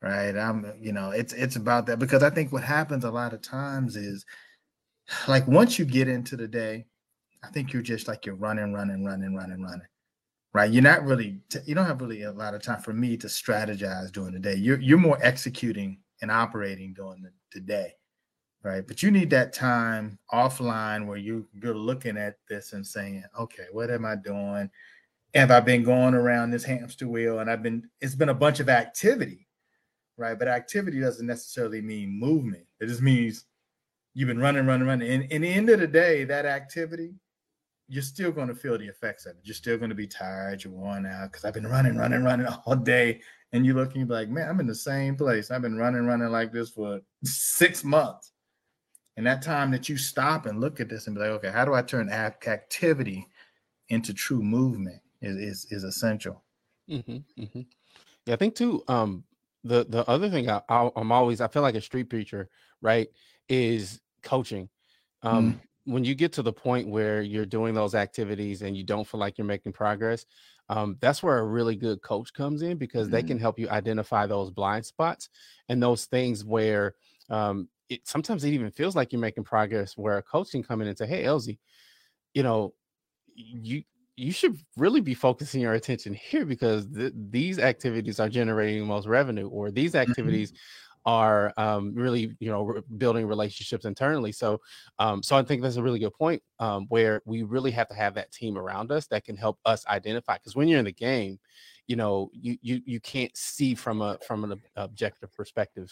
Right. 0.00 0.36
I'm, 0.36 0.74
you 0.80 0.92
know, 0.92 1.10
it's 1.10 1.32
it's 1.32 1.56
about 1.56 1.86
that 1.86 1.98
because 2.00 2.22
I 2.22 2.30
think 2.30 2.52
what 2.52 2.64
happens 2.64 3.04
a 3.04 3.10
lot 3.10 3.32
of 3.32 3.40
times 3.40 3.96
is 3.96 4.26
like 5.28 5.46
once 5.46 5.78
you 5.78 5.84
get 5.84 6.08
into 6.08 6.36
the 6.36 6.48
day, 6.48 6.86
I 7.44 7.48
think 7.48 7.72
you're 7.72 7.82
just 7.82 8.08
like 8.08 8.26
you're 8.26 8.34
running, 8.34 8.72
running, 8.72 9.04
running, 9.04 9.34
running, 9.34 9.62
running. 9.62 9.86
Right. 10.52 10.70
You're 10.70 10.82
not 10.82 11.04
really 11.04 11.40
you 11.64 11.74
don't 11.74 11.86
have 11.86 12.00
really 12.00 12.22
a 12.22 12.32
lot 12.32 12.54
of 12.54 12.62
time 12.62 12.80
for 12.82 12.92
me 12.92 13.16
to 13.18 13.26
strategize 13.28 14.10
during 14.10 14.32
the 14.32 14.40
day. 14.40 14.54
You're 14.54 14.80
you're 14.80 14.98
more 14.98 15.18
executing 15.22 15.98
and 16.20 16.30
operating 16.30 16.94
during 16.94 17.22
the, 17.22 17.30
the 17.54 17.60
day 17.60 17.94
right? 18.62 18.86
But 18.86 19.02
you 19.02 19.10
need 19.10 19.30
that 19.30 19.52
time 19.52 20.18
offline 20.32 21.06
where 21.06 21.16
you 21.16 21.46
you're 21.52 21.76
looking 21.76 22.16
at 22.16 22.36
this 22.48 22.72
and 22.72 22.86
saying, 22.86 23.24
okay, 23.38 23.66
what 23.72 23.90
am 23.90 24.04
I 24.04 24.16
doing? 24.16 24.70
Have 25.34 25.50
I 25.50 25.60
been 25.60 25.82
going 25.82 26.14
around 26.14 26.50
this 26.50 26.64
hamster 26.64 27.08
wheel? 27.08 27.38
And 27.38 27.50
I've 27.50 27.62
been 27.62 27.88
it's 28.00 28.14
been 28.14 28.28
a 28.28 28.34
bunch 28.34 28.60
of 28.60 28.68
activity, 28.68 29.48
right? 30.16 30.38
But 30.38 30.48
activity 30.48 31.00
doesn't 31.00 31.26
necessarily 31.26 31.80
mean 31.80 32.18
movement. 32.18 32.64
It 32.80 32.86
just 32.86 33.02
means 33.02 33.46
you've 34.14 34.28
been 34.28 34.40
running, 34.40 34.66
running, 34.66 34.86
running. 34.86 35.10
And 35.10 35.24
in 35.32 35.42
the 35.42 35.48
end 35.48 35.70
of 35.70 35.80
the 35.80 35.86
day, 35.86 36.24
that 36.24 36.44
activity, 36.44 37.14
you're 37.88 38.02
still 38.02 38.30
going 38.30 38.48
to 38.48 38.54
feel 38.54 38.78
the 38.78 38.86
effects 38.86 39.26
of 39.26 39.36
it. 39.36 39.42
You're 39.42 39.54
still 39.54 39.78
going 39.78 39.90
to 39.90 39.94
be 39.94 40.06
tired, 40.06 40.64
you're 40.64 40.72
worn 40.72 41.06
out 41.06 41.32
because 41.32 41.44
I've 41.44 41.54
been 41.54 41.66
running, 41.66 41.96
running, 41.96 42.22
running 42.22 42.46
all 42.46 42.76
day. 42.76 43.20
And 43.52 43.66
you're 43.66 43.76
like, 43.76 44.30
man, 44.30 44.48
I'm 44.48 44.60
in 44.60 44.66
the 44.66 44.74
same 44.74 45.14
place. 45.14 45.50
I've 45.50 45.60
been 45.60 45.76
running, 45.76 46.06
running 46.06 46.30
like 46.30 46.52
this 46.52 46.70
for 46.70 47.00
six 47.24 47.84
months 47.84 48.32
and 49.16 49.26
that 49.26 49.42
time 49.42 49.70
that 49.72 49.88
you 49.88 49.96
stop 49.98 50.46
and 50.46 50.60
look 50.60 50.80
at 50.80 50.88
this 50.88 51.06
and 51.06 51.14
be 51.14 51.20
like, 51.20 51.30
okay, 51.30 51.50
how 51.50 51.64
do 51.64 51.74
I 51.74 51.82
turn 51.82 52.08
activity 52.08 53.26
into 53.88 54.14
true 54.14 54.42
movement 54.42 55.01
is 55.22 55.36
is, 55.36 55.66
is 55.70 55.84
essential. 55.84 56.42
Mm-hmm, 56.90 57.42
mm-hmm. 57.42 57.60
Yeah, 58.26 58.34
I 58.34 58.36
think 58.36 58.54
too. 58.54 58.82
Um, 58.88 59.24
the 59.64 59.84
the 59.88 60.08
other 60.08 60.28
thing 60.28 60.50
I, 60.50 60.60
I 60.68 60.90
am 60.96 61.12
always 61.12 61.40
I 61.40 61.48
feel 61.48 61.62
like 61.62 61.74
a 61.74 61.80
street 61.80 62.10
preacher, 62.10 62.48
right? 62.80 63.08
Is 63.48 64.00
coaching. 64.22 64.68
Um, 65.22 65.52
mm-hmm. 65.52 65.92
when 65.92 66.04
you 66.04 66.14
get 66.16 66.32
to 66.32 66.42
the 66.42 66.52
point 66.52 66.88
where 66.88 67.22
you're 67.22 67.46
doing 67.46 67.74
those 67.74 67.94
activities 67.94 68.62
and 68.62 68.76
you 68.76 68.82
don't 68.82 69.06
feel 69.06 69.20
like 69.20 69.38
you're 69.38 69.46
making 69.46 69.72
progress, 69.72 70.26
um, 70.68 70.96
that's 71.00 71.22
where 71.22 71.38
a 71.38 71.44
really 71.44 71.76
good 71.76 72.02
coach 72.02 72.32
comes 72.32 72.62
in 72.62 72.76
because 72.76 73.08
they 73.08 73.22
can 73.22 73.36
mm-hmm. 73.36 73.42
help 73.42 73.58
you 73.58 73.68
identify 73.68 74.26
those 74.26 74.50
blind 74.50 74.84
spots 74.84 75.28
and 75.68 75.80
those 75.80 76.06
things 76.06 76.44
where 76.44 76.94
um, 77.30 77.68
it 77.88 78.00
sometimes 78.06 78.42
it 78.42 78.50
even 78.50 78.70
feels 78.70 78.96
like 78.96 79.12
you're 79.12 79.20
making 79.20 79.44
progress 79.44 79.96
where 79.96 80.18
a 80.18 80.22
coach 80.22 80.50
can 80.50 80.62
come 80.62 80.80
in 80.80 80.88
and 80.88 80.98
say, 80.98 81.06
Hey, 81.06 81.24
Elzie, 81.24 81.58
you 82.34 82.42
know, 82.42 82.74
you 83.34 83.82
you 84.16 84.32
should 84.32 84.58
really 84.76 85.00
be 85.00 85.14
focusing 85.14 85.60
your 85.60 85.72
attention 85.74 86.12
here 86.14 86.44
because 86.44 86.86
th- 86.88 87.12
these 87.30 87.58
activities 87.58 88.20
are 88.20 88.28
generating 88.28 88.80
the 88.80 88.86
most 88.86 89.06
revenue 89.06 89.48
or 89.48 89.70
these 89.70 89.92
mm-hmm. 89.92 90.10
activities 90.10 90.52
mm-hmm. 90.52 91.10
are 91.10 91.52
um, 91.56 91.94
really 91.94 92.36
you 92.38 92.50
know 92.50 92.62
re- 92.62 92.82
building 92.98 93.26
relationships 93.26 93.84
internally 93.84 94.32
so 94.32 94.60
um, 94.98 95.22
so 95.22 95.36
i 95.36 95.42
think 95.42 95.62
that's 95.62 95.76
a 95.76 95.82
really 95.82 95.98
good 95.98 96.12
point 96.14 96.42
um, 96.58 96.86
where 96.88 97.22
we 97.24 97.42
really 97.42 97.70
have 97.70 97.88
to 97.88 97.94
have 97.94 98.14
that 98.14 98.30
team 98.32 98.58
around 98.58 98.92
us 98.92 99.06
that 99.06 99.24
can 99.24 99.36
help 99.36 99.58
us 99.64 99.86
identify 99.86 100.34
because 100.34 100.54
when 100.54 100.68
you're 100.68 100.78
in 100.78 100.84
the 100.84 100.92
game 100.92 101.38
you 101.86 101.96
know 101.96 102.30
you 102.32 102.56
you 102.60 102.80
you 102.84 103.00
can't 103.00 103.34
see 103.36 103.74
from 103.74 104.02
a 104.02 104.18
from 104.26 104.44
an 104.44 104.60
objective 104.76 105.32
perspective 105.32 105.90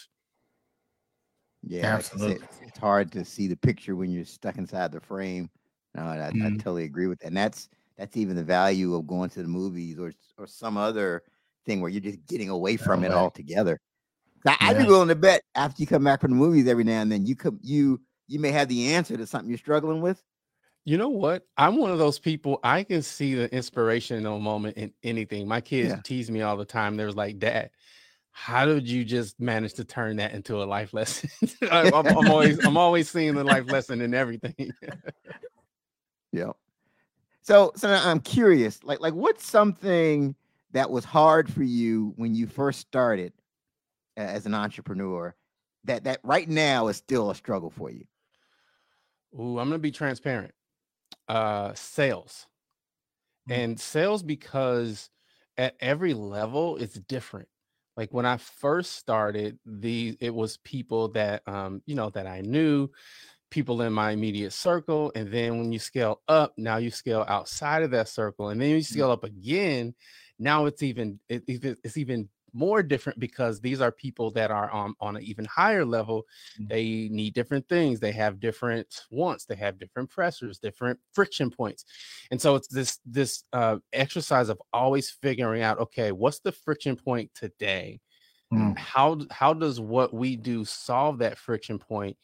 yeah, 1.62 1.94
absolutely. 1.94 2.36
It's, 2.36 2.58
it's, 2.68 2.78
hard 2.78 3.12
to 3.12 3.22
see 3.22 3.46
the 3.46 3.56
picture 3.56 3.94
when 3.94 4.10
you're 4.10 4.24
stuck 4.24 4.56
inside 4.56 4.92
the 4.92 5.00
frame. 5.00 5.50
No, 5.94 6.04
I, 6.04 6.16
mm-hmm. 6.16 6.46
I, 6.46 6.50
totally 6.50 6.84
agree 6.84 7.06
with 7.06 7.18
that. 7.20 7.26
And 7.26 7.36
that's 7.36 7.68
that's 8.00 8.16
even 8.16 8.34
the 8.34 8.42
value 8.42 8.94
of 8.94 9.06
going 9.06 9.30
to 9.30 9.42
the 9.42 9.48
movies 9.48 9.98
or 9.98 10.12
or 10.38 10.46
some 10.46 10.76
other 10.76 11.22
thing 11.66 11.80
where 11.80 11.90
you're 11.90 12.00
just 12.00 12.24
getting 12.26 12.48
away 12.48 12.76
from 12.76 13.04
it 13.04 13.12
altogether. 13.12 13.78
Now, 14.44 14.56
yeah. 14.60 14.68
I'd 14.68 14.78
be 14.78 14.84
willing 14.84 15.08
to 15.08 15.14
bet 15.14 15.42
after 15.54 15.82
you 15.82 15.86
come 15.86 16.04
back 16.04 16.22
from 16.22 16.30
the 16.30 16.36
movies 16.36 16.66
every 16.66 16.84
now 16.84 17.02
and 17.02 17.12
then, 17.12 17.26
you 17.26 17.36
come 17.36 17.60
you 17.62 18.00
you 18.26 18.38
may 18.38 18.50
have 18.50 18.68
the 18.68 18.94
answer 18.94 19.16
to 19.16 19.26
something 19.26 19.50
you're 19.50 19.58
struggling 19.58 20.00
with. 20.00 20.22
You 20.86 20.96
know 20.96 21.10
what? 21.10 21.46
I'm 21.58 21.76
one 21.76 21.90
of 21.90 21.98
those 21.98 22.18
people. 22.18 22.58
I 22.64 22.84
can 22.84 23.02
see 23.02 23.34
the 23.34 23.54
inspirational 23.54 24.40
moment 24.40 24.78
in 24.78 24.92
anything. 25.02 25.46
My 25.46 25.60
kids 25.60 25.90
yeah. 25.90 26.00
tease 26.02 26.30
me 26.30 26.40
all 26.40 26.56
the 26.56 26.64
time. 26.64 26.96
They're 26.96 27.12
like, 27.12 27.38
"Dad, 27.38 27.70
how 28.32 28.64
did 28.64 28.88
you 28.88 29.04
just 29.04 29.38
manage 29.40 29.74
to 29.74 29.84
turn 29.84 30.16
that 30.16 30.32
into 30.32 30.62
a 30.62 30.64
life 30.64 30.94
lesson? 30.94 31.28
I'm, 31.70 31.92
I'm, 31.94 32.30
always 32.30 32.64
I'm 32.64 32.76
always 32.76 33.10
seeing 33.10 33.34
the 33.34 33.44
life 33.44 33.70
lesson 33.70 34.00
in 34.00 34.14
everything. 34.14 34.72
yeah. 36.32 36.52
So 37.42 37.72
so 37.76 37.90
I'm 37.90 38.20
curious, 38.20 38.82
like 38.84 39.00
like 39.00 39.14
what's 39.14 39.46
something 39.48 40.34
that 40.72 40.90
was 40.90 41.04
hard 41.04 41.52
for 41.52 41.62
you 41.62 42.12
when 42.16 42.34
you 42.34 42.46
first 42.46 42.80
started 42.80 43.32
as 44.16 44.46
an 44.46 44.54
entrepreneur 44.54 45.34
that 45.84 46.04
that 46.04 46.20
right 46.22 46.48
now 46.48 46.88
is 46.88 46.96
still 46.96 47.30
a 47.30 47.34
struggle 47.34 47.70
for 47.70 47.90
you? 47.90 48.04
Ooh, 49.34 49.58
I'm 49.58 49.68
gonna 49.68 49.78
be 49.78 49.90
transparent. 49.90 50.52
Uh 51.28 51.72
sales. 51.74 52.46
Mm-hmm. 53.48 53.60
And 53.60 53.80
sales 53.80 54.22
because 54.22 55.10
at 55.56 55.76
every 55.80 56.14
level 56.14 56.76
it's 56.76 56.94
different 56.94 57.48
like 57.96 58.14
when 58.14 58.24
I 58.24 58.38
first 58.38 58.92
started, 58.92 59.58
the 59.66 60.16
it 60.20 60.34
was 60.34 60.56
people 60.58 61.08
that 61.08 61.46
um, 61.46 61.82
you 61.86 61.94
know, 61.94 62.08
that 62.10 62.26
I 62.26 62.40
knew, 62.40 62.88
people 63.50 63.82
in 63.82 63.92
my 63.92 64.12
immediate 64.12 64.52
circle. 64.52 65.12
And 65.14 65.30
then 65.30 65.58
when 65.58 65.72
you 65.72 65.78
scale 65.78 66.20
up, 66.28 66.54
now 66.56 66.78
you 66.78 66.90
scale 66.90 67.24
outside 67.28 67.82
of 67.82 67.90
that 67.92 68.08
circle, 68.08 68.48
and 68.48 68.60
then 68.60 68.70
you 68.70 68.76
mm-hmm. 68.76 68.94
scale 68.94 69.10
up 69.10 69.24
again. 69.24 69.94
Now 70.38 70.66
it's 70.66 70.82
even 70.82 71.20
it, 71.28 71.44
it's 71.46 71.96
even 71.96 72.28
more 72.52 72.82
different 72.82 73.18
because 73.18 73.60
these 73.60 73.80
are 73.80 73.92
people 73.92 74.30
that 74.32 74.50
are 74.50 74.70
on, 74.70 74.94
on 75.00 75.16
an 75.16 75.22
even 75.22 75.44
higher 75.44 75.84
level. 75.84 76.24
Mm-hmm. 76.54 76.68
They 76.68 77.08
need 77.10 77.34
different 77.34 77.68
things. 77.68 78.00
They 78.00 78.12
have 78.12 78.40
different 78.40 78.88
wants. 79.10 79.44
They 79.44 79.56
have 79.56 79.78
different 79.78 80.10
pressures, 80.10 80.58
different 80.58 80.98
friction 81.12 81.50
points. 81.50 81.84
And 82.30 82.40
so 82.40 82.54
it's 82.56 82.68
this 82.68 82.98
this 83.04 83.44
uh, 83.52 83.76
exercise 83.92 84.48
of 84.48 84.60
always 84.72 85.10
figuring 85.10 85.62
out, 85.62 85.78
okay, 85.78 86.12
what's 86.12 86.40
the 86.40 86.52
friction 86.52 86.96
point 86.96 87.30
today? 87.34 88.00
Mm. 88.52 88.76
How 88.76 89.20
how 89.30 89.54
does 89.54 89.80
what 89.80 90.12
we 90.12 90.36
do 90.36 90.64
solve 90.64 91.18
that 91.18 91.38
friction 91.38 91.78
point, 91.78 92.16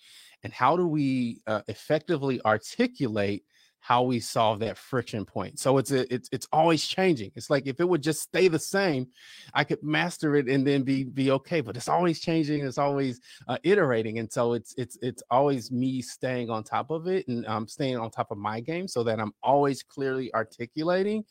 and 0.46 0.52
how 0.52 0.76
do 0.76 0.86
we 0.86 1.40
uh, 1.48 1.62
effectively 1.66 2.40
articulate 2.44 3.42
how 3.80 4.04
we 4.04 4.20
solve 4.20 4.60
that 4.60 4.78
friction 4.78 5.24
point. 5.24 5.58
So 5.58 5.78
it's 5.78 5.90
a, 5.90 6.12
it's 6.14 6.28
it's 6.30 6.46
always 6.52 6.86
changing. 6.86 7.32
It's 7.34 7.50
like 7.50 7.66
if 7.66 7.80
it 7.80 7.88
would 7.88 8.00
just 8.00 8.22
stay 8.22 8.46
the 8.46 8.60
same, 8.60 9.08
I 9.54 9.64
could 9.64 9.82
master 9.82 10.36
it 10.36 10.48
and 10.48 10.64
then 10.64 10.84
be 10.84 11.02
be 11.02 11.32
okay. 11.32 11.62
But 11.62 11.76
it's 11.76 11.88
always 11.88 12.20
changing. 12.20 12.64
It's 12.64 12.78
always 12.78 13.20
uh, 13.48 13.58
iterating, 13.64 14.20
and 14.20 14.32
so 14.32 14.52
it's 14.52 14.72
it's 14.78 14.96
it's 15.02 15.24
always 15.32 15.72
me 15.72 16.00
staying 16.00 16.48
on 16.48 16.62
top 16.62 16.92
of 16.92 17.08
it 17.08 17.26
and 17.26 17.44
um, 17.46 17.66
staying 17.66 17.98
on 17.98 18.08
top 18.12 18.30
of 18.30 18.38
my 18.38 18.60
game 18.60 18.86
so 18.86 19.02
that 19.02 19.18
I'm 19.18 19.32
always 19.42 19.82
clearly 19.82 20.32
articulating 20.32 21.24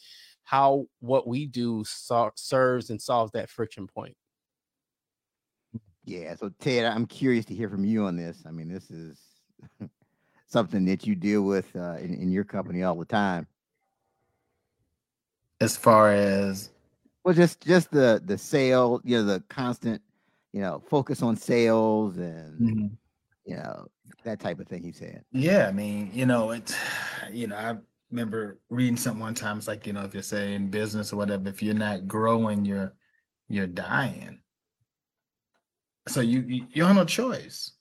how 0.43 0.87
what 0.99 1.25
we 1.25 1.45
do 1.45 1.85
so- 1.87 2.31
serves 2.35 2.89
and 2.89 3.01
solves 3.01 3.31
that 3.31 3.49
friction 3.49 3.87
point. 3.87 4.17
Yeah. 6.05 6.35
So 6.35 6.49
Ted, 6.59 6.85
I'm 6.85 7.05
curious 7.05 7.45
to 7.45 7.55
hear 7.55 7.69
from 7.69 7.83
you 7.83 8.05
on 8.05 8.15
this. 8.15 8.43
I 8.47 8.51
mean, 8.51 8.69
this 8.71 8.89
is 8.91 9.17
something 10.47 10.85
that 10.85 11.05
you 11.05 11.15
deal 11.15 11.41
with 11.41 11.75
uh, 11.75 11.95
in, 11.97 12.13
in 12.13 12.31
your 12.31 12.43
company 12.43 12.83
all 12.83 12.95
the 12.95 13.05
time. 13.05 13.47
As 15.61 15.75
far 15.77 16.11
as 16.11 16.69
Well, 17.23 17.33
just 17.33 17.61
just 17.61 17.89
the 17.91 18.21
the 18.23 18.37
sale, 18.37 19.01
you 19.03 19.17
know, 19.17 19.23
the 19.23 19.43
constant, 19.49 20.01
you 20.53 20.61
know, 20.61 20.81
focus 20.87 21.21
on 21.21 21.35
sales 21.35 22.17
and 22.17 22.59
Mhm. 22.59 22.97
you 23.45 23.55
know 23.55 23.87
that 24.23 24.39
type 24.39 24.59
of 24.59 24.67
thing. 24.67 24.83
He 24.83 24.91
said. 24.91 25.23
Yeah, 25.31 25.67
I 25.67 25.71
mean, 25.71 26.11
you 26.13 26.25
know, 26.25 26.51
it's 26.51 26.75
you 27.31 27.47
know, 27.47 27.55
I 27.55 27.77
remember 28.11 28.59
reading 28.69 28.97
something 28.97 29.21
one 29.21 29.33
time. 29.33 29.57
It's 29.57 29.67
like, 29.67 29.87
you 29.87 29.93
know, 29.93 30.03
if 30.03 30.13
you're 30.13 30.23
saying 30.23 30.67
business 30.69 31.11
or 31.11 31.15
whatever, 31.15 31.49
if 31.49 31.63
you're 31.63 31.73
not 31.73 32.07
growing, 32.07 32.63
you're 32.65 32.93
you're 33.47 33.65
dying. 33.67 34.39
So 36.07 36.21
you 36.21 36.65
you, 36.71 36.85
have 36.85 36.95
no 36.95 37.05
choice. 37.05 37.71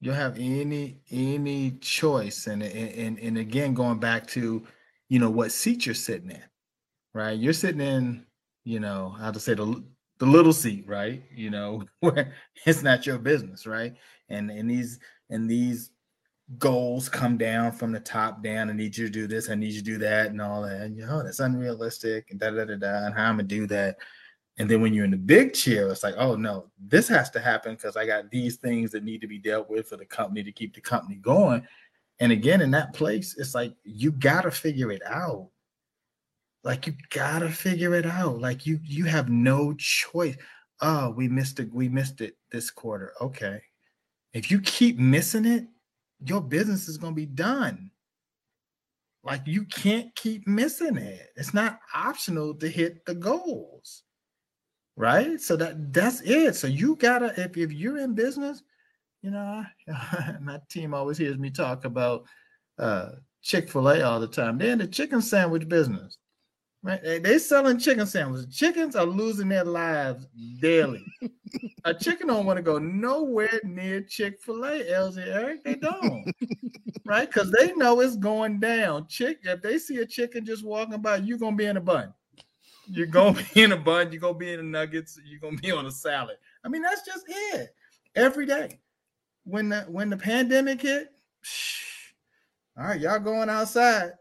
You 0.00 0.12
have 0.12 0.38
any 0.38 1.00
any 1.10 1.72
choice. 1.80 2.46
And 2.46 2.62
and 2.62 3.18
and 3.18 3.38
again, 3.38 3.74
going 3.74 3.98
back 3.98 4.26
to, 4.28 4.66
you 5.08 5.18
know, 5.18 5.30
what 5.30 5.52
seat 5.52 5.84
you're 5.84 5.94
sitting 5.94 6.30
in, 6.30 6.42
right? 7.12 7.38
You're 7.38 7.52
sitting 7.52 7.80
in, 7.80 8.24
you 8.64 8.80
know, 8.80 9.10
how 9.10 9.30
to 9.30 9.40
say 9.40 9.54
the 9.54 9.84
the 10.18 10.26
little 10.26 10.52
seat, 10.52 10.84
right? 10.86 11.22
You 11.34 11.50
know, 11.50 11.84
where 12.00 12.34
it's 12.66 12.82
not 12.82 13.06
your 13.06 13.18
business, 13.18 13.66
right? 13.66 13.94
And 14.28 14.50
and 14.50 14.70
these 14.70 14.98
and 15.28 15.50
these 15.50 15.90
goals 16.58 17.08
come 17.08 17.36
down 17.36 17.72
from 17.72 17.92
the 17.92 18.00
top 18.00 18.42
down. 18.42 18.70
I 18.70 18.72
need 18.72 18.96
you 18.96 19.06
to 19.06 19.12
do 19.12 19.26
this. 19.26 19.50
I 19.50 19.54
need 19.54 19.72
you 19.72 19.80
to 19.80 19.84
do 19.84 19.98
that, 19.98 20.28
and 20.28 20.40
all 20.40 20.62
that. 20.62 20.80
And 20.80 20.96
you 20.96 21.06
know, 21.06 21.22
that's 21.22 21.40
unrealistic, 21.40 22.30
and 22.30 22.40
da 22.40 22.50
da 22.50 22.64
da 22.64 22.76
da. 22.76 23.06
And 23.06 23.14
how 23.14 23.26
I'm 23.26 23.36
gonna 23.36 23.44
do 23.44 23.66
that. 23.68 23.96
And 24.60 24.68
then 24.68 24.82
when 24.82 24.92
you're 24.92 25.06
in 25.06 25.10
the 25.10 25.16
big 25.16 25.54
chair, 25.54 25.88
it's 25.88 26.02
like, 26.02 26.16
oh 26.18 26.36
no, 26.36 26.66
this 26.78 27.08
has 27.08 27.30
to 27.30 27.40
happen 27.40 27.76
because 27.76 27.96
I 27.96 28.04
got 28.04 28.30
these 28.30 28.56
things 28.56 28.90
that 28.90 29.04
need 29.04 29.22
to 29.22 29.26
be 29.26 29.38
dealt 29.38 29.70
with 29.70 29.88
for 29.88 29.96
the 29.96 30.04
company 30.04 30.42
to 30.42 30.52
keep 30.52 30.74
the 30.74 30.82
company 30.82 31.14
going. 31.14 31.66
And 32.18 32.30
again, 32.30 32.60
in 32.60 32.70
that 32.72 32.92
place, 32.92 33.38
it's 33.38 33.54
like 33.54 33.72
you 33.84 34.12
gotta 34.12 34.50
figure 34.50 34.92
it 34.92 35.00
out. 35.06 35.48
Like 36.62 36.86
you 36.86 36.92
gotta 37.08 37.48
figure 37.48 37.94
it 37.94 38.04
out. 38.04 38.38
Like 38.38 38.66
you 38.66 38.78
you 38.84 39.06
have 39.06 39.30
no 39.30 39.72
choice. 39.78 40.36
Oh, 40.82 41.08
we 41.08 41.26
missed 41.26 41.58
it. 41.58 41.72
We 41.72 41.88
missed 41.88 42.20
it 42.20 42.36
this 42.52 42.70
quarter. 42.70 43.14
Okay. 43.18 43.62
If 44.34 44.50
you 44.50 44.60
keep 44.60 44.98
missing 44.98 45.46
it, 45.46 45.68
your 46.22 46.42
business 46.42 46.86
is 46.86 46.98
to 46.98 47.10
be 47.12 47.24
done. 47.24 47.90
Like 49.24 49.40
you 49.46 49.64
can't 49.64 50.14
keep 50.16 50.46
missing 50.46 50.98
it. 50.98 51.30
It's 51.34 51.54
not 51.54 51.80
optional 51.94 52.52
to 52.56 52.68
hit 52.68 53.06
the 53.06 53.14
goals. 53.14 54.02
Right? 55.00 55.40
So 55.40 55.56
that 55.56 55.92
that's 55.92 56.20
it. 56.20 56.54
So 56.54 56.66
you 56.66 56.94
gotta 56.96 57.32
if, 57.40 57.56
if 57.56 57.72
you're 57.72 57.98
in 57.98 58.14
business, 58.14 58.62
you 59.22 59.30
know, 59.30 59.64
my 60.40 60.60
team 60.68 60.92
always 60.92 61.16
hears 61.16 61.38
me 61.38 61.50
talk 61.50 61.84
about 61.86 62.24
uh 62.78 63.12
Chick-fil-A 63.42 64.02
all 64.02 64.20
the 64.20 64.26
time. 64.26 64.58
They're 64.58 64.72
in 64.72 64.78
the 64.78 64.86
chicken 64.86 65.22
sandwich 65.22 65.66
business. 65.66 66.18
Right? 66.82 67.02
They, 67.02 67.18
they 67.18 67.38
selling 67.38 67.78
chicken 67.78 68.06
sandwiches. 68.06 68.54
Chickens 68.54 68.96
are 68.96 69.04
losing 69.04 69.48
their 69.48 69.64
lives 69.64 70.26
daily. 70.60 71.04
a 71.84 71.94
chicken 71.94 72.26
don't 72.28 72.46
want 72.46 72.56
to 72.56 72.62
go 72.62 72.78
nowhere 72.78 73.60
near 73.64 74.02
Chick-fil-A, 74.02 74.84
Elzie 74.84 75.26
Eric. 75.26 75.64
They 75.64 75.74
don't. 75.74 76.24
right? 77.04 77.30
Because 77.30 77.50
they 77.50 77.72
know 77.74 78.00
it's 78.00 78.16
going 78.16 78.60
down. 78.60 79.06
Chick, 79.08 79.40
if 79.42 79.60
they 79.60 79.78
see 79.78 79.98
a 79.98 80.06
chicken 80.06 80.44
just 80.44 80.64
walking 80.64 81.00
by, 81.00 81.16
you're 81.16 81.38
gonna 81.38 81.56
be 81.56 81.66
in 81.66 81.76
a 81.76 81.80
bun. 81.80 82.14
You're 82.90 83.06
gonna 83.06 83.40
be 83.54 83.62
in 83.62 83.72
a 83.72 83.76
bun, 83.76 84.10
you're 84.12 84.20
gonna 84.20 84.34
be 84.38 84.52
in 84.52 84.58
the 84.58 84.64
nuggets, 84.64 85.18
you're 85.24 85.40
gonna 85.40 85.56
be 85.56 85.70
on 85.70 85.86
a 85.86 85.90
salad. 85.90 86.36
I 86.64 86.68
mean, 86.68 86.82
that's 86.82 87.04
just 87.06 87.24
it. 87.28 87.74
Every 88.14 88.46
day. 88.46 88.80
When 89.44 89.68
the 89.68 89.82
when 89.82 90.10
the 90.10 90.16
pandemic 90.16 90.82
hit, 90.82 91.12
all 92.76 92.84
right, 92.84 93.00
y'all 93.00 93.18
going 93.18 93.48
outside, 93.48 94.12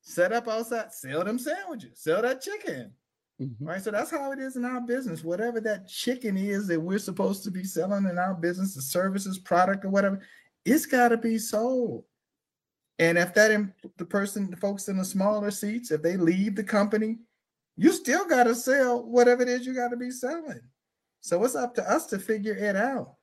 set 0.00 0.32
up 0.32 0.48
outside, 0.48 0.92
sell 0.92 1.24
them 1.24 1.38
sandwiches, 1.38 2.00
sell 2.00 2.22
that 2.22 2.40
chicken. 2.40 2.92
Mhm. 3.40 3.56
Right. 3.60 3.82
So 3.82 3.90
that's 3.90 4.10
how 4.10 4.32
it 4.32 4.38
is 4.38 4.56
in 4.56 4.64
our 4.64 4.80
business. 4.80 5.24
Whatever 5.24 5.60
that 5.62 5.88
chicken 5.88 6.36
is 6.36 6.68
that 6.68 6.80
we're 6.80 6.98
supposed 6.98 7.42
to 7.44 7.50
be 7.50 7.64
selling 7.64 8.08
in 8.08 8.18
our 8.18 8.34
business, 8.34 8.74
the 8.74 8.82
services, 8.82 9.38
product, 9.38 9.84
or 9.84 9.88
whatever, 9.88 10.20
it's 10.64 10.86
got 10.86 11.08
to 11.08 11.16
be 11.16 11.38
sold. 11.38 12.04
And 12.98 13.18
if 13.18 13.34
that 13.34 13.72
the 13.96 14.04
person, 14.04 14.50
the 14.50 14.56
folks 14.56 14.88
in 14.88 14.96
the 14.96 15.04
smaller 15.04 15.50
seats, 15.50 15.90
if 15.90 16.02
they 16.02 16.16
leave 16.16 16.54
the 16.54 16.62
company, 16.62 17.18
you 17.76 17.92
still 17.92 18.26
got 18.26 18.44
to 18.44 18.54
sell 18.54 19.02
whatever 19.04 19.42
it 19.42 19.48
is 19.48 19.66
you 19.66 19.74
got 19.74 19.88
to 19.88 19.96
be 19.96 20.10
selling. 20.10 20.60
So 21.20 21.42
it's 21.44 21.54
up 21.54 21.74
to 21.76 21.90
us 21.90 22.06
to 22.06 22.18
figure 22.18 22.54
it 22.54 22.76
out. 22.76 23.14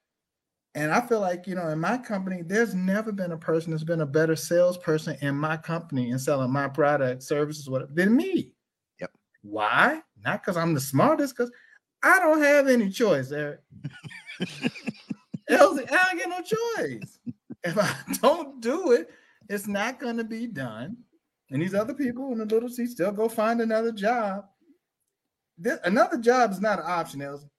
And 0.76 0.92
I 0.92 1.02
feel 1.02 1.20
like, 1.20 1.48
you 1.48 1.56
know, 1.56 1.68
in 1.70 1.80
my 1.80 1.98
company, 1.98 2.44
there's 2.44 2.76
never 2.76 3.12
been 3.12 3.32
a 3.32 3.38
person 3.38 3.72
that's 3.72 3.84
been 3.84 4.02
a 4.02 4.06
better 4.06 4.36
salesperson 4.36 5.18
in 5.22 5.36
my 5.36 5.58
company 5.58 6.12
and 6.12 6.22
selling 6.22 6.52
my 6.52 6.68
product, 6.68 7.24
services, 7.24 7.70
whatever, 7.70 7.92
than 7.94 8.16
me. 8.16 8.54
Yep. 9.02 9.12
Why? 9.42 10.02
Not 10.24 10.42
because 10.42 10.58
I'm 10.58 10.74
the 10.74 10.80
smartest, 10.80 11.36
because 11.36 11.52
I 12.04 12.20
don't 12.20 12.42
have 12.42 12.68
any 12.68 12.90
choice, 12.90 13.32
Eric. 13.32 13.62
Elzie, 15.50 15.92
I 15.92 16.06
don't 16.06 16.18
get 16.18 16.30
no 16.30 16.42
choice. 16.42 17.20
If 17.64 17.78
I 17.78 17.94
don't 18.22 18.62
do 18.62 18.92
it, 18.92 19.10
it's 19.50 19.68
not 19.68 20.00
going 20.00 20.18
to 20.18 20.24
be 20.24 20.46
done. 20.48 20.98
And 21.52 21.62
these 21.62 21.74
other 21.74 21.94
people 21.94 22.32
in 22.32 22.38
the 22.38 22.46
little 22.46 22.70
seats, 22.70 22.96
they'll 22.96 23.12
go 23.12 23.28
find 23.28 23.60
another 23.62 23.92
job. 23.92 24.46
This, 25.58 25.80
another 25.84 26.18
job 26.18 26.52
is 26.52 26.62
not 26.62 26.80
an 26.80 26.86
option, 26.88 27.20
Elzie. 27.22 27.50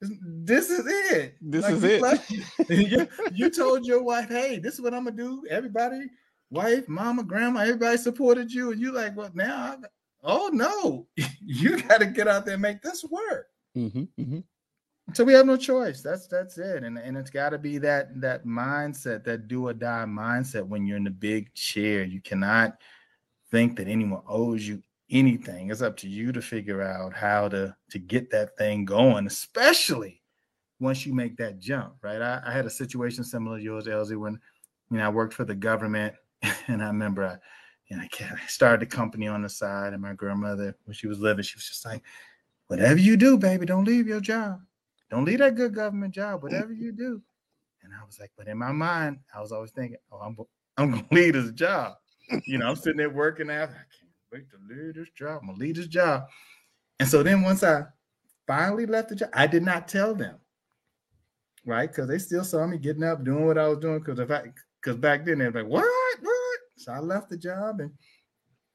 This- 0.00 0.70
is 0.70 0.86
it. 1.12 1.36
This 1.40 1.62
Like, 1.64 1.74
is 1.74 1.82
you 1.82 1.88
it. 1.90 2.02
left- 2.02 2.30
you, 2.70 3.08
you 3.32 3.50
told 3.50 3.86
your 3.86 4.02
wife, 4.02 4.28
hey, 4.28 4.58
this 4.58 4.74
is 4.74 4.80
what 4.80 4.92
I'm 4.92 5.04
gonna 5.04 5.16
do. 5.16 5.42
Everybody, 5.48 6.02
wife, 6.50 6.86
mama, 6.88 7.22
grandma, 7.24 7.60
everybody 7.60 7.96
supported 7.96 8.52
you. 8.52 8.72
And 8.72 8.80
you 8.80 8.92
like, 8.92 9.16
well, 9.16 9.30
now 9.34 9.72
I 9.72 9.76
got- 9.76 9.90
oh 10.22 10.50
no, 10.52 11.06
you 11.46 11.80
gotta 11.82 12.06
get 12.06 12.28
out 12.28 12.44
there 12.44 12.54
and 12.54 12.62
make 12.62 12.82
this 12.82 13.04
work. 13.04 13.46
Mhm, 13.76 14.08
mhm. 14.18 14.44
So 15.14 15.22
we 15.24 15.32
have 15.34 15.46
no 15.46 15.56
choice. 15.56 16.02
That's 16.02 16.26
that's 16.26 16.58
it. 16.58 16.82
And, 16.82 16.98
and 16.98 17.16
it's 17.16 17.30
gotta 17.30 17.56
be 17.58 17.78
that 17.78 18.20
that 18.20 18.44
mindset, 18.44 19.22
that 19.24 19.46
do 19.48 19.68
or 19.68 19.72
die 19.72 20.04
mindset 20.06 20.66
when 20.66 20.84
you're 20.84 20.96
in 20.98 21.04
the 21.04 21.10
big 21.10 21.54
chair. 21.54 22.02
You 22.04 22.20
cannot 22.20 22.76
think 23.50 23.76
that 23.76 23.88
anyone 23.88 24.22
owes 24.26 24.66
you 24.66 24.82
anything. 25.10 25.70
It's 25.70 25.82
up 25.82 25.96
to 25.98 26.08
you 26.08 26.32
to 26.32 26.42
figure 26.42 26.82
out 26.82 27.14
how 27.14 27.48
to 27.48 27.74
to 27.90 27.98
get 27.98 28.30
that 28.30 28.56
thing 28.56 28.84
going, 28.84 29.26
especially 29.26 30.22
once 30.80 31.06
you 31.06 31.14
make 31.14 31.36
that 31.38 31.58
jump, 31.58 31.94
right? 32.02 32.20
I, 32.20 32.42
I 32.44 32.52
had 32.52 32.66
a 32.66 32.70
situation 32.70 33.24
similar 33.24 33.58
to 33.58 33.62
yours, 33.62 33.86
Elzie, 33.86 34.18
when 34.18 34.38
you 34.90 34.98
know 34.98 35.06
I 35.06 35.08
worked 35.08 35.34
for 35.34 35.44
the 35.44 35.54
government, 35.54 36.14
and 36.66 36.82
I 36.82 36.86
remember 36.88 37.24
I, 37.24 37.36
and 37.90 38.00
I 38.00 38.08
started 38.48 38.80
the 38.80 38.94
company 38.94 39.28
on 39.28 39.42
the 39.42 39.48
side, 39.48 39.92
and 39.92 40.02
my 40.02 40.12
grandmother, 40.12 40.76
when 40.84 40.94
she 40.94 41.06
was 41.06 41.20
living, 41.20 41.44
she 41.44 41.56
was 41.56 41.68
just 41.68 41.84
like, 41.84 42.02
"Whatever 42.66 42.98
you 42.98 43.16
do, 43.16 43.38
baby, 43.38 43.66
don't 43.66 43.86
leave 43.86 44.08
your 44.08 44.20
job. 44.20 44.60
Don't 45.08 45.24
leave 45.24 45.38
that 45.38 45.54
good 45.54 45.74
government 45.74 46.14
job. 46.14 46.42
Whatever 46.42 46.72
you 46.72 46.92
do." 46.92 47.22
And 47.82 47.92
I 47.94 48.04
was 48.04 48.18
like, 48.18 48.32
but 48.36 48.48
in 48.48 48.58
my 48.58 48.72
mind, 48.72 49.20
I 49.32 49.40
was 49.40 49.52
always 49.52 49.70
thinking, 49.70 49.98
"Oh, 50.10 50.18
I'm 50.18 50.36
I'm 50.76 50.90
gonna 50.90 51.06
leave 51.12 51.34
this 51.34 51.52
job." 51.52 51.94
You 52.44 52.58
know, 52.58 52.68
I'm 52.68 52.76
sitting 52.76 52.98
there 52.98 53.10
working 53.10 53.50
out. 53.50 53.68
I 53.70 53.72
can't 53.72 54.10
wait 54.32 54.50
to 54.50 54.56
leave 54.68 54.94
this 54.94 55.10
job. 55.16 55.40
I'm 55.42 55.48
gonna 55.48 55.58
leave 55.58 55.76
this 55.76 55.86
job. 55.86 56.24
And 56.98 57.08
so 57.08 57.22
then 57.22 57.42
once 57.42 57.62
I 57.62 57.84
finally 58.46 58.86
left 58.86 59.10
the 59.10 59.16
job, 59.16 59.30
I 59.32 59.46
did 59.46 59.62
not 59.62 59.86
tell 59.88 60.14
them, 60.14 60.36
right? 61.64 61.88
Because 61.90 62.08
they 62.08 62.18
still 62.18 62.44
saw 62.44 62.66
me 62.66 62.78
getting 62.78 63.04
up, 63.04 63.24
doing 63.24 63.46
what 63.46 63.58
I 63.58 63.68
was 63.68 63.78
doing. 63.78 63.98
Because 63.98 64.18
if 64.18 64.30
I, 64.30 64.44
because 64.80 64.96
back 64.96 65.24
then 65.24 65.38
they're 65.38 65.50
like, 65.52 65.66
what, 65.66 65.84
what? 66.20 66.58
So 66.76 66.92
I 66.92 66.98
left 66.98 67.30
the 67.30 67.36
job, 67.36 67.80
and 67.80 67.90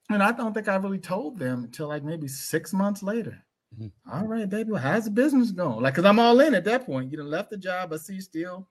and 0.10 0.22
I 0.22 0.32
don't 0.32 0.54
think 0.54 0.68
I 0.68 0.76
really 0.76 1.00
told 1.00 1.40
them 1.40 1.64
until 1.66 1.88
like 1.88 2.04
maybe 2.04 2.28
six 2.28 2.74
months 2.74 3.04
later. 3.04 3.44
Mhm. 3.80 3.92
All 4.12 4.28
right, 4.28 4.50
baby, 4.50 4.72
well, 4.72 4.82
how's 4.82 5.06
the 5.06 5.12
business 5.12 5.52
going? 5.52 5.82
Like, 5.82 5.94
because 5.94 6.06
I'm 6.06 6.20
all 6.20 6.40
in 6.42 6.56
at 6.56 6.66
that 6.66 6.86
point. 6.86 7.12
You 7.12 7.18
done 7.18 7.30
left 7.30 7.50
the 7.52 7.58
job. 7.58 7.94
I 7.94 7.98
see 7.98 8.16
you 8.16 8.22
still, 8.22 8.68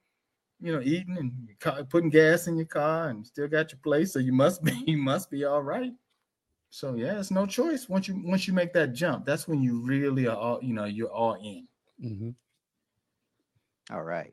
you 0.60 0.72
know, 0.72 0.80
eating 0.82 1.16
and 1.18 1.32
your 1.46 1.56
car, 1.58 1.84
putting 1.84 2.10
gas 2.10 2.46
in 2.46 2.56
your 2.56 2.66
car, 2.66 3.08
and 3.08 3.26
still 3.26 3.48
got 3.48 3.72
your 3.72 3.80
place. 3.82 4.12
So 4.12 4.18
you 4.18 4.32
must 4.32 4.62
be, 4.64 4.72
you 4.86 4.98
must 4.98 5.30
be 5.30 5.44
all 5.44 5.62
right. 5.62 5.92
So 6.70 6.94
yeah, 6.94 7.18
it's 7.18 7.30
no 7.30 7.46
choice. 7.46 7.88
Once 7.88 8.06
you 8.08 8.20
once 8.24 8.46
you 8.46 8.52
make 8.54 8.72
that 8.74 8.92
jump, 8.92 9.26
that's 9.26 9.48
when 9.48 9.60
you 9.62 9.80
really 9.80 10.26
are 10.28 10.36
all, 10.36 10.60
you 10.62 10.72
know, 10.74 10.84
you're 10.84 11.10
all 11.10 11.34
in. 11.34 11.66
Mhm. 12.02 12.34
All 13.90 14.02
right. 14.04 14.32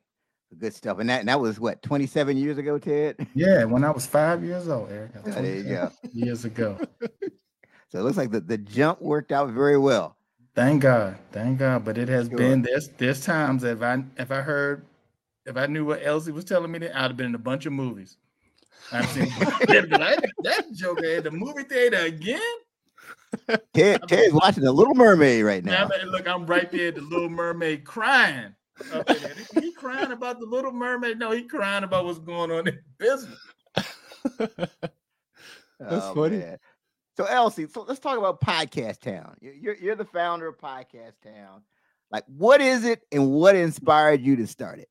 Good 0.57 0.73
stuff. 0.73 0.99
And 0.99 1.09
that, 1.09 1.19
and 1.19 1.29
that 1.29 1.39
was 1.39 1.59
what, 1.59 1.81
27 1.81 2.37
years 2.37 2.57
ago, 2.57 2.77
Ted? 2.77 3.17
Yeah, 3.35 3.65
when 3.65 3.83
I 3.83 3.91
was 3.91 4.05
five 4.05 4.43
years 4.43 4.69
old, 4.69 4.89
Eric. 4.91 5.11
Yeah, 5.25 5.41
there 5.41 5.55
you 5.55 5.63
go. 5.63 5.91
Years 6.11 6.45
ago. 6.45 6.79
So 7.89 7.99
it 7.99 8.01
looks 8.01 8.17
like 8.17 8.31
the, 8.31 8.41
the 8.41 8.57
jump 8.57 9.01
worked 9.01 9.31
out 9.31 9.49
very 9.51 9.77
well. 9.77 10.17
Thank 10.55 10.81
God, 10.81 11.17
thank 11.31 11.59
God. 11.59 11.85
But 11.85 11.97
it 11.97 12.09
has 12.09 12.27
Sure. 12.27 12.37
been 12.37 12.61
there's 12.61 12.89
there's 12.97 13.23
times 13.23 13.63
if 13.63 13.81
I 13.81 14.03
if 14.17 14.29
I 14.29 14.41
heard 14.41 14.85
if 15.47 15.57
I 15.57 15.65
knew 15.65 15.85
what 15.85 16.03
Elzie 16.03 16.33
was 16.33 16.45
telling 16.45 16.71
me, 16.71 16.79
that 16.79 16.95
I'd 16.95 17.03
have 17.03 17.17
been 17.17 17.27
in 17.27 17.35
a 17.35 17.39
bunch 17.39 17.65
of 17.65 17.73
movies. 17.73 18.17
I've 18.91 19.07
seen 19.09 19.29
They'd 19.67 19.89
be 19.89 19.97
like, 19.97 20.19
that 20.43 20.65
joker 20.73 21.05
at 21.05 21.11
eh, 21.11 21.21
the 21.21 21.31
movie 21.31 21.63
theater 21.63 21.97
again. 21.97 22.41
Ted, 23.73 24.01
Ted's 24.07 24.33
watching 24.33 24.63
The 24.63 24.71
Little 24.71 24.95
Mermaid 24.95 25.43
right 25.43 25.63
Now 25.63 25.83
now. 25.83 25.87
that 25.87 26.07
look, 26.07 26.27
I'm 26.27 26.45
right 26.45 26.71
there 26.71 26.89
at 26.89 26.95
the 26.95 27.01
Little 27.01 27.29
Mermaid 27.29 27.85
crying. 27.85 28.53
he 29.53 29.71
crying 29.73 30.11
about 30.11 30.39
the 30.39 30.45
Little 30.45 30.71
Mermaid. 30.71 31.17
No, 31.17 31.31
he 31.31 31.43
crying 31.43 31.83
about 31.83 32.05
what's 32.05 32.19
going 32.19 32.51
on 32.51 32.67
in 32.67 32.79
business. 32.97 33.39
That's 34.37 36.05
oh, 36.05 36.13
funny. 36.13 36.37
Man. 36.37 36.57
So 37.15 37.25
Elzie, 37.25 37.71
so 37.71 37.85
let's 37.87 37.99
talk 37.99 38.17
about 38.17 38.41
Podcast 38.41 38.99
Town. 38.99 39.35
You're 39.41 39.75
you're 39.75 39.95
the 39.95 40.05
founder 40.05 40.47
of 40.47 40.57
Podcast 40.57 41.13
Town. 41.23 41.63
Like, 42.11 42.23
what 42.27 42.61
is 42.61 42.85
it, 42.85 43.01
and 43.11 43.31
what 43.31 43.55
inspired 43.55 44.21
you 44.21 44.35
to 44.37 44.47
start 44.47 44.79
it? 44.79 44.89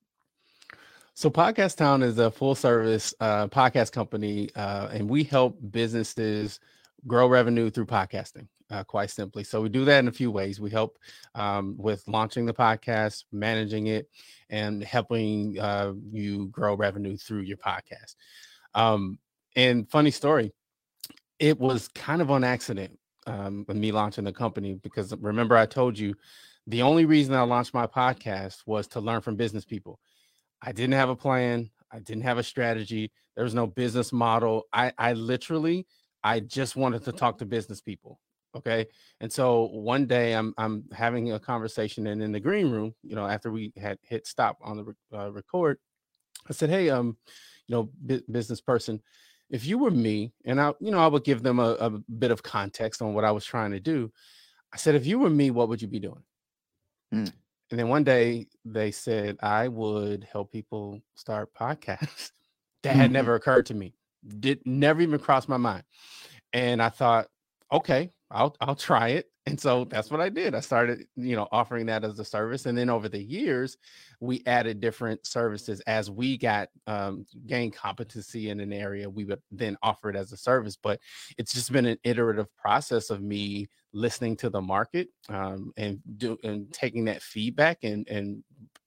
So, 1.18 1.31
Podcast 1.31 1.79
Town 1.79 2.02
is 2.02 2.18
a 2.18 2.31
full 2.31 2.55
service 2.55 3.14
uh, 3.20 3.48
podcast 3.48 3.90
company, 3.90 4.50
uh, 4.55 4.88
and 4.92 5.09
we 5.09 5.24
help 5.24 5.59
businesses 5.70 6.61
grow 7.07 7.26
revenue 7.26 7.70
through 7.70 7.87
podcasting, 7.87 8.48
uh, 8.70 8.85
quite 8.85 9.09
simply. 9.09 9.42
So, 9.42 9.62
we 9.62 9.70
do 9.70 9.87
that 9.87 10.00
in 10.00 10.09
a 10.09 10.12
few 10.12 10.31
ways. 10.31 10.61
We 10.61 10.68
help 10.68 10.98
um, 11.35 11.74
with 11.79 12.07
launching 12.07 12.44
the 12.44 12.52
podcast, 12.52 13.24
managing 13.33 13.87
it, 13.87 14.11
and 14.50 14.85
helping 14.85 15.59
uh, 15.59 15.94
you 16.12 16.48
grow 16.48 16.74
revenue 16.74 17.16
through 17.16 17.40
your 17.40 17.57
podcast. 17.57 18.16
Um, 18.74 19.18
and 19.57 19.88
funny 19.88 20.11
story, 20.11 20.52
it 21.38 21.59
was 21.59 21.88
kind 21.88 22.20
of 22.20 22.31
on 22.31 22.44
accident 22.44 22.98
um, 23.26 23.64
with 23.66 23.79
me 23.79 23.90
launching 23.90 24.24
the 24.24 24.35
company 24.35 24.74
because 24.74 25.16
remember, 25.16 25.57
I 25.57 25.64
told 25.64 25.98
you 25.98 26.14
the 26.66 26.83
only 26.83 27.07
reason 27.07 27.35
I 27.35 27.40
launched 27.40 27.72
my 27.72 27.87
podcast 27.87 28.66
was 28.66 28.87
to 28.88 29.00
learn 29.00 29.22
from 29.22 29.37
business 29.37 29.64
people 29.64 29.98
I 30.66 30.72
didn't 30.72 30.94
have 30.94 31.09
a 31.09 31.16
plan. 31.16 31.70
I 31.92 32.00
didn't 32.00 32.24
have 32.24 32.38
a 32.38 32.42
strategy. 32.42 33.12
There 33.37 33.44
was 33.44 33.55
no 33.55 33.68
business 33.68 34.12
model. 34.12 34.64
I, 34.72 34.92
I 34.98 35.12
literally, 35.12 35.87
I 36.24 36.40
just 36.40 36.74
wanted 36.74 37.05
to 37.05 37.12
talk 37.12 37.38
to 37.38 37.46
business 37.46 37.81
people. 37.81 38.20
Okay. 38.57 38.87
And 39.20 39.33
so 39.33 39.66
one 39.66 40.07
day 40.07 40.33
I'm, 40.33 40.55
I'm 40.59 40.85
having 40.92 41.33
a 41.33 41.38
conversation 41.38 42.09
and 42.09 42.20
in 42.22 42.33
the 42.33 42.40
green 42.40 42.70
room, 42.70 42.94
you 43.02 43.14
know, 43.14 43.26
after 43.26 43.52
we 43.52 43.72
had 43.76 43.98
hit 44.02 44.26
stop 44.26 44.59
on 44.62 44.79
the 44.79 45.16
uh, 45.16 45.31
record, 45.31 45.79
I 46.48 46.52
said, 46.52 46.70
Hey, 46.70 46.90
um, 46.90 47.16
you 47.68 47.76
know, 47.76 47.90
b- 48.05 48.22
business 48.31 48.61
person, 48.61 49.00
if 49.50 49.66
you 49.66 49.79
were 49.79 49.90
me 49.90 50.33
and 50.44 50.61
I, 50.61 50.72
you 50.81 50.90
know, 50.90 50.98
I 50.98 51.07
would 51.07 51.22
give 51.22 51.42
them 51.42 51.61
a, 51.61 51.76
a 51.79 51.90
bit 51.90 52.33
of 52.33 52.42
context 52.42 53.02
on 53.02 53.14
what 53.14 53.24
I 53.24 53.31
was 53.31 53.44
trying 53.44 53.70
to 53.70 53.81
do. 53.81 54.11
I 54.72 54.79
said, 54.79 54.96
if 54.96 55.07
you 55.07 55.20
were 55.20 55.31
me, 55.31 55.50
what 55.50 55.68
would 55.68 55.81
you 55.81 55.88
be 55.88 56.00
doing? 56.00 56.22
Hmm. 57.12 57.26
And 57.70 57.79
then 57.79 57.88
one 57.88 58.05
day 58.05 58.46
they 58.64 58.90
said 58.90 59.37
I 59.42 59.68
would 59.68 60.24
help 60.31 60.52
people 60.52 61.00
start 61.16 61.52
podcasts. 61.55 62.31
that 62.83 62.94
had 62.94 63.07
mm-hmm. 63.07 63.14
never 63.14 63.35
occurred 63.35 63.66
to 63.66 63.74
me. 63.74 63.94
Did 64.40 64.61
never 64.64 65.00
even 65.00 65.18
crossed 65.18 65.48
my 65.48 65.57
mind. 65.57 65.83
And 66.52 66.83
I 66.83 66.88
thought, 66.88 67.26
okay, 67.72 68.11
I'll 68.31 68.57
I'll 68.61 68.76
try 68.76 69.09
it. 69.09 69.26
And 69.46 69.61
so 69.61 69.85
that's 69.85 70.11
what 70.11 70.20
I 70.20 70.28
did. 70.28 70.56
I 70.56 70.61
started, 70.61 71.06
you 71.14 71.37
know, 71.37 71.46
offering 71.52 71.87
that 71.87 72.02
as 72.02 72.18
a 72.18 72.24
service. 72.24 72.66
And 72.66 72.76
then 72.76 72.90
over 72.90 73.09
the 73.09 73.22
years, 73.22 73.76
we 74.20 74.42
added 74.44 74.80
different 74.80 75.24
services 75.24 75.80
as 75.87 76.11
we 76.11 76.37
got 76.37 76.68
um, 76.88 77.24
gained 77.46 77.74
competency 77.74 78.50
in 78.50 78.59
an 78.59 78.72
area. 78.72 79.09
We 79.09 79.24
would 79.24 79.40
then 79.52 79.76
offer 79.85 80.11
it 80.11 80.16
as 80.16 80.32
a 80.32 80.37
service. 80.37 80.76
But 80.76 80.98
it's 81.38 81.54
just 81.54 81.70
been 81.70 81.87
an 81.87 81.98
iterative 82.02 82.54
process 82.56 83.09
of 83.11 83.22
me 83.22 83.68
listening 83.92 84.37
to 84.37 84.50
the 84.50 84.61
market 84.61 85.09
um, 85.28 85.72
and 85.76 86.00
do 86.18 86.37
and 86.42 86.70
taking 86.72 87.04
that 87.04 87.22
feedback 87.22 87.78
and 87.85 88.06
and 88.09 88.42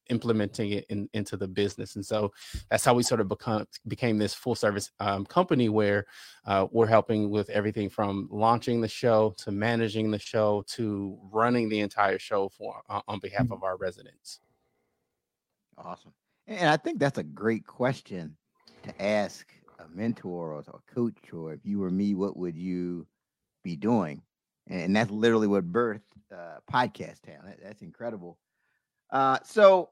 implementing 0.09 0.71
it 0.71 0.85
in, 0.89 1.09
into 1.13 1.37
the 1.37 1.47
business. 1.47 1.95
And 1.95 2.05
so 2.05 2.31
that's 2.69 2.85
how 2.85 2.93
we 2.93 3.03
sort 3.03 3.21
of 3.21 3.27
become 3.27 3.65
became 3.87 4.17
this 4.17 4.33
full 4.33 4.55
service 4.55 4.91
um, 4.99 5.25
company 5.25 5.69
where 5.69 6.05
uh, 6.45 6.67
we're 6.71 6.87
helping 6.87 7.29
with 7.29 7.49
everything 7.49 7.89
from 7.89 8.27
launching 8.31 8.81
the 8.81 8.87
show 8.87 9.33
to 9.37 9.51
managing 9.51 10.11
the 10.11 10.19
show 10.19 10.63
to 10.67 11.17
running 11.31 11.69
the 11.69 11.79
entire 11.79 12.19
show 12.19 12.49
for 12.49 12.81
uh, 12.89 13.01
on 13.07 13.19
behalf 13.19 13.43
mm-hmm. 13.43 13.53
of 13.53 13.63
our 13.63 13.77
residents. 13.77 14.39
Awesome. 15.77 16.13
And 16.47 16.69
I 16.69 16.77
think 16.77 16.99
that's 16.99 17.19
a 17.19 17.23
great 17.23 17.65
question 17.65 18.35
to 18.83 19.01
ask 19.01 19.51
a 19.79 19.87
mentor 19.95 20.53
or 20.53 20.59
a 20.59 20.93
coach, 20.93 21.31
or 21.31 21.53
if 21.53 21.59
you 21.63 21.79
were 21.79 21.91
me, 21.91 22.15
what 22.15 22.35
would 22.35 22.57
you 22.57 23.05
be 23.63 23.75
doing? 23.75 24.21
And 24.67 24.95
that's 24.95 25.11
literally 25.11 25.47
what 25.47 25.71
birthed 25.71 26.01
uh, 26.31 26.59
Podcast 26.71 27.21
Town. 27.21 27.53
That's 27.63 27.81
incredible. 27.81 28.37
Uh, 29.11 29.39
so 29.43 29.89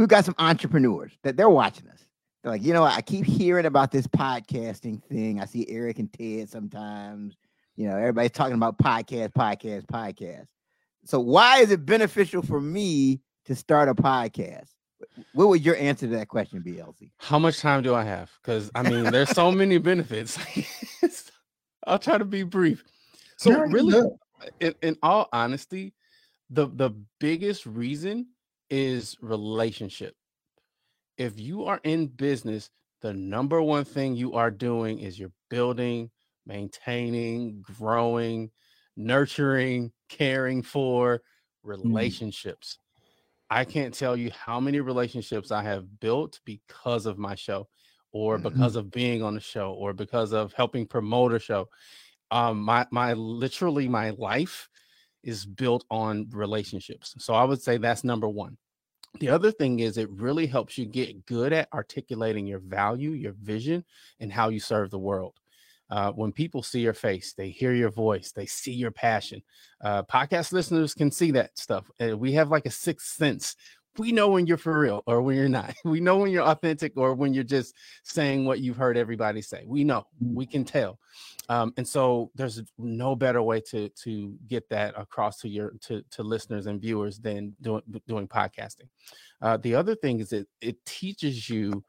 we've 0.00 0.08
got 0.08 0.24
some 0.24 0.34
entrepreneurs 0.38 1.12
that 1.24 1.36
they're 1.36 1.50
watching 1.50 1.86
us. 1.88 2.06
They're 2.42 2.52
like, 2.52 2.62
you 2.62 2.72
know, 2.72 2.82
I 2.82 3.02
keep 3.02 3.26
hearing 3.26 3.66
about 3.66 3.92
this 3.92 4.06
podcasting 4.06 5.04
thing. 5.04 5.40
I 5.40 5.44
see 5.44 5.66
Eric 5.68 5.98
and 5.98 6.10
Ted 6.10 6.48
sometimes. 6.48 7.36
You 7.76 7.86
know, 7.86 7.96
everybody's 7.96 8.30
talking 8.30 8.54
about 8.54 8.78
podcast, 8.78 9.34
podcast, 9.34 9.84
podcast. 9.86 10.46
So 11.04 11.20
why 11.20 11.58
is 11.58 11.70
it 11.70 11.84
beneficial 11.84 12.40
for 12.40 12.60
me 12.60 13.20
to 13.44 13.54
start 13.54 13.90
a 13.90 13.94
podcast? 13.94 14.70
What 15.34 15.48
would 15.48 15.62
your 15.62 15.76
answer 15.76 16.06
to 16.06 16.16
that 16.16 16.28
question 16.28 16.62
be, 16.62 16.72
Elzie? 16.72 17.10
How 17.18 17.38
much 17.38 17.60
time 17.60 17.82
do 17.82 17.94
I 17.94 18.04
have? 18.04 18.30
Because 18.42 18.70
I 18.74 18.82
mean, 18.82 19.04
there's 19.04 19.30
so 19.30 19.52
many 19.52 19.76
benefits. 19.76 20.38
I'll 21.86 21.98
try 21.98 22.16
to 22.16 22.24
be 22.24 22.42
brief. 22.42 22.84
So 23.36 23.58
really, 23.60 24.02
in, 24.60 24.74
in 24.82 24.96
all 25.02 25.28
honesty, 25.32 25.94
the 26.48 26.68
the 26.68 26.90
biggest 27.18 27.66
reason 27.66 28.26
is 28.70 29.16
relationship. 29.20 30.14
If 31.18 31.38
you 31.38 31.64
are 31.64 31.80
in 31.84 32.06
business, 32.06 32.70
the 33.02 33.12
number 33.12 33.60
one 33.60 33.84
thing 33.84 34.16
you 34.16 34.34
are 34.34 34.50
doing 34.50 35.00
is 35.00 35.18
you're 35.18 35.32
building, 35.48 36.10
maintaining, 36.46 37.62
growing, 37.62 38.50
nurturing, 38.96 39.92
caring 40.08 40.62
for 40.62 41.16
mm. 41.16 41.20
relationships. 41.62 42.78
Mm. 42.78 42.90
I 43.50 43.64
can't 43.64 43.92
tell 43.92 44.16
you 44.16 44.30
how 44.30 44.60
many 44.60 44.80
relationships 44.80 45.50
I 45.50 45.62
have 45.64 46.00
built 46.00 46.40
because 46.44 47.06
of 47.06 47.18
my 47.18 47.34
show 47.34 47.68
or 48.12 48.38
mm-hmm. 48.38 48.48
because 48.48 48.76
of 48.76 48.90
being 48.90 49.22
on 49.22 49.34
the 49.34 49.40
show 49.40 49.72
or 49.72 49.92
because 49.92 50.32
of 50.32 50.52
helping 50.52 50.86
promote 50.86 51.32
a 51.32 51.38
show. 51.38 51.68
Um 52.30 52.60
my 52.60 52.86
my 52.90 53.12
literally 53.14 53.88
my 53.88 54.10
life 54.10 54.69
is 55.22 55.44
built 55.44 55.84
on 55.90 56.28
relationships. 56.30 57.14
So 57.18 57.34
I 57.34 57.44
would 57.44 57.60
say 57.60 57.76
that's 57.76 58.04
number 58.04 58.28
one. 58.28 58.56
The 59.18 59.28
other 59.28 59.50
thing 59.50 59.80
is 59.80 59.98
it 59.98 60.10
really 60.10 60.46
helps 60.46 60.78
you 60.78 60.86
get 60.86 61.26
good 61.26 61.52
at 61.52 61.68
articulating 61.72 62.46
your 62.46 62.60
value, 62.60 63.10
your 63.10 63.34
vision, 63.42 63.84
and 64.20 64.32
how 64.32 64.50
you 64.50 64.60
serve 64.60 64.90
the 64.90 64.98
world. 64.98 65.34
Uh, 65.90 66.12
when 66.12 66.30
people 66.30 66.62
see 66.62 66.80
your 66.80 66.94
face, 66.94 67.34
they 67.36 67.50
hear 67.50 67.72
your 67.72 67.90
voice, 67.90 68.30
they 68.30 68.46
see 68.46 68.72
your 68.72 68.92
passion. 68.92 69.42
Uh, 69.82 70.04
podcast 70.04 70.52
listeners 70.52 70.94
can 70.94 71.10
see 71.10 71.32
that 71.32 71.58
stuff. 71.58 71.90
Uh, 72.00 72.16
we 72.16 72.32
have 72.32 72.50
like 72.50 72.66
a 72.66 72.70
sixth 72.70 73.08
sense 73.08 73.56
we 73.98 74.12
know 74.12 74.28
when 74.28 74.46
you're 74.46 74.56
for 74.56 74.78
real 74.78 75.02
or 75.06 75.20
when 75.22 75.36
you're 75.36 75.48
not. 75.48 75.74
We 75.84 76.00
know 76.00 76.18
when 76.18 76.30
you're 76.30 76.44
authentic 76.44 76.92
or 76.96 77.14
when 77.14 77.34
you're 77.34 77.44
just 77.44 77.74
saying 78.04 78.44
what 78.44 78.60
you've 78.60 78.76
heard 78.76 78.96
everybody 78.96 79.42
say. 79.42 79.64
We 79.66 79.84
know, 79.84 80.06
we 80.20 80.46
can 80.46 80.64
tell. 80.64 80.98
Um, 81.48 81.72
and 81.76 81.86
so 81.86 82.30
there's 82.36 82.62
no 82.78 83.16
better 83.16 83.42
way 83.42 83.60
to 83.70 83.88
to 84.04 84.36
get 84.46 84.68
that 84.68 84.94
across 84.96 85.38
to 85.40 85.48
your 85.48 85.72
to, 85.86 86.02
to 86.12 86.22
listeners 86.22 86.66
and 86.66 86.80
viewers 86.80 87.18
than 87.18 87.56
doing 87.60 87.82
doing 88.06 88.28
podcasting. 88.28 88.88
Uh, 89.42 89.56
the 89.56 89.74
other 89.74 89.96
thing 89.96 90.20
is 90.20 90.28
that 90.30 90.46
it 90.60 90.84
teaches 90.84 91.50
you 91.50 91.82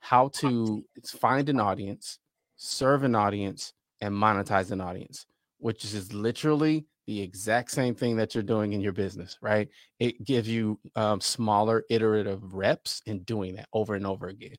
how 0.00 0.28
to 0.28 0.84
find 1.04 1.48
an 1.48 1.58
audience, 1.58 2.20
serve 2.56 3.02
an 3.02 3.16
audience, 3.16 3.72
and 4.00 4.14
monetize 4.14 4.70
an 4.70 4.80
audience, 4.80 5.26
which 5.58 5.84
is 5.84 6.12
literally 6.12 6.86
the 7.08 7.22
exact 7.22 7.70
same 7.70 7.94
thing 7.94 8.18
that 8.18 8.34
you're 8.34 8.42
doing 8.42 8.74
in 8.74 8.82
your 8.82 8.92
business, 8.92 9.38
right? 9.40 9.70
It 9.98 10.22
gives 10.24 10.46
you 10.46 10.78
um, 10.94 11.22
smaller 11.22 11.82
iterative 11.88 12.52
reps 12.52 13.00
in 13.06 13.20
doing 13.20 13.56
that 13.56 13.66
over 13.72 13.94
and 13.94 14.06
over 14.06 14.28
again. 14.28 14.56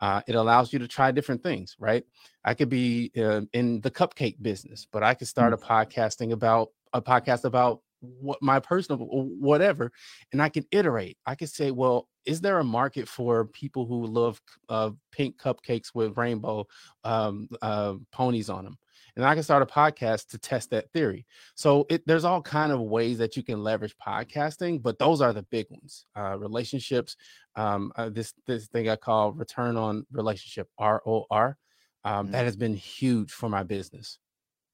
Uh, 0.00 0.20
it 0.26 0.34
allows 0.34 0.72
you 0.72 0.80
to 0.80 0.88
try 0.88 1.12
different 1.12 1.40
things, 1.40 1.76
right? 1.78 2.02
I 2.44 2.54
could 2.54 2.68
be 2.68 3.12
uh, 3.16 3.42
in 3.52 3.80
the 3.80 3.92
cupcake 3.92 4.42
business, 4.42 4.88
but 4.90 5.04
I 5.04 5.14
could 5.14 5.28
start 5.28 5.52
a 5.52 5.56
mm. 5.56 5.62
podcasting 5.62 6.32
about 6.32 6.70
a 6.92 7.00
podcast 7.00 7.44
about 7.44 7.80
what 8.00 8.42
my 8.42 8.58
personal 8.58 8.98
whatever, 8.98 9.92
and 10.32 10.42
I 10.42 10.48
can 10.48 10.66
iterate. 10.72 11.16
I 11.26 11.36
could 11.36 11.48
say, 11.48 11.70
well, 11.70 12.08
is 12.26 12.40
there 12.40 12.58
a 12.58 12.64
market 12.64 13.08
for 13.08 13.44
people 13.44 13.86
who 13.86 14.04
love 14.06 14.40
uh, 14.68 14.90
pink 15.12 15.40
cupcakes 15.40 15.94
with 15.94 16.18
rainbow 16.18 16.66
um, 17.04 17.48
uh, 17.62 17.94
ponies 18.10 18.50
on 18.50 18.64
them? 18.64 18.78
And 19.16 19.24
I 19.24 19.34
can 19.34 19.42
start 19.42 19.62
a 19.62 19.66
podcast 19.66 20.28
to 20.28 20.38
test 20.38 20.70
that 20.70 20.90
theory. 20.92 21.26
So 21.54 21.86
it, 21.88 22.06
there's 22.06 22.24
all 22.24 22.42
kind 22.42 22.72
of 22.72 22.80
ways 22.80 23.18
that 23.18 23.36
you 23.36 23.42
can 23.42 23.62
leverage 23.62 23.94
podcasting, 24.04 24.82
but 24.82 24.98
those 24.98 25.20
are 25.20 25.32
the 25.32 25.42
big 25.42 25.66
ones. 25.70 26.06
Uh, 26.16 26.36
relationships, 26.38 27.16
um, 27.56 27.92
uh, 27.96 28.08
this 28.08 28.34
this 28.46 28.66
thing 28.66 28.88
I 28.88 28.96
call 28.96 29.32
return 29.32 29.76
on 29.76 30.06
relationship 30.10 30.68
ROR. 30.80 31.56
Um, 32.04 32.26
mm-hmm. 32.26 32.32
That 32.32 32.44
has 32.44 32.56
been 32.56 32.74
huge 32.74 33.30
for 33.30 33.48
my 33.48 33.62
business. 33.62 34.18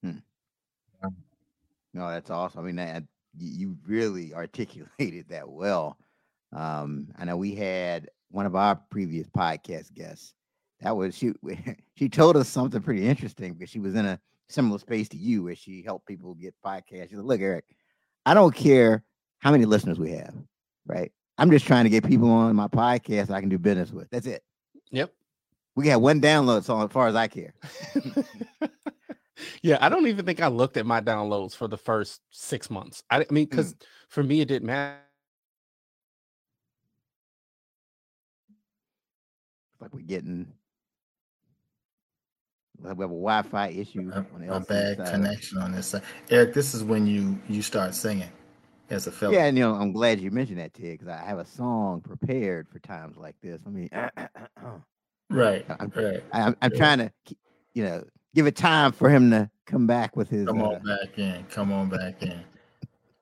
Hmm. 0.03 0.19
No, 1.93 2.09
that's 2.09 2.29
awesome. 2.29 2.61
I 2.61 2.63
mean, 2.63 2.77
that, 2.77 3.03
you 3.37 3.77
really 3.85 4.33
articulated 4.33 5.25
that 5.29 5.47
well. 5.47 5.97
Um, 6.53 7.09
I 7.17 7.25
know 7.25 7.37
we 7.37 7.55
had 7.55 8.09
one 8.29 8.45
of 8.45 8.55
our 8.55 8.75
previous 8.89 9.27
podcast 9.29 9.93
guests. 9.93 10.33
That 10.81 10.95
was 10.95 11.15
she. 11.17 11.33
She 11.97 12.09
told 12.09 12.35
us 12.35 12.49
something 12.49 12.81
pretty 12.81 13.07
interesting 13.07 13.53
because 13.53 13.69
she 13.69 13.77
was 13.77 13.93
in 13.93 14.07
a 14.07 14.19
similar 14.51 14.79
space 14.79 15.09
to 15.09 15.17
you 15.17 15.43
where 15.43 15.55
she 15.55 15.81
helped 15.81 16.07
people 16.07 16.33
get 16.35 16.55
podcasts. 16.65 17.09
Look, 17.11 17.41
Eric, 17.41 17.65
I 18.25 18.33
don't 18.33 18.55
care 18.55 19.03
how 19.39 19.51
many 19.51 19.65
listeners 19.65 19.99
we 19.99 20.11
have, 20.11 20.35
right? 20.85 21.11
I'm 21.37 21.49
just 21.49 21.65
trying 21.65 21.85
to 21.85 21.89
get 21.89 22.05
people 22.05 22.29
on 22.29 22.55
my 22.55 22.67
podcast 22.67 23.31
I 23.31 23.39
can 23.39 23.49
do 23.49 23.57
business 23.57 23.91
with. 23.91 24.09
That's 24.11 24.27
it. 24.27 24.43
Yep. 24.91 25.11
We 25.75 25.85
got 25.85 26.01
one 26.01 26.21
download, 26.21 26.63
so 26.63 26.79
as 26.83 26.91
far 26.91 27.07
as 27.07 27.15
I 27.15 27.27
care. 27.27 27.53
yeah, 29.61 29.77
I 29.79 29.89
don't 29.89 30.07
even 30.07 30.25
think 30.25 30.41
I 30.41 30.47
looked 30.47 30.77
at 30.77 30.85
my 30.85 31.01
downloads 31.01 31.55
for 31.55 31.67
the 31.67 31.77
first 31.77 32.21
six 32.29 32.69
months. 32.69 33.03
I, 33.09 33.21
I 33.21 33.25
mean, 33.31 33.45
because 33.45 33.73
mm. 33.73 33.81
for 34.09 34.21
me, 34.21 34.41
it 34.41 34.47
didn't 34.47 34.67
matter. 34.67 34.97
Like 39.79 39.93
we're 39.93 40.01
getting 40.01 40.53
we 42.83 42.89
have 42.89 42.99
a 42.99 43.07
Wi-Fi 43.07 43.69
issue. 43.69 44.11
A, 44.13 44.55
a 44.55 44.59
bad 44.59 44.97
side. 44.97 45.11
connection 45.11 45.57
on 45.57 45.71
this 45.71 45.87
side. 45.87 46.01
Eric, 46.29 46.53
this 46.53 46.73
is 46.73 46.83
when 46.83 47.05
you 47.07 47.39
you 47.47 47.61
start 47.61 47.95
singing 47.95 48.29
as 48.89 49.07
a 49.07 49.11
fellow. 49.11 49.33
Yeah, 49.33 49.45
and 49.45 49.57
you 49.57 49.63
know, 49.63 49.75
I'm 49.75 49.91
glad 49.91 50.19
you 50.19 50.31
mentioned 50.31 50.59
that, 50.59 50.73
Ted, 50.73 50.99
because 50.99 51.07
I 51.07 51.17
have 51.17 51.39
a 51.39 51.45
song 51.45 52.01
prepared 52.01 52.67
for 52.69 52.79
times 52.79 53.17
like 53.17 53.35
this. 53.41 53.59
I 53.65 53.69
mean, 53.69 53.89
right, 55.29 55.65
I'm, 55.79 55.91
right. 55.95 56.23
I'm, 56.31 56.55
I'm 56.61 56.71
trying 56.71 56.99
to, 56.99 57.11
you 57.73 57.83
know, 57.83 58.03
give 58.35 58.47
it 58.47 58.55
time 58.55 58.91
for 58.91 59.09
him 59.09 59.31
to 59.31 59.49
come 59.65 59.87
back 59.87 60.15
with 60.15 60.29
his. 60.29 60.47
Come 60.47 60.61
on 60.61 60.75
uh, 60.75 60.79
back 60.79 61.17
in. 61.17 61.43
Come 61.49 61.71
on 61.71 61.89
back 61.89 62.21
in. 62.21 62.43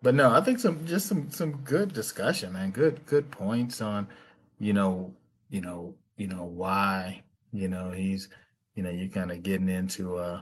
But 0.01 0.15
no, 0.15 0.31
I 0.31 0.41
think 0.41 0.59
some 0.59 0.85
just 0.85 1.07
some 1.07 1.29
some 1.29 1.57
good 1.57 1.93
discussion, 1.93 2.53
man. 2.53 2.71
Good 2.71 3.05
good 3.05 3.29
points 3.29 3.81
on, 3.81 4.07
you 4.57 4.73
know, 4.73 5.13
you 5.49 5.61
know, 5.61 5.95
you 6.17 6.27
know 6.27 6.45
why 6.45 7.23
you 7.51 7.67
know 7.67 7.91
he's, 7.91 8.29
you 8.79 8.83
know, 8.85 8.91
you're 8.91 9.09
kind 9.09 9.29
of 9.29 9.43
getting 9.43 9.67
into 9.67 10.15
uh, 10.15 10.39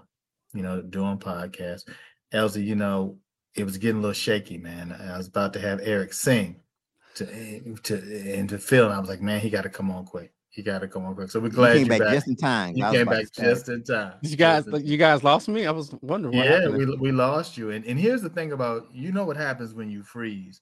you 0.54 0.62
know, 0.62 0.80
doing 0.80 1.18
podcasts. 1.18 1.86
Elzie, 2.32 2.64
you 2.64 2.76
know, 2.76 3.18
it 3.56 3.64
was 3.64 3.80
getting 3.80 3.98
a 3.98 4.02
little 4.02 4.14
shaky, 4.14 4.60
man. 4.60 4.96
I 5.12 5.18
was 5.18 5.28
about 5.28 5.54
to 5.54 5.60
have 5.60 5.80
Eric 5.82 6.14
sing 6.14 6.58
to 7.16 7.26
to 7.26 7.32
and 7.66 7.84
to 7.84 8.34
into 8.36 8.60
Phil, 8.60 8.86
and 8.86 8.94
I 8.94 9.00
was 9.00 9.10
like, 9.10 9.22
man, 9.22 9.40
he 9.40 9.50
got 9.50 9.64
to 9.64 9.70
come 9.70 9.90
on 9.90 10.06
quick. 10.06 10.32
He 10.52 10.62
got 10.62 10.80
to 10.82 10.88
come 10.88 11.04
on 11.04 11.16
quick. 11.16 11.32
So 11.32 11.40
we're 11.40 11.50
glad 11.50 11.80
you 11.80 11.80
came 11.80 11.88
back, 11.88 12.00
back, 12.02 12.14
just 12.14 12.28
in 12.28 12.36
time. 12.36 12.78
You 12.78 12.92
came 12.92 13.08
back 13.08 13.26
just 13.34 13.70
in 13.70 13.84
time. 13.84 14.14
You 14.22 14.36
guys, 14.36 14.68
you 14.84 14.98
guys 14.98 15.24
lost 15.24 15.48
me. 15.48 15.66
I 15.66 15.72
was 15.72 15.96
wondering. 16.04 16.36
yeah, 16.36 16.68
we 16.68 16.86
we 16.98 17.12
lost 17.12 17.58
you. 17.58 17.72
And 17.72 17.84
and 17.86 18.00
here's 18.00 18.22
the 18.22 18.30
thing 18.30 18.52
about 18.52 18.86
you 18.94 19.12
know 19.12 19.26
what 19.26 19.38
happens 19.38 19.74
when 19.74 19.90
you 19.90 20.04
freeze. 20.04 20.62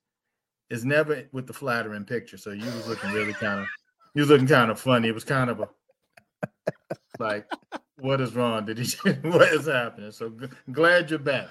It's 0.70 0.86
never 0.86 1.28
with 1.34 1.46
the 1.46 1.54
flattering 1.54 2.06
picture. 2.06 2.38
So 2.38 2.52
you 2.52 2.64
was 2.64 2.88
looking 2.88 3.12
really 3.12 3.34
kind 3.34 3.60
of, 3.60 3.68
you 4.14 4.22
was 4.22 4.30
looking 4.30 4.48
kind 4.48 4.72
of 4.72 4.80
funny. 4.80 5.10
It 5.10 5.14
was 5.14 5.26
kind 5.26 5.50
of 5.50 5.60
a 5.60 5.68
like, 7.20 7.48
what 7.98 8.22
is 8.22 8.36
wrong? 8.36 8.66
Did 8.66 8.78
he? 8.78 9.10
what 9.22 9.54
is 9.54 9.68
happening? 9.68 10.12
So 10.12 10.30
g- 10.30 10.48
glad 10.72 11.10
you're 11.10 11.20
back. 11.20 11.48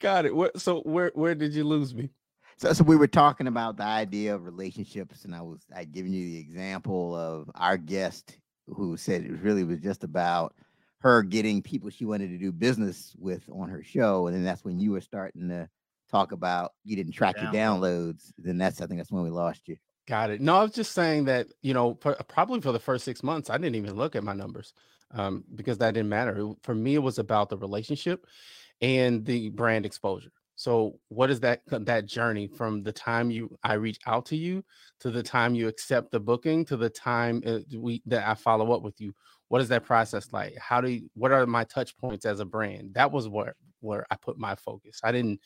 Got 0.00 0.26
it. 0.26 0.34
What? 0.34 0.60
So 0.60 0.80
where 0.82 1.12
where 1.14 1.34
did 1.34 1.54
you 1.54 1.64
lose 1.64 1.94
me? 1.94 2.10
So, 2.56 2.72
so 2.72 2.84
we 2.84 2.96
were 2.96 3.08
talking 3.08 3.46
about 3.46 3.76
the 3.76 3.84
idea 3.84 4.34
of 4.34 4.44
relationships, 4.44 5.24
and 5.24 5.34
I 5.34 5.42
was 5.42 5.64
I 5.74 5.84
giving 5.84 6.12
you 6.12 6.26
the 6.26 6.38
example 6.38 7.16
of 7.16 7.50
our 7.54 7.76
guest 7.76 8.38
who 8.68 8.96
said 8.96 9.24
it 9.24 9.42
really 9.42 9.64
was 9.64 9.80
just 9.80 10.04
about 10.04 10.54
her 11.00 11.22
getting 11.22 11.60
people 11.60 11.90
she 11.90 12.06
wanted 12.06 12.28
to 12.28 12.38
do 12.38 12.50
business 12.50 13.14
with 13.18 13.42
on 13.52 13.68
her 13.68 13.82
show, 13.82 14.26
and 14.26 14.36
then 14.36 14.44
that's 14.44 14.64
when 14.64 14.78
you 14.78 14.92
were 14.92 15.00
starting 15.00 15.48
to 15.48 15.68
talk 16.10 16.32
about 16.32 16.72
you 16.84 16.96
didn't 16.96 17.12
track 17.12 17.36
your 17.40 17.50
downloads. 17.50 18.32
Then 18.38 18.58
that's 18.58 18.80
I 18.80 18.86
think 18.86 19.00
that's 19.00 19.12
when 19.12 19.24
we 19.24 19.30
lost 19.30 19.68
you. 19.68 19.76
Got 20.06 20.30
it. 20.30 20.40
No, 20.40 20.56
I 20.56 20.62
was 20.62 20.72
just 20.72 20.92
saying 20.92 21.24
that 21.26 21.46
you 21.62 21.72
know 21.72 21.96
for, 22.00 22.14
probably 22.28 22.60
for 22.60 22.72
the 22.72 22.78
first 22.78 23.04
six 23.04 23.22
months 23.22 23.48
I 23.48 23.56
didn't 23.56 23.76
even 23.76 23.96
look 23.96 24.14
at 24.14 24.24
my 24.24 24.34
numbers 24.34 24.74
um, 25.12 25.44
because 25.54 25.78
that 25.78 25.94
didn't 25.94 26.10
matter. 26.10 26.50
For 26.62 26.74
me, 26.74 26.94
it 26.94 27.02
was 27.02 27.18
about 27.18 27.48
the 27.48 27.56
relationship 27.56 28.26
and 28.82 29.24
the 29.24 29.48
brand 29.50 29.86
exposure. 29.86 30.32
So 30.56 31.00
what 31.08 31.30
is 31.30 31.40
that 31.40 31.62
that 31.68 32.06
journey 32.06 32.46
from 32.46 32.82
the 32.82 32.92
time 32.92 33.30
you 33.30 33.56
I 33.64 33.74
reach 33.74 33.98
out 34.06 34.26
to 34.26 34.36
you 34.36 34.62
to 35.00 35.10
the 35.10 35.22
time 35.22 35.54
you 35.54 35.68
accept 35.68 36.10
the 36.12 36.20
booking 36.20 36.64
to 36.66 36.76
the 36.76 36.90
time 36.90 37.42
uh, 37.46 37.60
we 37.76 38.02
that 38.06 38.28
I 38.28 38.34
follow 38.34 38.72
up 38.72 38.82
with 38.82 39.00
you? 39.00 39.14
What 39.48 39.62
is 39.62 39.68
that 39.68 39.84
process 39.84 40.32
like? 40.32 40.56
How 40.58 40.80
do 40.80 40.90
you, 40.90 41.10
what 41.14 41.32
are 41.32 41.46
my 41.46 41.64
touch 41.64 41.96
points 41.96 42.26
as 42.26 42.40
a 42.40 42.44
brand? 42.44 42.94
That 42.94 43.10
was 43.10 43.28
where 43.28 43.54
where 43.80 44.06
I 44.10 44.16
put 44.16 44.38
my 44.38 44.54
focus. 44.54 45.00
I 45.02 45.12
didn't 45.12 45.40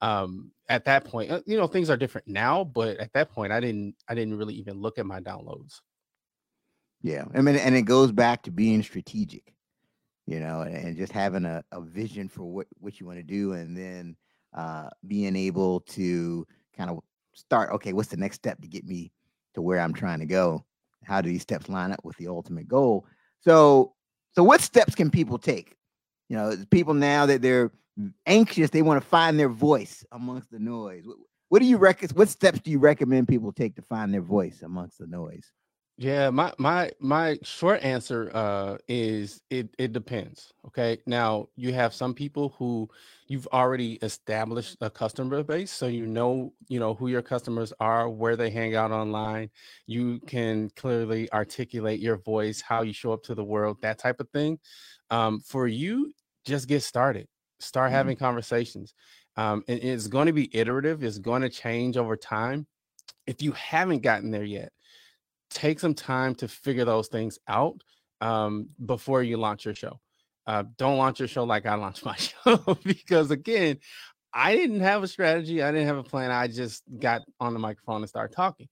um 0.00 0.50
at 0.68 0.84
that 0.84 1.04
point 1.04 1.30
uh, 1.30 1.40
you 1.46 1.56
know 1.56 1.66
things 1.66 1.88
are 1.88 1.96
different 1.96 2.26
now 2.28 2.62
but 2.62 2.96
at 2.98 3.12
that 3.12 3.30
point 3.30 3.52
i 3.52 3.60
didn't 3.60 3.94
i 4.08 4.14
didn't 4.14 4.36
really 4.36 4.54
even 4.54 4.80
look 4.80 4.98
at 4.98 5.06
my 5.06 5.20
downloads 5.20 5.80
yeah 7.02 7.24
i 7.34 7.40
mean 7.40 7.56
and 7.56 7.74
it 7.74 7.82
goes 7.82 8.12
back 8.12 8.42
to 8.42 8.50
being 8.50 8.82
strategic 8.82 9.54
you 10.26 10.40
know, 10.40 10.62
and 10.62 10.96
just 10.96 11.12
having 11.12 11.44
a, 11.44 11.62
a 11.72 11.80
vision 11.80 12.28
for 12.28 12.44
what, 12.44 12.66
what 12.78 12.98
you 12.98 13.06
want 13.06 13.18
to 13.18 13.22
do 13.22 13.52
and 13.52 13.76
then 13.76 14.16
uh, 14.54 14.88
being 15.06 15.36
able 15.36 15.80
to 15.80 16.46
kind 16.76 16.90
of 16.90 16.98
start, 17.32 17.72
okay, 17.72 17.92
what's 17.92 18.08
the 18.08 18.16
next 18.16 18.36
step 18.36 18.60
to 18.60 18.68
get 18.68 18.84
me 18.84 19.12
to 19.54 19.62
where 19.62 19.80
I'm 19.80 19.94
trying 19.94 20.18
to 20.18 20.26
go? 20.26 20.64
How 21.04 21.20
do 21.20 21.28
these 21.28 21.42
steps 21.42 21.68
line 21.68 21.92
up 21.92 22.04
with 22.04 22.16
the 22.16 22.26
ultimate 22.26 22.66
goal? 22.66 23.06
So, 23.40 23.94
so 24.32 24.42
what 24.42 24.60
steps 24.60 24.96
can 24.96 25.10
people 25.10 25.38
take? 25.38 25.76
You 26.28 26.36
know, 26.36 26.56
people 26.72 26.94
now 26.94 27.26
that 27.26 27.40
they're 27.40 27.70
anxious, 28.26 28.70
they 28.70 28.82
want 28.82 29.02
to 29.02 29.08
find 29.08 29.38
their 29.38 29.48
voice 29.48 30.04
amongst 30.12 30.50
the 30.50 30.58
noise. 30.58 31.06
What, 31.06 31.16
what 31.48 31.58
do 31.60 31.66
you 31.66 31.76
reckon? 31.76 32.08
What 32.14 32.28
steps 32.28 32.60
do 32.60 32.70
you 32.70 32.78
recommend 32.78 33.28
people 33.28 33.52
take 33.52 33.76
to 33.76 33.82
find 33.82 34.12
their 34.12 34.20
voice 34.20 34.62
amongst 34.62 34.98
the 34.98 35.06
noise? 35.06 35.52
Yeah, 35.98 36.28
my 36.28 36.52
my 36.58 36.90
my 37.00 37.38
short 37.42 37.82
answer 37.82 38.30
uh 38.34 38.76
is 38.86 39.40
it 39.48 39.74
it 39.78 39.94
depends. 39.94 40.52
Okay. 40.66 40.98
Now 41.06 41.48
you 41.56 41.72
have 41.72 41.94
some 41.94 42.12
people 42.12 42.54
who 42.58 42.90
you've 43.28 43.46
already 43.46 43.94
established 44.02 44.76
a 44.82 44.90
customer 44.90 45.42
base, 45.42 45.70
so 45.70 45.86
you 45.86 46.06
know, 46.06 46.52
you 46.68 46.80
know 46.80 46.92
who 46.92 47.08
your 47.08 47.22
customers 47.22 47.72
are, 47.80 48.10
where 48.10 48.36
they 48.36 48.50
hang 48.50 48.76
out 48.76 48.90
online. 48.90 49.48
You 49.86 50.20
can 50.26 50.68
clearly 50.76 51.32
articulate 51.32 52.00
your 52.00 52.18
voice, 52.18 52.60
how 52.60 52.82
you 52.82 52.92
show 52.92 53.12
up 53.14 53.22
to 53.24 53.34
the 53.34 53.44
world, 53.44 53.78
that 53.80 53.98
type 53.98 54.20
of 54.20 54.28
thing. 54.28 54.58
Um, 55.10 55.40
for 55.40 55.66
you, 55.66 56.12
just 56.44 56.68
get 56.68 56.82
started. 56.82 57.26
Start 57.60 57.88
mm-hmm. 57.88 57.96
having 57.96 58.16
conversations. 58.16 58.94
Um, 59.36 59.62
and 59.68 59.78
it's 59.80 60.06
going 60.06 60.26
to 60.26 60.32
be 60.32 60.54
iterative, 60.56 61.02
it's 61.02 61.18
going 61.18 61.42
to 61.42 61.50
change 61.50 61.96
over 61.96 62.16
time. 62.16 62.66
If 63.26 63.42
you 63.42 63.52
haven't 63.52 64.02
gotten 64.02 64.30
there 64.30 64.44
yet, 64.44 64.72
take 65.50 65.80
some 65.80 65.94
time 65.94 66.34
to 66.36 66.48
figure 66.48 66.84
those 66.84 67.08
things 67.08 67.38
out 67.48 67.82
um, 68.20 68.68
before 68.84 69.22
you 69.22 69.36
launch 69.36 69.64
your 69.64 69.74
show. 69.74 70.00
Uh, 70.46 70.64
don't 70.78 70.96
launch 70.96 71.18
your 71.18 71.28
show 71.28 71.44
like 71.44 71.66
I 71.66 71.74
launched 71.74 72.04
my 72.04 72.16
show 72.16 72.78
because 72.84 73.30
again, 73.30 73.78
I 74.32 74.54
didn't 74.54 74.80
have 74.80 75.02
a 75.02 75.08
strategy. 75.08 75.62
I 75.62 75.72
didn't 75.72 75.86
have 75.86 75.96
a 75.96 76.02
plan. 76.02 76.30
I 76.30 76.46
just 76.46 76.82
got 76.98 77.22
on 77.40 77.52
the 77.52 77.58
microphone 77.58 78.02
and 78.02 78.08
started 78.08 78.34
talking. 78.34 78.68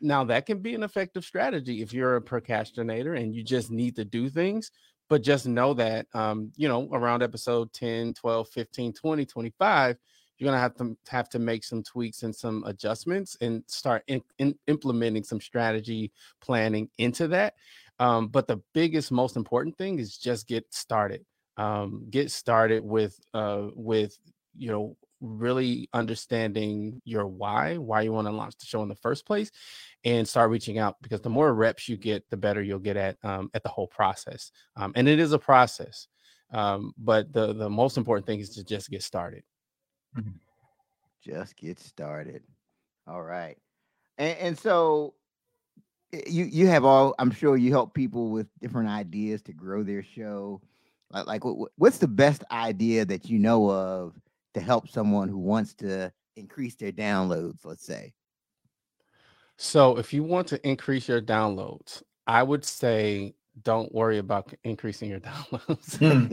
Now 0.00 0.24
that 0.24 0.46
can 0.46 0.60
be 0.60 0.74
an 0.74 0.82
effective 0.82 1.24
strategy 1.24 1.82
if 1.82 1.92
you're 1.92 2.16
a 2.16 2.22
procrastinator 2.22 3.14
and 3.14 3.34
you 3.34 3.42
just 3.42 3.70
need 3.70 3.96
to 3.96 4.04
do 4.04 4.30
things, 4.30 4.70
but 5.10 5.22
just 5.22 5.46
know 5.46 5.74
that 5.74 6.06
um, 6.14 6.52
you 6.56 6.68
know, 6.68 6.88
around 6.92 7.22
episode 7.22 7.70
10, 7.74 8.14
12, 8.14 8.48
15, 8.48 8.92
20, 8.94 9.26
25, 9.26 9.98
you're 10.38 10.46
gonna 10.46 10.58
have 10.58 10.74
to 10.76 10.96
have 11.08 11.28
to 11.28 11.38
make 11.38 11.64
some 11.64 11.82
tweaks 11.82 12.22
and 12.22 12.34
some 12.34 12.62
adjustments 12.64 13.36
and 13.42 13.62
start 13.66 14.04
in, 14.06 14.22
in 14.38 14.54
implementing 14.68 15.24
some 15.24 15.40
strategy 15.40 16.12
planning 16.40 16.88
into 16.96 17.28
that. 17.28 17.54
Um, 17.98 18.28
but 18.28 18.46
the 18.46 18.62
biggest, 18.72 19.12
most 19.12 19.36
important 19.36 19.76
thing 19.76 19.98
is 19.98 20.16
just 20.16 20.46
get 20.46 20.64
started. 20.72 21.26
Um, 21.58 22.06
get 22.08 22.30
started 22.30 22.82
with 22.82 23.18
uh, 23.34 23.66
with 23.74 24.16
you 24.56 24.70
know 24.70 24.96
really 25.20 25.88
understanding 25.92 27.00
your 27.04 27.26
why, 27.26 27.76
why 27.76 28.02
you 28.02 28.12
want 28.12 28.26
to 28.26 28.32
launch 28.32 28.56
the 28.58 28.66
show 28.66 28.82
in 28.82 28.88
the 28.88 28.94
first 28.94 29.26
place, 29.26 29.50
and 30.04 30.26
start 30.26 30.50
reaching 30.50 30.78
out 30.78 30.96
because 31.02 31.20
the 31.20 31.30
more 31.30 31.52
reps 31.52 31.88
you 31.88 31.96
get, 31.96 32.28
the 32.30 32.36
better 32.36 32.62
you'll 32.62 32.78
get 32.78 32.96
at 32.96 33.16
um, 33.22 33.50
at 33.54 33.62
the 33.62 33.68
whole 33.68 33.86
process. 33.86 34.50
Um, 34.76 34.92
and 34.96 35.08
it 35.08 35.18
is 35.18 35.32
a 35.32 35.38
process, 35.38 36.08
um, 36.52 36.92
but 36.98 37.32
the 37.32 37.52
the 37.52 37.70
most 37.70 37.96
important 37.96 38.26
thing 38.26 38.40
is 38.40 38.50
to 38.50 38.64
just 38.64 38.90
get 38.90 39.02
started. 39.02 39.42
Mm-hmm. 40.16 40.30
Just 41.22 41.56
get 41.56 41.78
started. 41.78 42.42
All 43.06 43.22
right. 43.22 43.56
And, 44.18 44.38
and 44.38 44.58
so 44.58 45.14
eh, 46.12 46.22
you 46.26 46.44
you 46.44 46.66
have 46.68 46.84
all 46.84 47.14
I'm 47.18 47.30
sure 47.30 47.56
you 47.56 47.70
help 47.70 47.94
people 47.94 48.30
with 48.30 48.46
different 48.60 48.88
ideas 48.88 49.42
to 49.42 49.52
grow 49.52 49.82
their 49.82 50.02
show. 50.02 50.60
Like, 51.10 51.26
like 51.26 51.42
what's 51.76 51.98
the 51.98 52.08
best 52.08 52.44
idea 52.50 53.04
that 53.04 53.28
you 53.28 53.38
know 53.38 53.70
of 53.70 54.14
to 54.54 54.60
help 54.60 54.88
someone 54.88 55.28
who 55.28 55.38
wants 55.38 55.74
to 55.74 56.12
increase 56.36 56.74
their 56.76 56.92
downloads, 56.92 57.64
let's 57.64 57.84
say? 57.84 58.12
So, 59.56 59.98
if 59.98 60.12
you 60.12 60.22
want 60.22 60.48
to 60.48 60.68
increase 60.68 61.08
your 61.08 61.20
downloads, 61.20 62.02
I 62.26 62.42
would 62.42 62.64
say 62.64 63.34
don't 63.62 63.92
worry 63.94 64.18
about 64.18 64.52
increasing 64.64 65.10
your 65.10 65.20
downloads. 65.30 65.98
Hmm. 65.98 66.32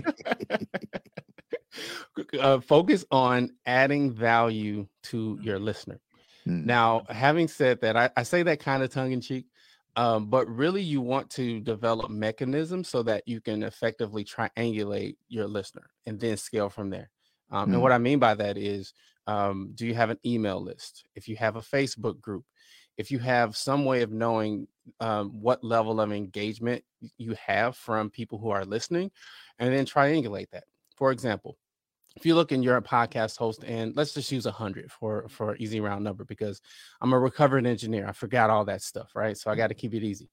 uh, 2.40 2.60
focus 2.60 3.06
on 3.12 3.52
adding 3.66 4.12
value 4.12 4.88
to 5.04 5.40
your 5.42 5.60
listener. 5.60 6.00
Mm. 6.48 6.66
Now, 6.66 7.04
having 7.10 7.48
said 7.48 7.82
that, 7.82 7.98
I, 7.98 8.10
I 8.16 8.24
say 8.24 8.44
that 8.44 8.60
kind 8.60 8.84
of 8.84 8.92
tongue 8.92 9.12
in 9.12 9.22
cheek, 9.22 9.46
um, 9.96 10.28
but 10.28 10.48
really 10.48 10.82
you 10.82 11.02
want 11.02 11.30
to 11.32 11.60
develop 11.60 12.10
mechanisms 12.10 12.88
so 12.88 13.04
that 13.04 13.28
you 13.28 13.42
can 13.42 13.64
effectively 13.64 14.24
triangulate 14.24 15.18
your 15.28 15.48
listener 15.48 15.90
and 16.06 16.20
then 16.20 16.38
scale 16.38 16.70
from 16.70 16.90
there. 16.90 17.10
Um, 17.52 17.70
mm. 17.70 17.74
And 17.74 17.82
what 17.82 17.92
I 17.92 17.98
mean 17.98 18.20
by 18.20 18.34
that 18.36 18.58
is, 18.58 18.94
um, 19.28 19.72
do 19.76 19.86
you 19.86 19.94
have 19.94 20.10
an 20.10 20.20
email 20.26 20.62
list? 20.62 21.04
If 21.16 21.28
you 21.28 21.36
have 21.38 21.56
a 21.56 21.62
Facebook 21.62 22.20
group, 22.22 22.46
if 22.98 23.12
you 23.12 23.20
have 23.20 23.56
some 23.56 23.86
way 23.86 24.02
of 24.02 24.12
knowing 24.12 24.68
um, 25.00 25.30
what 25.42 25.64
level 25.64 26.02
of 26.02 26.12
engagement 26.12 26.84
you 27.18 27.36
have 27.46 27.76
from 27.76 28.10
people 28.10 28.40
who 28.40 28.50
are 28.50 28.66
listening, 28.66 29.12
and 29.60 29.74
then 29.74 29.86
triangulate 29.86 30.50
that. 30.52 30.64
For 30.96 31.12
example, 31.12 31.58
if 32.18 32.26
you 32.26 32.34
look 32.34 32.52
in 32.52 32.64
your 32.64 32.82
podcast 32.82 33.38
host 33.38 33.64
and 33.64 33.96
let's 33.96 34.14
just 34.14 34.32
use 34.32 34.46
100 34.46 34.92
for 34.92 35.28
for 35.30 35.56
easy 35.58 35.80
round 35.80 36.04
number 36.04 36.26
because 36.26 36.62
i'm 37.00 37.14
a 37.14 37.20
recovered 37.20 37.66
engineer 37.68 38.08
i 38.08 38.12
forgot 38.12 38.50
all 38.50 38.66
that 38.66 38.82
stuff 38.82 39.12
right 39.16 39.38
so 39.38 39.52
i 39.52 39.56
got 39.56 39.68
to 39.68 39.76
keep 39.76 39.94
it 39.94 40.04
easy 40.04 40.28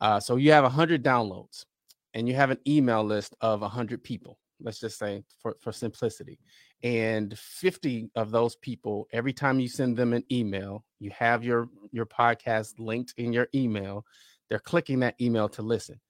uh, 0.00 0.18
so 0.18 0.36
you 0.36 0.50
have 0.50 0.64
100 0.64 1.04
downloads 1.04 1.66
and 2.14 2.26
you 2.26 2.34
have 2.34 2.50
an 2.50 2.58
email 2.66 3.04
list 3.04 3.36
of 3.40 3.60
100 3.60 4.02
people 4.02 4.39
let's 4.62 4.80
just 4.80 4.98
say 4.98 5.22
for, 5.40 5.56
for 5.60 5.72
simplicity 5.72 6.38
and 6.82 7.38
50 7.38 8.10
of 8.14 8.30
those 8.30 8.56
people 8.56 9.06
every 9.12 9.32
time 9.32 9.60
you 9.60 9.68
send 9.68 9.96
them 9.96 10.12
an 10.12 10.24
email 10.30 10.84
you 10.98 11.10
have 11.10 11.44
your 11.44 11.68
your 11.92 12.06
podcast 12.06 12.74
linked 12.78 13.14
in 13.16 13.32
your 13.32 13.48
email 13.54 14.04
they're 14.48 14.58
clicking 14.58 15.00
that 15.00 15.20
email 15.20 15.48
to 15.48 15.62
listen 15.62 16.00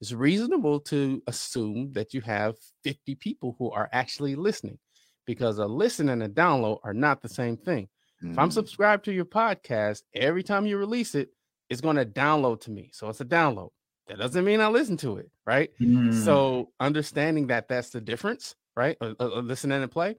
it's 0.00 0.12
reasonable 0.12 0.80
to 0.80 1.22
assume 1.26 1.92
that 1.92 2.12
you 2.12 2.20
have 2.22 2.56
50 2.82 3.14
people 3.14 3.56
who 3.58 3.70
are 3.70 3.88
actually 3.92 4.34
listening 4.34 4.78
because 5.26 5.58
a 5.58 5.66
listen 5.66 6.08
and 6.10 6.22
a 6.22 6.28
download 6.28 6.78
are 6.84 6.94
not 6.94 7.22
the 7.22 7.28
same 7.28 7.56
thing. 7.56 7.88
Mm. 8.22 8.32
If 8.32 8.38
I'm 8.38 8.50
mm. 8.50 8.52
subscribed 8.52 9.04
to 9.06 9.12
your 9.12 9.24
podcast, 9.24 10.02
every 10.14 10.42
time 10.42 10.66
you 10.66 10.76
release 10.76 11.14
it, 11.14 11.30
it's 11.70 11.80
going 11.80 11.96
to 11.96 12.04
download 12.04 12.60
to 12.62 12.70
me. 12.70 12.90
So 12.92 13.08
it's 13.08 13.20
a 13.20 13.24
download. 13.24 13.70
That 14.06 14.18
doesn't 14.18 14.44
mean 14.44 14.60
I 14.60 14.68
listen 14.68 14.96
to 14.98 15.16
it, 15.16 15.30
right? 15.46 15.70
Mm. 15.80 16.12
So 16.24 16.72
understanding 16.78 17.46
that 17.48 17.68
that's 17.68 17.90
the 17.90 18.00
difference, 18.00 18.54
right? 18.76 18.96
A, 19.00 19.14
a, 19.18 19.26
a 19.26 19.40
listen 19.40 19.72
and 19.72 19.90
play. 19.90 20.16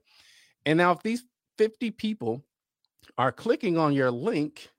And 0.64 0.78
now 0.78 0.92
if 0.92 1.02
these 1.02 1.24
50 1.58 1.92
people 1.92 2.44
are 3.16 3.32
clicking 3.32 3.78
on 3.78 3.92
your 3.92 4.10
link 4.10 4.70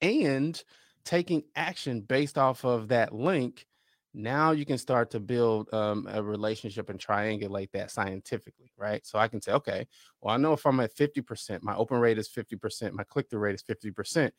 and 0.00 0.60
taking 1.04 1.44
action 1.54 2.00
based 2.00 2.36
off 2.36 2.64
of 2.64 2.88
that 2.88 3.14
link, 3.14 3.66
now 4.14 4.52
you 4.52 4.64
can 4.64 4.78
start 4.78 5.10
to 5.10 5.20
build 5.20 5.68
um, 5.72 6.08
a 6.10 6.22
relationship 6.22 6.88
and 6.88 7.00
triangulate 7.00 7.70
that 7.72 7.90
scientifically 7.90 8.70
right 8.78 9.04
so 9.04 9.18
i 9.18 9.26
can 9.26 9.42
say 9.42 9.52
okay 9.52 9.86
well 10.20 10.32
i 10.32 10.36
know 10.36 10.52
if 10.52 10.64
i'm 10.64 10.78
at 10.78 10.94
50% 10.94 11.62
my 11.62 11.74
open 11.74 11.98
rate 11.98 12.16
is 12.16 12.28
50% 12.28 12.92
my 12.92 13.02
click-through 13.02 13.40
rate 13.40 13.56
is 13.56 13.64
50% 13.64 14.30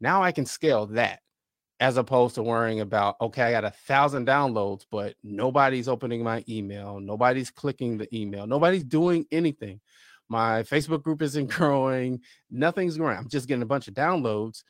now 0.00 0.22
i 0.22 0.32
can 0.32 0.46
scale 0.46 0.86
that 0.86 1.20
as 1.80 1.96
opposed 1.96 2.34
to 2.34 2.42
worrying 2.42 2.80
about 2.80 3.16
okay 3.20 3.42
i 3.42 3.50
got 3.50 3.64
a 3.64 3.70
thousand 3.70 4.26
downloads 4.26 4.84
but 4.90 5.14
nobody's 5.22 5.88
opening 5.88 6.22
my 6.22 6.44
email 6.48 7.00
nobody's 7.00 7.50
clicking 7.50 7.98
the 7.98 8.14
email 8.16 8.46
nobody's 8.46 8.84
doing 8.84 9.26
anything 9.32 9.80
my 10.28 10.62
facebook 10.62 11.02
group 11.02 11.22
isn't 11.22 11.50
growing 11.50 12.20
nothing's 12.50 12.96
growing 12.96 13.16
i'm 13.16 13.28
just 13.28 13.48
getting 13.48 13.62
a 13.62 13.66
bunch 13.66 13.88
of 13.88 13.94
downloads 13.94 14.62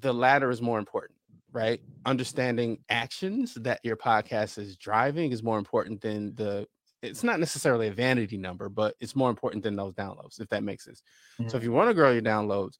the 0.00 0.12
latter 0.12 0.50
is 0.50 0.62
more 0.62 0.78
important 0.78 1.16
right? 1.52 1.80
Understanding 2.06 2.78
actions 2.88 3.54
that 3.54 3.80
your 3.82 3.96
podcast 3.96 4.58
is 4.58 4.76
driving 4.76 5.32
is 5.32 5.42
more 5.42 5.58
important 5.58 6.00
than 6.00 6.34
the 6.34 6.66
it's 7.02 7.24
not 7.24 7.40
necessarily 7.40 7.88
a 7.88 7.92
vanity 7.92 8.36
number, 8.36 8.68
but 8.68 8.94
it's 9.00 9.16
more 9.16 9.30
important 9.30 9.64
than 9.64 9.74
those 9.74 9.94
downloads, 9.94 10.38
if 10.38 10.48
that 10.50 10.62
makes 10.62 10.84
sense. 10.84 11.02
Mm-hmm. 11.38 11.48
So 11.48 11.56
if 11.56 11.62
you 11.62 11.72
want 11.72 11.88
to 11.88 11.94
grow 11.94 12.12
your 12.12 12.20
downloads, 12.20 12.74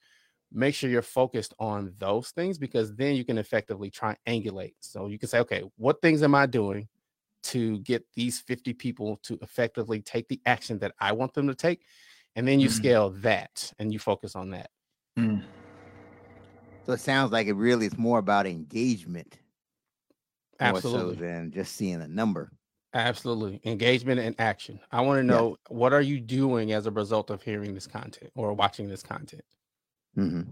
make 0.52 0.74
sure 0.74 0.90
you're 0.90 1.02
focused 1.02 1.54
on 1.58 1.94
those 1.98 2.30
things 2.30 2.58
because 2.58 2.94
then 2.94 3.14
you 3.14 3.24
can 3.24 3.38
effectively 3.38 3.90
triangulate. 3.90 4.74
So 4.80 5.06
you 5.06 5.18
can 5.18 5.28
say, 5.28 5.38
okay, 5.40 5.62
what 5.76 6.02
things 6.02 6.22
am 6.22 6.34
I 6.34 6.46
doing 6.46 6.88
to 7.44 7.78
get 7.80 8.04
these 8.14 8.40
50 8.40 8.72
people 8.74 9.18
to 9.24 9.38
effectively 9.42 10.00
take 10.00 10.28
the 10.28 10.40
action 10.46 10.78
that 10.80 10.92
I 10.98 11.12
want 11.12 11.34
them 11.34 11.48
to 11.48 11.54
take? 11.54 11.82
And 12.36 12.46
then 12.46 12.60
you 12.60 12.68
mm-hmm. 12.68 12.76
scale 12.76 13.10
that 13.18 13.72
and 13.78 13.92
you 13.92 13.98
focus 13.98 14.36
on 14.36 14.50
that. 14.50 14.70
Mm-hmm. 15.18 15.44
So 16.86 16.92
it 16.92 17.00
sounds 17.00 17.32
like 17.32 17.46
it 17.46 17.54
really 17.54 17.86
is 17.86 17.98
more 17.98 18.18
about 18.18 18.46
engagement. 18.46 19.38
Absolutely. 20.58 21.16
So 21.16 21.20
than 21.20 21.50
just 21.52 21.76
seeing 21.76 22.02
a 22.02 22.08
number. 22.08 22.50
Absolutely. 22.92 23.60
Engagement 23.64 24.20
and 24.20 24.34
action. 24.38 24.80
I 24.90 25.00
want 25.02 25.18
to 25.18 25.22
know 25.22 25.50
yeah. 25.50 25.76
what 25.76 25.92
are 25.92 26.00
you 26.00 26.20
doing 26.20 26.72
as 26.72 26.86
a 26.86 26.90
result 26.90 27.30
of 27.30 27.42
hearing 27.42 27.74
this 27.74 27.86
content 27.86 28.32
or 28.34 28.52
watching 28.52 28.88
this 28.88 29.02
content? 29.02 29.42
Mm-hmm. 30.16 30.50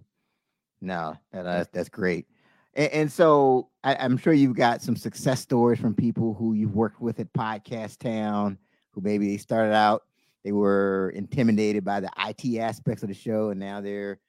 No, 0.80 1.16
that, 1.32 1.46
uh, 1.46 1.64
that's 1.72 1.88
great. 1.88 2.26
And, 2.74 2.92
and 2.92 3.12
so 3.12 3.68
I, 3.82 3.94
am 3.94 4.16
sure 4.16 4.32
you've 4.32 4.56
got 4.56 4.82
some 4.82 4.96
success 4.96 5.40
stories 5.40 5.80
from 5.80 5.94
people 5.94 6.34
who 6.34 6.54
you've 6.54 6.74
worked 6.74 7.00
with 7.00 7.18
at 7.20 7.32
Podcast 7.32 7.98
Town, 7.98 8.58
who 8.90 9.00
maybe 9.00 9.28
they 9.28 9.36
started 9.36 9.74
out, 9.74 10.04
they 10.44 10.52
were 10.52 11.12
intimidated 11.16 11.84
by 11.84 12.00
the 12.00 12.10
IT 12.18 12.58
aspects 12.58 13.02
of 13.02 13.08
the 13.08 13.14
show, 13.14 13.50
and 13.50 13.58
now 13.58 13.80
they're 13.80 14.20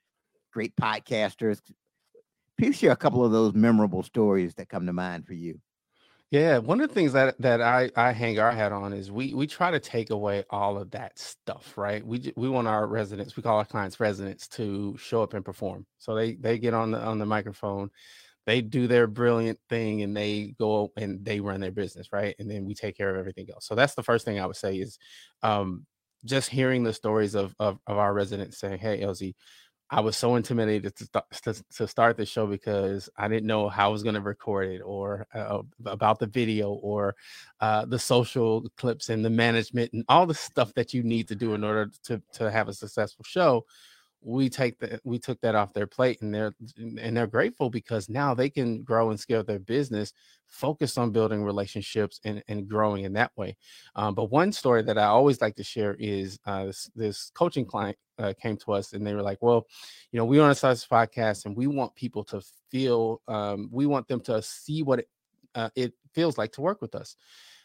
great 0.52 0.74
podcasters 0.76 1.60
please 2.60 2.76
share 2.76 2.92
a 2.92 2.96
couple 2.96 3.24
of 3.24 3.32
those 3.32 3.54
memorable 3.54 4.02
stories 4.02 4.54
that 4.54 4.68
come 4.68 4.84
to 4.84 4.92
mind 4.92 5.26
for 5.26 5.32
you. 5.32 5.58
Yeah, 6.30 6.58
one 6.58 6.80
of 6.80 6.88
the 6.88 6.94
things 6.94 7.12
that 7.14 7.36
that 7.40 7.60
I 7.60 7.90
I 7.96 8.12
hang 8.12 8.38
our 8.38 8.52
hat 8.52 8.70
on 8.70 8.92
is 8.92 9.10
we 9.10 9.34
we 9.34 9.48
try 9.48 9.72
to 9.72 9.80
take 9.80 10.10
away 10.10 10.44
all 10.50 10.78
of 10.78 10.92
that 10.92 11.18
stuff, 11.18 11.76
right? 11.76 12.06
We 12.06 12.32
we 12.36 12.48
want 12.48 12.68
our 12.68 12.86
residents, 12.86 13.36
we 13.36 13.42
call 13.42 13.58
our 13.58 13.64
clients 13.64 13.98
residents 13.98 14.46
to 14.50 14.96
show 14.96 15.22
up 15.24 15.34
and 15.34 15.44
perform. 15.44 15.86
So 15.98 16.14
they 16.14 16.34
they 16.36 16.58
get 16.58 16.72
on 16.72 16.92
the 16.92 17.00
on 17.00 17.18
the 17.18 17.26
microphone, 17.26 17.90
they 18.46 18.60
do 18.60 18.88
their 18.88 19.06
brilliant 19.06 19.60
thing 19.70 20.02
and 20.02 20.16
they 20.16 20.56
go 20.58 20.92
and 20.98 21.24
they 21.24 21.40
run 21.40 21.60
their 21.60 21.72
business, 21.72 22.08
right? 22.12 22.34
And 22.40 22.50
then 22.50 22.66
we 22.66 22.74
take 22.74 22.96
care 22.98 23.10
of 23.10 23.18
everything 23.18 23.48
else. 23.54 23.66
So 23.68 23.76
that's 23.76 23.94
the 23.94 24.02
first 24.04 24.24
thing 24.26 24.40
I 24.40 24.46
would 24.46 24.56
say 24.56 24.76
is 24.78 24.98
um 25.44 25.86
just 26.26 26.50
hearing 26.50 26.84
the 26.84 26.92
stories 26.94 27.34
of 27.36 27.54
of, 27.60 27.78
of 27.86 27.98
our 27.98 28.14
residents 28.14 28.58
saying, 28.60 28.78
"Hey, 28.80 29.00
Elzie, 29.02 29.34
I 29.92 30.00
was 30.00 30.16
so 30.16 30.36
intimidated 30.36 30.94
to, 30.96 31.04
start, 31.04 31.30
to, 31.42 31.64
to 31.76 31.88
start 31.88 32.16
the 32.16 32.24
show 32.24 32.46
because 32.46 33.08
I 33.16 33.26
didn't 33.26 33.46
know 33.46 33.68
how 33.68 33.88
I 33.88 33.92
was 33.92 34.04
going 34.04 34.14
to 34.14 34.20
record 34.20 34.68
it 34.68 34.82
or 34.82 35.26
uh, 35.34 35.62
about 35.84 36.20
the 36.20 36.26
video 36.26 36.70
or 36.74 37.16
uh, 37.60 37.86
the 37.86 37.98
social 37.98 38.68
clips 38.76 39.08
and 39.08 39.24
the 39.24 39.30
management 39.30 39.92
and 39.92 40.04
all 40.08 40.26
the 40.26 40.34
stuff 40.34 40.72
that 40.74 40.94
you 40.94 41.02
need 41.02 41.26
to 41.28 41.34
do 41.34 41.54
in 41.54 41.64
order 41.64 41.90
to, 42.04 42.22
to 42.34 42.50
have 42.50 42.68
a 42.68 42.74
successful 42.74 43.24
show 43.24 43.66
we 44.22 44.50
take 44.50 44.78
that 44.78 45.00
we 45.04 45.18
took 45.18 45.40
that 45.40 45.54
off 45.54 45.72
their 45.72 45.86
plate 45.86 46.20
and 46.20 46.34
they're 46.34 46.54
and 46.76 47.16
they're 47.16 47.26
grateful 47.26 47.70
because 47.70 48.08
now 48.08 48.34
they 48.34 48.50
can 48.50 48.82
grow 48.82 49.10
and 49.10 49.18
scale 49.18 49.42
their 49.42 49.58
business 49.58 50.12
focus 50.46 50.98
on 50.98 51.12
building 51.12 51.44
relationships 51.44 52.20
and, 52.24 52.42
and 52.48 52.68
growing 52.68 53.04
in 53.04 53.12
that 53.12 53.30
way. 53.36 53.56
Um, 53.94 54.14
but 54.14 54.30
one 54.30 54.52
story 54.52 54.82
that 54.82 54.98
i 54.98 55.04
always 55.04 55.40
like 55.40 55.56
to 55.56 55.64
share 55.64 55.96
is 55.98 56.38
uh, 56.46 56.66
this, 56.66 56.90
this 56.94 57.30
coaching 57.34 57.64
client 57.64 57.96
uh, 58.18 58.34
came 58.40 58.56
to 58.58 58.72
us 58.72 58.92
and 58.92 59.06
they 59.06 59.14
were 59.14 59.22
like 59.22 59.38
well 59.40 59.66
you 60.12 60.18
know 60.18 60.24
we 60.26 60.38
on 60.38 60.50
a 60.50 60.54
size 60.54 60.86
podcast 60.86 61.46
and 61.46 61.56
we 61.56 61.66
want 61.66 61.94
people 61.94 62.24
to 62.24 62.42
feel 62.70 63.22
um, 63.28 63.68
we 63.72 63.86
want 63.86 64.06
them 64.08 64.20
to 64.20 64.42
see 64.42 64.82
what 64.82 64.98
it, 64.98 65.08
uh, 65.54 65.70
it 65.74 65.94
feels 66.14 66.36
like 66.36 66.52
to 66.52 66.60
work 66.60 66.82
with 66.82 66.94
us 66.94 67.16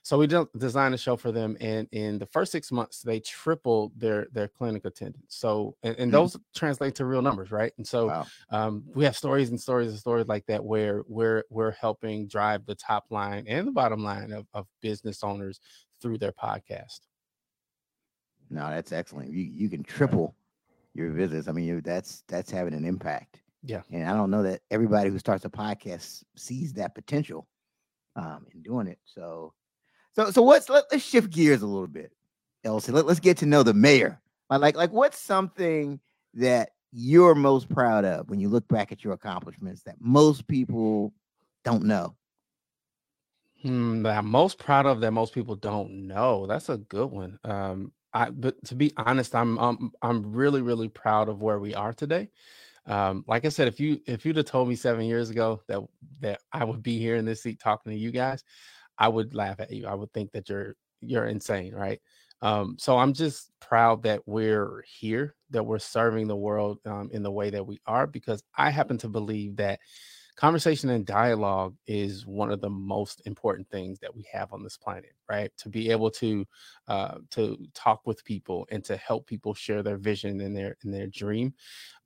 so 0.05 0.19
we 0.19 0.27
designed 0.27 0.93
a 0.93 0.99
show 0.99 1.15
for 1.15 1.31
them, 1.31 1.57
and 1.59 1.87
in 1.91 2.19
the 2.19 2.27
first 2.27 2.51
six 2.51 2.71
months, 2.71 3.01
they 3.01 3.19
tripled 3.19 3.91
their 3.99 4.27
their 4.31 4.47
clinic 4.47 4.85
attendance. 4.85 5.25
So, 5.29 5.77
and, 5.81 5.95
and 5.95 6.11
mm-hmm. 6.11 6.21
those 6.21 6.37
translate 6.53 6.93
to 6.95 7.05
real 7.05 7.23
numbers, 7.23 7.49
right? 7.49 7.73
And 7.77 7.87
so, 7.87 8.05
wow. 8.09 8.27
um, 8.51 8.83
we 8.93 9.03
have 9.03 9.17
stories 9.17 9.49
and 9.49 9.59
stories 9.59 9.89
and 9.89 9.97
stories 9.97 10.27
like 10.27 10.45
that 10.45 10.63
where 10.63 11.01
we're 11.07 11.43
we're 11.49 11.71
helping 11.71 12.27
drive 12.27 12.67
the 12.67 12.75
top 12.75 13.05
line 13.09 13.45
and 13.47 13.67
the 13.67 13.71
bottom 13.71 14.03
line 14.03 14.31
of, 14.31 14.45
of 14.53 14.67
business 14.79 15.23
owners 15.23 15.59
through 15.99 16.19
their 16.19 16.33
podcast. 16.33 16.99
No, 18.51 18.69
that's 18.69 18.91
excellent. 18.91 19.31
You 19.31 19.41
you 19.41 19.69
can 19.69 19.81
triple 19.81 20.35
your 20.93 21.09
visits. 21.09 21.47
I 21.47 21.51
mean, 21.51 21.65
you, 21.65 21.81
that's 21.81 22.23
that's 22.27 22.51
having 22.51 22.75
an 22.75 22.85
impact. 22.85 23.41
Yeah, 23.63 23.81
and 23.91 24.07
I 24.07 24.13
don't 24.13 24.29
know 24.29 24.43
that 24.43 24.61
everybody 24.69 25.09
who 25.09 25.17
starts 25.17 25.45
a 25.45 25.49
podcast 25.49 26.23
sees 26.35 26.73
that 26.73 26.93
potential 26.93 27.47
um, 28.15 28.45
in 28.53 28.61
doing 28.61 28.85
it. 28.85 28.99
So 29.03 29.53
so 30.15 30.31
so 30.31 30.41
what's 30.41 30.69
let, 30.69 30.91
us 30.91 31.03
shift 31.03 31.29
gears 31.29 31.61
a 31.61 31.67
little 31.67 31.87
bit, 31.87 32.11
Elzie. 32.65 32.93
Let, 32.93 33.05
let's 33.05 33.19
get 33.19 33.37
to 33.37 33.45
know 33.45 33.63
the 33.63 33.73
mayor. 33.73 34.21
Like 34.49 34.75
like 34.75 34.91
what's 34.91 35.19
something 35.19 35.99
that 36.35 36.69
you're 36.91 37.35
most 37.35 37.69
proud 37.69 38.05
of 38.05 38.29
when 38.29 38.39
you 38.39 38.49
look 38.49 38.67
back 38.67 38.91
at 38.91 39.03
your 39.03 39.13
accomplishments 39.13 39.83
that 39.83 39.95
most 39.99 40.47
people 40.47 41.13
don't 41.63 41.83
know? 41.83 42.15
Hmm, 43.61 44.03
that 44.03 44.17
I'm 44.17 44.27
most 44.27 44.59
proud 44.59 44.85
of 44.85 45.01
that 45.01 45.11
most 45.11 45.33
people 45.33 45.55
don't 45.55 46.07
know. 46.07 46.45
That's 46.45 46.69
a 46.69 46.77
good 46.77 47.09
one. 47.09 47.39
Um, 47.43 47.91
I 48.13 48.29
but 48.29 48.63
to 48.65 48.75
be 48.75 48.93
honest, 48.95 49.35
I'm 49.35 49.57
um, 49.59 49.91
I'm 50.01 50.31
really 50.31 50.61
really 50.61 50.87
proud 50.87 51.27
of 51.27 51.41
where 51.41 51.59
we 51.59 51.75
are 51.75 51.91
today. 51.91 52.29
Um, 52.87 53.25
like 53.27 53.45
I 53.45 53.49
said, 53.49 53.67
if 53.67 53.79
you 53.79 53.99
if 54.05 54.25
you'd 54.25 54.37
have 54.37 54.45
told 54.45 54.69
me 54.69 54.75
seven 54.75 55.05
years 55.05 55.29
ago 55.29 55.61
that 55.67 55.81
that 56.21 56.41
I 56.53 56.63
would 56.63 56.83
be 56.83 56.99
here 56.99 57.15
in 57.15 57.25
this 57.25 57.41
seat 57.41 57.59
talking 57.59 57.91
to 57.91 57.97
you 57.97 58.11
guys, 58.11 58.43
I 58.97 59.07
would 59.07 59.35
laugh 59.35 59.59
at 59.59 59.71
you. 59.71 59.87
I 59.87 59.93
would 59.93 60.11
think 60.13 60.31
that 60.31 60.49
you're 60.49 60.75
you're 61.01 61.27
insane, 61.27 61.73
right? 61.73 62.01
Um, 62.41 62.75
so 62.79 62.97
I'm 62.97 63.13
just 63.13 63.51
proud 63.59 64.03
that 64.03 64.21
we're 64.25 64.83
here, 64.87 65.35
that 65.51 65.63
we're 65.63 65.79
serving 65.79 66.27
the 66.27 66.35
world 66.35 66.79
um, 66.85 67.09
in 67.11 67.23
the 67.23 67.31
way 67.31 67.49
that 67.49 67.65
we 67.65 67.79
are, 67.87 68.07
because 68.07 68.43
I 68.57 68.69
happen 68.69 68.97
to 68.99 69.09
believe 69.09 69.55
that 69.57 69.79
conversation 70.35 70.89
and 70.89 71.05
dialogue 71.05 71.75
is 71.87 72.25
one 72.25 72.51
of 72.51 72.59
the 72.59 72.69
most 72.69 73.21
important 73.25 73.69
things 73.69 73.99
that 73.99 74.13
we 74.13 74.25
have 74.31 74.51
on 74.51 74.61
this 74.63 74.77
planet 74.77 75.13
right 75.29 75.51
to 75.57 75.69
be 75.69 75.89
able 75.89 76.11
to 76.11 76.45
uh, 76.87 77.15
to 77.31 77.57
talk 77.73 78.01
with 78.05 78.23
people 78.25 78.67
and 78.69 78.83
to 78.83 78.97
help 78.97 79.25
people 79.25 79.53
share 79.53 79.81
their 79.81 79.97
vision 79.97 80.41
and 80.41 80.55
their 80.55 80.75
and 80.83 80.93
their 80.93 81.07
dream 81.07 81.53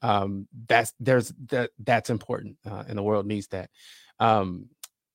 um, 0.03 0.47
that's 0.67 0.93
there's 0.99 1.33
that 1.47 1.71
that's 1.79 2.09
important 2.09 2.55
uh, 2.69 2.83
and 2.87 2.97
the 2.97 3.03
world 3.03 3.25
needs 3.25 3.47
that 3.47 3.69
um, 4.19 4.67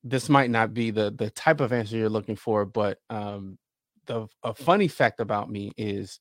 this 0.04 0.28
might 0.28 0.50
not 0.50 0.72
be 0.74 0.90
the 0.90 1.10
the 1.10 1.30
type 1.30 1.60
of 1.60 1.72
answer 1.72 1.96
you're 1.96 2.08
looking 2.08 2.36
for 2.36 2.64
but 2.64 2.98
um, 3.10 3.58
the 4.06 4.28
a 4.42 4.54
funny 4.54 4.86
fact 4.88 5.18
about 5.20 5.50
me 5.50 5.72
is 5.76 6.20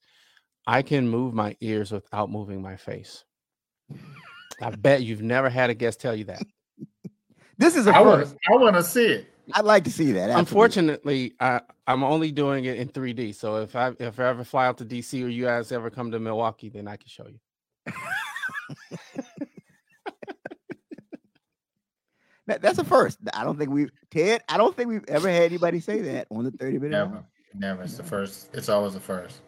i 0.65 0.81
can 0.81 1.07
move 1.07 1.34
my 1.34 1.55
ears 1.61 1.91
without 1.91 2.31
moving 2.31 2.61
my 2.61 2.75
face 2.75 3.25
I 4.61 4.69
bet 4.71 5.03
you've 5.03 5.21
never 5.21 5.49
had 5.49 5.69
a 5.69 5.73
guest 5.73 5.99
tell 5.99 6.15
you 6.15 6.25
that. 6.25 6.41
This 7.55 7.75
is 7.75 7.86
a 7.86 7.95
I 7.95 8.01
want 8.01 8.21
first. 8.21 8.34
to. 8.34 8.39
I 8.51 8.57
want 8.57 8.75
to 8.75 8.84
see 8.84 9.05
it. 9.05 9.27
I'd 9.53 9.63
like 9.63 9.84
to 9.84 9.91
see 9.91 10.11
that. 10.13 10.31
absolutely. 10.31 10.39
Unfortunately, 10.39 11.34
I, 11.39 11.61
I'm 11.86 12.03
only 12.03 12.31
doing 12.31 12.65
it 12.65 12.77
in 12.77 12.89
3D. 12.89 13.36
So 13.36 13.57
if 13.57 13.75
I 13.75 13.91
if 13.99 14.19
I 14.19 14.29
ever 14.29 14.43
fly 14.43 14.65
out 14.65 14.79
to 14.79 14.86
DC 14.86 15.23
or 15.23 15.27
you 15.27 15.45
guys 15.45 15.71
ever 15.71 15.91
come 15.91 16.09
to 16.09 16.19
Milwaukee, 16.19 16.69
then 16.69 16.88
I 16.88 16.95
can 16.95 17.07
show 17.07 17.27
you. 17.27 17.93
That- 22.48 22.62
that's 22.62 22.78
a 22.78 22.84
first. 22.84 23.20
I 23.34 23.44
don't 23.44 23.58
think 23.58 23.70
we've 23.72 23.91
Ted. 24.12 24.41
I 24.50 24.58
don't 24.58 24.76
think 24.76 24.89
we've 24.89 25.06
ever 25.08 25.30
had 25.30 25.44
anybody 25.44 25.80
say 25.80 26.02
that 26.02 26.28
on 26.30 26.44
the 26.44 26.52
30 26.52 26.74
minute. 26.80 26.89
Never, 26.91 27.16
Hour. 27.16 27.26
never. 27.58 27.84
It's 27.84 27.96
the 27.98 28.04
first. 28.04 28.50
It's 28.54 28.70
always 28.70 28.94
the 28.94 29.00
first. 29.00 29.41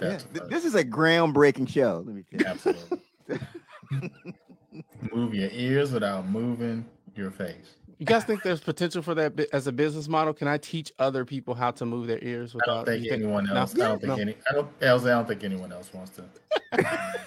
Yeah, 0.00 0.08
That's 0.08 0.24
the 0.24 0.28
th- 0.30 0.40
first. 0.40 0.50
this 0.50 0.64
is 0.64 0.74
a 0.74 0.84
groundbreaking 0.84 1.68
show. 1.68 2.02
Let 2.04 2.16
me 2.16 2.24
tell 2.30 2.40
you. 2.40 2.46
Absolutely. 2.46 2.98
Move 5.12 5.34
your 5.34 5.50
ears 5.52 5.92
without 5.92 6.28
moving 6.28 6.84
your 7.14 7.30
face. 7.30 7.76
You 7.98 8.06
guys 8.06 8.24
think 8.24 8.42
there's 8.42 8.60
potential 8.60 9.02
for 9.02 9.14
that 9.14 9.38
as 9.52 9.68
a 9.68 9.72
business 9.72 10.08
model? 10.08 10.34
Can 10.34 10.48
I 10.48 10.58
teach 10.58 10.92
other 10.98 11.24
people 11.24 11.54
how 11.54 11.70
to 11.70 11.86
move 11.86 12.08
their 12.08 12.18
ears 12.24 12.52
I 12.52 12.56
without? 12.56 12.74
don't 12.74 12.84
think 12.86 13.04
you 13.04 13.10
think- 13.10 13.22
anyone 13.22 13.44
no? 13.44 13.52
I 13.52 13.54
don't 13.66 14.00
think 14.00 14.02
No. 14.02 14.14
any. 14.16 14.36
I 14.50 14.52
don't. 14.54 14.68
Else, 14.80 15.04
I 15.04 15.10
don't 15.10 15.28
think 15.28 15.44
anyone 15.44 15.72
else 15.72 15.92
wants 15.94 16.10
to. 16.16 16.24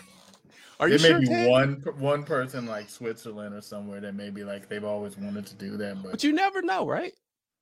Are 0.80 0.90
you 0.90 0.98
there 0.98 1.00
sure? 1.00 1.20
may 1.20 1.20
be 1.20 1.28
Ted? 1.28 1.48
one 1.48 1.84
one 1.98 2.24
person 2.24 2.66
like 2.66 2.90
Switzerland 2.90 3.56
or 3.56 3.62
somewhere 3.62 4.02
that 4.02 4.14
may 4.16 4.30
be 4.30 4.44
like 4.44 4.70
they've 4.70 4.84
always 4.84 5.18
wanted 5.18 5.46
to 5.48 5.56
do 5.56 5.78
that, 5.78 6.02
but 6.04 6.12
But 6.12 6.24
you 6.24 6.34
never 6.34 6.62
know, 6.62 6.86
right? 6.88 7.14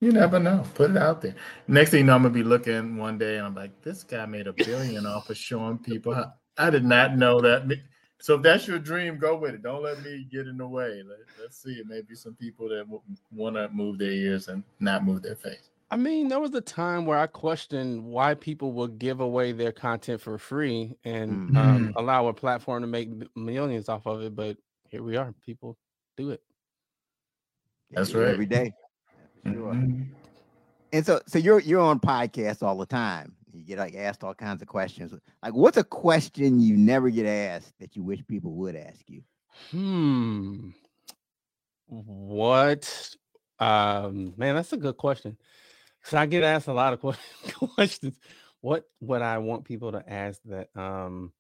you 0.01 0.11
never 0.11 0.39
know. 0.39 0.63
Put 0.75 0.91
it 0.91 0.97
out 0.97 1.21
there. 1.21 1.35
Next 1.67 1.91
thing 1.91 1.99
you 2.01 2.05
know, 2.05 2.15
I'm 2.15 2.21
gonna 2.23 2.33
be 2.33 2.43
looking 2.43 2.97
one 2.97 3.17
day 3.17 3.37
and 3.37 3.45
I'm 3.47 3.55
like, 3.55 3.81
this 3.81 4.03
guy 4.03 4.25
made 4.25 4.47
a 4.47 4.53
billion 4.53 5.05
off 5.05 5.29
of 5.29 5.37
showing 5.37 5.79
people. 5.79 6.13
How, 6.13 6.33
I 6.57 6.69
did 6.69 6.85
not 6.85 7.17
know 7.17 7.41
that. 7.41 7.63
So 8.19 8.35
if 8.35 8.41
that's 8.43 8.67
your 8.67 8.79
dream, 8.79 9.17
go 9.17 9.37
with 9.37 9.55
it. 9.55 9.63
Don't 9.63 9.83
let 9.83 10.01
me 10.03 10.27
get 10.31 10.47
in 10.47 10.57
the 10.57 10.67
way. 10.67 11.03
Let, 11.07 11.47
us 11.47 11.57
see. 11.57 11.73
It 11.73 11.87
may 11.87 12.01
be 12.01 12.15
some 12.15 12.35
people 12.35 12.69
that 12.69 12.85
want 13.31 13.55
to 13.55 13.69
move 13.69 13.97
their 13.97 14.11
ears 14.11 14.47
and 14.47 14.63
not 14.79 15.03
move 15.05 15.21
their 15.21 15.35
face. 15.35 15.69
I 15.91 15.97
mean, 15.97 16.29
there 16.29 16.39
was 16.39 16.53
a 16.55 16.61
time 16.61 17.05
where 17.05 17.17
I 17.17 17.27
questioned 17.27 18.03
why 18.03 18.33
people 18.33 18.71
would 18.73 18.97
give 18.97 19.19
away 19.19 19.51
their 19.51 19.71
content 19.71 20.19
for 20.19 20.37
free 20.37 20.95
and 21.03 21.55
um, 21.55 21.93
allow 21.95 22.27
a 22.27 22.33
platform 22.33 22.81
to 22.81 22.87
make 22.87 23.09
millions 23.35 23.87
off 23.87 24.07
of 24.07 24.21
it. 24.21 24.35
But 24.35 24.57
here 24.89 25.03
we 25.03 25.15
are. 25.15 25.33
People 25.45 25.77
do 26.17 26.31
it. 26.31 26.41
That's 27.91 28.11
Yeah, 28.11 28.19
right. 28.21 28.29
Every 28.29 28.47
day. 28.47 28.73
Sure. 29.45 29.73
Mhm. 29.73 30.07
And 30.91 31.05
so, 31.05 31.21
so 31.27 31.37
you're 31.37 31.59
you're 31.59 31.81
on 31.81 31.99
podcasts 31.99 32.63
all 32.63 32.77
the 32.77 32.85
time. 32.85 33.35
You 33.53 33.63
get 33.63 33.77
like 33.77 33.95
asked 33.95 34.23
all 34.23 34.33
kinds 34.33 34.61
of 34.61 34.67
questions. 34.67 35.13
Like, 35.43 35.53
what's 35.53 35.77
a 35.77 35.83
question 35.83 36.59
you 36.59 36.77
never 36.77 37.09
get 37.09 37.25
asked 37.27 37.73
that 37.79 37.95
you 37.95 38.03
wish 38.03 38.25
people 38.27 38.53
would 38.53 38.75
ask 38.75 39.07
you? 39.07 39.21
Hmm. 39.69 40.69
What? 41.87 43.15
Um, 43.59 44.33
man, 44.35 44.55
that's 44.55 44.73
a 44.73 44.77
good 44.77 44.97
question. 44.97 45.37
So 46.05 46.17
I 46.17 46.25
get 46.27 46.43
asked 46.43 46.67
a 46.67 46.73
lot 46.73 46.93
of 46.93 47.01
questions. 47.75 48.17
What 48.61 48.85
would 49.01 49.21
I 49.21 49.39
want 49.39 49.65
people 49.65 49.91
to 49.91 50.03
ask 50.11 50.39
that? 50.45 50.69
Um, 50.75 51.33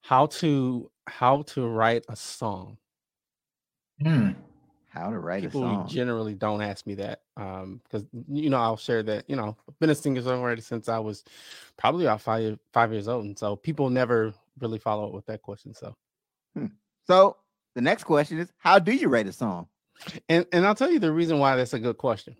how 0.00 0.26
to 0.26 0.90
how 1.06 1.42
to 1.42 1.66
write 1.66 2.04
a 2.08 2.16
song? 2.16 2.78
Hmm. 4.00 4.30
How 4.88 5.10
to 5.10 5.18
write 5.18 5.42
people 5.42 5.62
a 5.62 5.74
song? 5.74 5.88
generally 5.88 6.34
don't 6.34 6.62
ask 6.62 6.86
me 6.86 6.94
that 6.94 7.20
um 7.36 7.82
because 7.84 8.06
you 8.28 8.48
know 8.48 8.56
i'll 8.56 8.78
share 8.78 9.02
that 9.02 9.28
you 9.28 9.36
know 9.36 9.54
i've 9.68 9.78
been 9.78 9.90
a 9.90 9.94
singer 9.94 10.22
songwriter 10.22 10.62
since 10.62 10.88
i 10.88 10.98
was 10.98 11.22
probably 11.76 12.06
about 12.06 12.20
five 12.22 12.58
five 12.72 12.90
years 12.92 13.06
old 13.06 13.26
and 13.26 13.38
so 13.38 13.56
people 13.56 13.90
never 13.90 14.32
really 14.58 14.78
follow 14.78 15.06
up 15.06 15.12
with 15.12 15.26
that 15.26 15.42
question 15.42 15.74
so 15.74 15.94
So 17.06 17.36
the 17.74 17.82
next 17.82 18.04
question 18.04 18.38
is, 18.38 18.50
how 18.56 18.78
do 18.78 18.92
you 18.92 19.08
write 19.08 19.26
a 19.26 19.32
song? 19.32 19.68
and 20.30 20.46
and 20.52 20.66
i'll 20.66 20.74
tell 20.74 20.90
you 20.90 20.98
the 20.98 21.12
reason 21.12 21.38
why 21.38 21.56
that's 21.56 21.74
a 21.74 21.78
good 21.78 21.98
question 21.98 22.34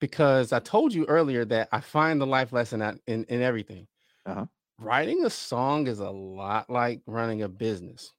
because 0.00 0.52
i 0.52 0.58
told 0.60 0.92
you 0.94 1.04
earlier 1.06 1.44
that 1.44 1.68
i 1.72 1.80
find 1.80 2.20
the 2.20 2.26
life 2.26 2.52
lesson 2.52 2.82
in, 3.06 3.24
in 3.24 3.42
everything 3.42 3.86
Uh-huh. 4.24 4.46
writing 4.78 5.24
a 5.24 5.30
song 5.30 5.86
is 5.86 6.00
a 6.00 6.10
lot 6.10 6.70
like 6.70 7.02
running 7.06 7.42
a 7.42 7.48
business 7.48 8.14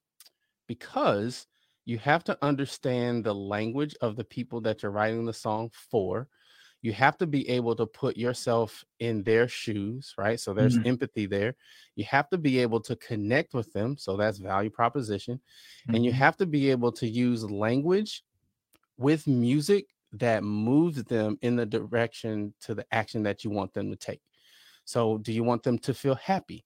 because 0.67 1.47
you 1.85 1.97
have 1.99 2.23
to 2.25 2.37
understand 2.43 3.23
the 3.25 3.35
language 3.35 3.95
of 4.01 4.15
the 4.15 4.23
people 4.25 4.61
that 4.61 4.83
you're 4.83 4.91
writing 4.91 5.25
the 5.25 5.33
song 5.33 5.69
for. 5.73 6.29
You 6.81 6.93
have 6.93 7.17
to 7.19 7.27
be 7.27 7.49
able 7.49 7.75
to 7.77 7.87
put 7.87 8.17
yourself 8.17 8.85
in 8.99 9.23
their 9.23 9.47
shoes, 9.47 10.13
right? 10.17 10.39
So 10.39 10.53
there's 10.53 10.79
Mhm. 10.79 10.85
empathy 10.85 11.25
there. 11.27 11.55
You 11.95 12.05
have 12.05 12.29
to 12.29 12.37
be 12.39 12.59
able 12.59 12.81
to 12.81 12.95
connect 12.97 13.53
with 13.53 13.73
them. 13.73 13.97
So 13.97 14.17
that's 14.17 14.39
value 14.39 14.69
proposition. 14.71 15.41
And 15.93 16.05
you 16.05 16.11
Mhm. 16.11 16.13
have 16.13 16.37
to 16.37 16.45
be 16.45 16.71
able 16.71 16.91
to 16.93 17.07
use 17.07 17.49
language 17.49 18.23
with 18.97 19.27
music 19.27 19.87
that 20.13 20.43
moves 20.43 21.03
them 21.03 21.37
in 21.41 21.55
the 21.55 21.65
direction 21.65 22.53
to 22.61 22.73
the 22.73 22.85
action 22.91 23.23
that 23.23 23.43
you 23.43 23.49
want 23.49 23.73
them 23.73 23.89
to 23.89 23.95
take. 23.95 24.21
So, 24.85 25.19
do 25.19 25.31
you 25.31 25.43
want 25.43 25.63
them 25.63 25.77
to 25.79 25.93
feel 25.93 26.15
happy? 26.15 26.65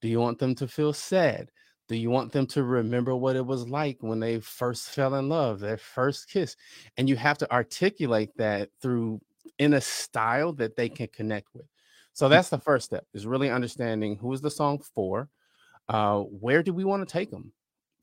Do 0.00 0.08
you 0.08 0.20
want 0.20 0.38
them 0.38 0.54
to 0.56 0.68
feel 0.68 0.92
sad? 0.92 1.50
Do 1.88 1.96
you 1.96 2.10
want 2.10 2.32
them 2.32 2.46
to 2.48 2.62
remember 2.62 3.14
what 3.16 3.36
it 3.36 3.44
was 3.44 3.68
like 3.68 3.98
when 4.00 4.20
they 4.20 4.40
first 4.40 4.90
fell 4.90 5.14
in 5.14 5.28
love, 5.28 5.60
their 5.60 5.78
first 5.78 6.28
kiss? 6.28 6.56
And 6.96 7.08
you 7.08 7.16
have 7.16 7.38
to 7.38 7.52
articulate 7.52 8.30
that 8.36 8.70
through 8.80 9.20
in 9.58 9.74
a 9.74 9.80
style 9.80 10.52
that 10.54 10.76
they 10.76 10.88
can 10.88 11.08
connect 11.08 11.48
with. 11.54 11.66
So 12.12 12.28
that's 12.28 12.50
the 12.50 12.58
first 12.58 12.86
step 12.86 13.06
is 13.14 13.26
really 13.26 13.50
understanding 13.50 14.16
who 14.16 14.32
is 14.32 14.40
the 14.40 14.50
song 14.50 14.82
for, 14.94 15.28
uh, 15.88 16.20
where 16.20 16.62
do 16.62 16.72
we 16.72 16.84
want 16.84 17.06
to 17.06 17.12
take 17.12 17.30
them 17.30 17.52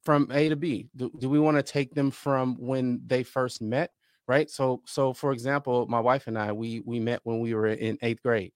from 0.04 0.30
A 0.32 0.50
to 0.50 0.56
B? 0.56 0.90
Do, 0.96 1.12
do 1.20 1.30
we 1.30 1.40
want 1.40 1.58
to 1.58 1.64
take 1.64 1.94
them 1.94 2.12
from 2.12 2.56
when 2.56 3.02
they 3.06 3.24
first 3.24 3.62
met? 3.62 3.92
Right. 4.30 4.50
So 4.50 4.84
so 4.86 5.12
for 5.12 5.34
example, 5.34 5.88
my 5.88 6.00
wife 6.00 6.28
and 6.28 6.38
I, 6.38 6.52
we 6.52 6.82
we 6.86 7.00
met 7.00 7.20
when 7.24 7.40
we 7.40 7.56
were 7.56 7.68
in 7.68 7.98
eighth 8.04 8.22
grade 8.22 8.54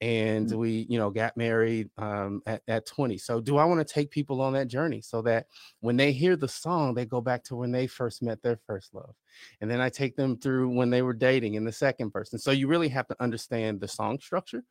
and 0.00 0.52
we 0.52 0.86
you 0.88 0.98
know 0.98 1.10
got 1.10 1.36
married 1.36 1.88
um, 1.98 2.40
at, 2.46 2.62
at 2.68 2.86
20 2.86 3.18
so 3.18 3.40
do 3.40 3.56
i 3.56 3.64
want 3.64 3.84
to 3.84 3.94
take 3.94 4.12
people 4.12 4.40
on 4.40 4.52
that 4.52 4.68
journey 4.68 5.00
so 5.00 5.20
that 5.20 5.46
when 5.80 5.96
they 5.96 6.12
hear 6.12 6.36
the 6.36 6.46
song 6.46 6.94
they 6.94 7.04
go 7.04 7.20
back 7.20 7.42
to 7.42 7.56
when 7.56 7.72
they 7.72 7.86
first 7.86 8.22
met 8.22 8.40
their 8.40 8.56
first 8.64 8.94
love 8.94 9.14
and 9.60 9.68
then 9.68 9.80
i 9.80 9.88
take 9.88 10.14
them 10.14 10.38
through 10.38 10.68
when 10.68 10.88
they 10.88 11.02
were 11.02 11.12
dating 11.12 11.54
in 11.54 11.64
the 11.64 11.72
second 11.72 12.12
person. 12.12 12.38
So 12.38 12.52
you 12.52 12.68
really 12.68 12.88
have 12.90 13.08
to 13.08 13.16
understand 13.20 13.80
the 13.80 13.88
song 13.88 14.20
structure 14.20 14.62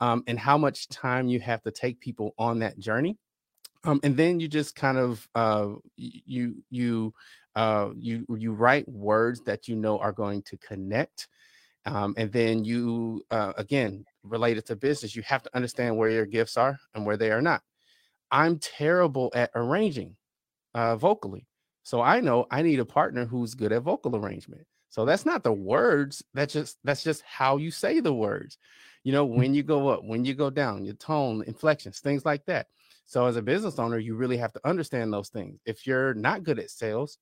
um, 0.00 0.24
and 0.26 0.38
how 0.38 0.58
much 0.58 0.88
time 0.88 1.28
you 1.28 1.38
have 1.40 1.62
to 1.62 1.70
take 1.70 2.00
people 2.00 2.34
on 2.36 2.58
that 2.58 2.76
journey 2.76 3.18
um, 3.84 4.00
and 4.02 4.16
then 4.16 4.40
you 4.40 4.48
just 4.48 4.74
kind 4.74 4.98
of 4.98 5.28
uh, 5.34 5.68
you 5.96 6.56
you 6.70 7.14
uh, 7.56 7.90
you 7.98 8.24
you 8.38 8.52
write 8.52 8.88
words 8.88 9.40
that 9.42 9.66
you 9.66 9.74
know 9.74 9.98
are 9.98 10.12
going 10.12 10.42
to 10.42 10.56
connect 10.58 11.28
um, 11.86 12.14
and 12.16 12.30
then 12.30 12.64
you 12.64 13.24
uh, 13.30 13.52
again 13.56 14.04
related 14.22 14.64
to 14.66 14.76
business 14.76 15.16
you 15.16 15.22
have 15.22 15.42
to 15.42 15.50
understand 15.56 15.96
where 15.96 16.10
your 16.10 16.26
gifts 16.26 16.56
are 16.56 16.78
and 16.94 17.04
where 17.04 17.16
they 17.16 17.32
are 17.32 17.42
not. 17.42 17.62
I'm 18.30 18.58
terrible 18.58 19.32
at 19.34 19.50
arranging 19.54 20.16
uh, 20.74 20.96
vocally 20.96 21.46
so 21.82 22.02
i 22.02 22.20
know 22.20 22.46
i 22.50 22.60
need 22.60 22.80
a 22.80 22.84
partner 22.84 23.24
who's 23.24 23.54
good 23.54 23.72
at 23.72 23.82
vocal 23.82 24.14
arrangement. 24.16 24.66
So 24.88 25.04
that's 25.04 25.26
not 25.26 25.42
the 25.42 25.52
words 25.52 26.22
that's 26.34 26.52
just 26.54 26.78
that's 26.84 27.04
just 27.04 27.22
how 27.22 27.58
you 27.58 27.70
say 27.70 28.00
the 28.00 28.14
words. 28.14 28.56
You 29.04 29.12
know 29.12 29.24
when 29.24 29.54
you 29.54 29.62
go 29.62 29.88
up 29.88 30.04
when 30.04 30.24
you 30.24 30.34
go 30.34 30.50
down 30.50 30.84
your 30.84 30.94
tone 30.94 31.44
inflections 31.46 32.00
things 32.00 32.24
like 32.24 32.44
that. 32.46 32.68
So 33.04 33.26
as 33.26 33.36
a 33.36 33.42
business 33.42 33.78
owner 33.78 33.98
you 33.98 34.16
really 34.16 34.36
have 34.38 34.52
to 34.54 34.60
understand 34.64 35.12
those 35.12 35.28
things. 35.28 35.60
If 35.66 35.86
you're 35.86 36.14
not 36.14 36.44
good 36.44 36.58
at 36.58 36.70
sales 36.70 37.18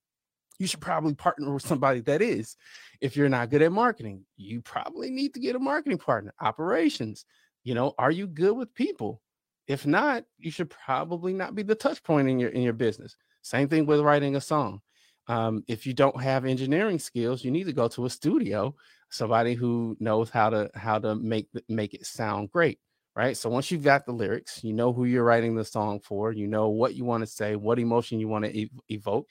you 0.59 0.67
should 0.67 0.81
probably 0.81 1.15
partner 1.15 1.53
with 1.53 1.67
somebody 1.67 2.01
that 2.01 2.23
is. 2.23 2.57
If 3.01 3.17
you're 3.17 3.29
not 3.29 3.51
good 3.51 3.63
at 3.63 3.73
marketing, 3.73 4.25
you 4.37 4.63
probably 4.63 5.11
need 5.11 5.35
to 5.35 5.41
get 5.41 5.57
a 5.57 5.59
marketing 5.59 5.99
partner. 5.99 6.33
Operations, 6.41 7.25
you 7.65 7.75
know, 7.75 7.95
are 7.99 8.11
you 8.11 8.27
good 8.27 8.57
with 8.57 8.75
people? 8.75 9.21
If 9.67 9.87
not, 9.87 10.25
you 10.39 10.51
should 10.51 10.71
probably 10.71 11.33
not 11.33 11.55
be 11.55 11.63
the 11.63 11.75
touch 11.75 12.03
point 12.03 12.29
in 12.29 12.39
your 12.39 12.51
in 12.51 12.63
your 12.63 12.75
business. 12.75 13.17
Same 13.43 13.69
thing 13.69 13.87
with 13.87 14.01
writing 14.01 14.37
a 14.37 14.41
song. 14.41 14.81
Um, 15.27 15.65
if 15.69 15.87
you 15.87 15.95
don't 15.95 16.21
have 16.21 16.45
engineering 16.45 16.99
skills, 16.99 17.45
you 17.45 17.51
need 17.51 17.65
to 17.65 17.73
go 17.73 17.89
to 17.89 18.05
a 18.05 18.11
studio, 18.11 18.75
somebody 19.11 19.55
who 19.55 19.97
knows 19.99 20.29
how 20.29 20.51
to 20.51 20.71
how 20.75 20.99
to 20.99 21.15
make 21.15 21.49
make 21.69 21.95
it 21.95 22.05
sound 22.05 22.51
great, 22.51 22.79
right? 23.17 23.37
So 23.37 23.49
once 23.49 23.71
you've 23.71 23.83
got 23.83 24.05
the 24.05 24.13
lyrics, 24.13 24.63
you 24.63 24.75
know 24.75 24.93
who 24.93 25.07
you're 25.07 25.25
writing 25.25 25.55
the 25.55 25.65
song 25.65 26.01
for, 26.01 26.33
you 26.33 26.47
know 26.47 26.69
what 26.69 26.95
you 26.95 27.07
want 27.07 27.23
to 27.23 27.27
say, 27.27 27.57
what 27.57 27.79
emotion 27.79 28.21
you 28.21 28.29
want 28.29 28.45
to 28.45 28.63
ev- 28.63 28.81
evoke 28.91 29.29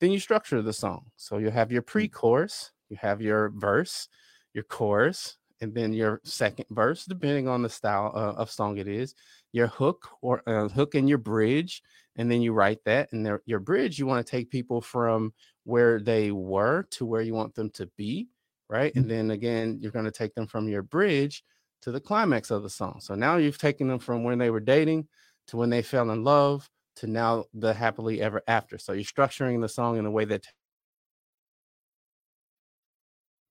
then 0.00 0.10
you 0.10 0.20
structure 0.20 0.62
the 0.62 0.72
song. 0.72 1.06
So 1.16 1.38
you 1.38 1.50
have 1.50 1.72
your 1.72 1.82
pre-chorus, 1.82 2.72
you 2.88 2.96
have 3.00 3.20
your 3.20 3.50
verse, 3.50 4.08
your 4.54 4.64
chorus, 4.64 5.36
and 5.60 5.74
then 5.74 5.92
your 5.92 6.20
second 6.24 6.66
verse, 6.70 7.04
depending 7.04 7.48
on 7.48 7.62
the 7.62 7.68
style 7.68 8.12
uh, 8.14 8.40
of 8.40 8.50
song 8.50 8.78
it 8.78 8.86
is, 8.86 9.14
your 9.52 9.66
hook 9.66 10.08
or 10.22 10.42
uh, 10.46 10.68
hook 10.68 10.94
and 10.94 11.08
your 11.08 11.18
bridge, 11.18 11.82
and 12.16 12.30
then 12.30 12.42
you 12.42 12.52
write 12.52 12.78
that. 12.84 13.12
And 13.12 13.38
your 13.44 13.60
bridge, 13.60 13.98
you 13.98 14.06
want 14.06 14.24
to 14.24 14.30
take 14.30 14.50
people 14.50 14.80
from 14.80 15.32
where 15.64 16.00
they 16.00 16.30
were 16.30 16.86
to 16.90 17.06
where 17.06 17.22
you 17.22 17.34
want 17.34 17.54
them 17.54 17.70
to 17.70 17.86
be, 17.96 18.28
right? 18.68 18.92
Mm-hmm. 18.92 19.00
And 19.00 19.10
then 19.10 19.30
again, 19.32 19.78
you're 19.80 19.92
going 19.92 20.04
to 20.04 20.10
take 20.10 20.34
them 20.34 20.46
from 20.46 20.68
your 20.68 20.82
bridge 20.82 21.44
to 21.82 21.90
the 21.90 22.00
climax 22.00 22.50
of 22.50 22.62
the 22.62 22.70
song. 22.70 22.98
So 23.00 23.14
now 23.14 23.36
you've 23.36 23.58
taken 23.58 23.88
them 23.88 23.98
from 23.98 24.24
when 24.24 24.38
they 24.38 24.50
were 24.50 24.60
dating 24.60 25.08
to 25.48 25.56
when 25.56 25.70
they 25.70 25.82
fell 25.82 26.10
in 26.10 26.24
love 26.24 26.68
to 26.98 27.06
now 27.06 27.44
the 27.54 27.72
happily 27.72 28.20
ever 28.20 28.42
after. 28.46 28.78
So 28.78 28.92
you're 28.92 29.04
structuring 29.04 29.60
the 29.60 29.68
song 29.68 29.98
in 29.98 30.06
a 30.06 30.10
way 30.10 30.24
that 30.26 30.46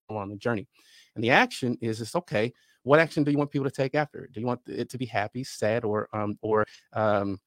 along 0.10 0.30
the 0.30 0.38
journey. 0.38 0.68
And 1.16 1.24
the 1.24 1.32
action 1.32 1.78
is 1.82 2.02
it's 2.02 2.16
okay. 2.16 2.54
What 2.84 3.00
action 3.00 3.24
do 3.24 3.32
you 3.32 3.38
want 3.38 3.52
people 3.52 3.70
to 3.70 3.76
take 3.76 3.96
after 3.96 4.24
it? 4.24 4.34
Do 4.34 4.40
you 4.40 4.46
want 4.46 4.62
it 4.68 4.90
to 4.92 4.98
be 4.98 5.06
happy, 5.06 5.44
sad, 5.44 5.84
or 5.84 6.08
um 6.14 6.38
or 6.42 6.66
um 6.94 7.40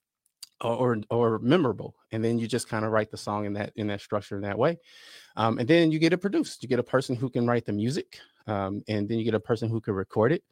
or 0.60 0.98
or 1.10 1.38
memorable? 1.38 1.94
And 2.12 2.22
then 2.24 2.38
you 2.38 2.46
just 2.46 2.68
kind 2.68 2.84
of 2.84 2.92
write 2.92 3.10
the 3.10 3.16
song 3.16 3.46
in 3.46 3.52
that 3.54 3.72
in 3.76 3.86
that 3.88 4.00
structure 4.00 4.36
in 4.36 4.42
that 4.42 4.58
way. 4.58 4.78
Um, 5.36 5.58
and 5.58 5.68
then 5.68 5.90
you 5.90 5.98
get 5.98 6.12
it 6.12 6.18
produced. 6.18 6.62
You 6.62 6.68
get 6.68 6.78
a 6.78 6.82
person 6.82 7.14
who 7.14 7.30
can 7.30 7.46
write 7.46 7.64
the 7.64 7.72
music, 7.72 8.18
um, 8.46 8.82
and 8.88 9.08
then 9.08 9.18
you 9.18 9.24
get 9.24 9.34
a 9.34 9.40
person 9.40 9.68
who 9.68 9.80
can 9.80 9.94
record 9.94 10.32
it. 10.32 10.42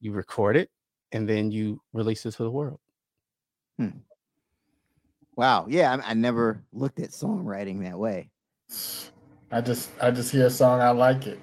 You 0.00 0.12
record 0.12 0.56
it, 0.56 0.70
and 1.12 1.28
then 1.28 1.50
you 1.50 1.80
release 1.92 2.26
it 2.26 2.32
to 2.32 2.42
the 2.42 2.50
world. 2.50 2.80
Wow. 5.36 5.66
Yeah, 5.68 5.94
I, 5.94 6.10
I 6.10 6.14
never 6.14 6.64
looked 6.72 6.98
at 7.00 7.10
songwriting 7.10 7.82
that 7.82 7.98
way. 7.98 8.30
I 9.52 9.60
just 9.60 9.90
I 10.00 10.10
just 10.10 10.32
hear 10.32 10.46
a 10.46 10.50
song, 10.50 10.80
I 10.80 10.90
like 10.90 11.26
it. 11.26 11.38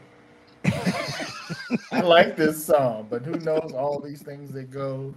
I 1.91 2.01
like 2.01 2.35
this 2.35 2.65
song, 2.65 3.07
but 3.09 3.23
who 3.23 3.39
knows 3.39 3.71
all 3.73 3.99
these 3.99 4.21
things 4.21 4.51
that 4.53 4.71
go, 4.71 5.13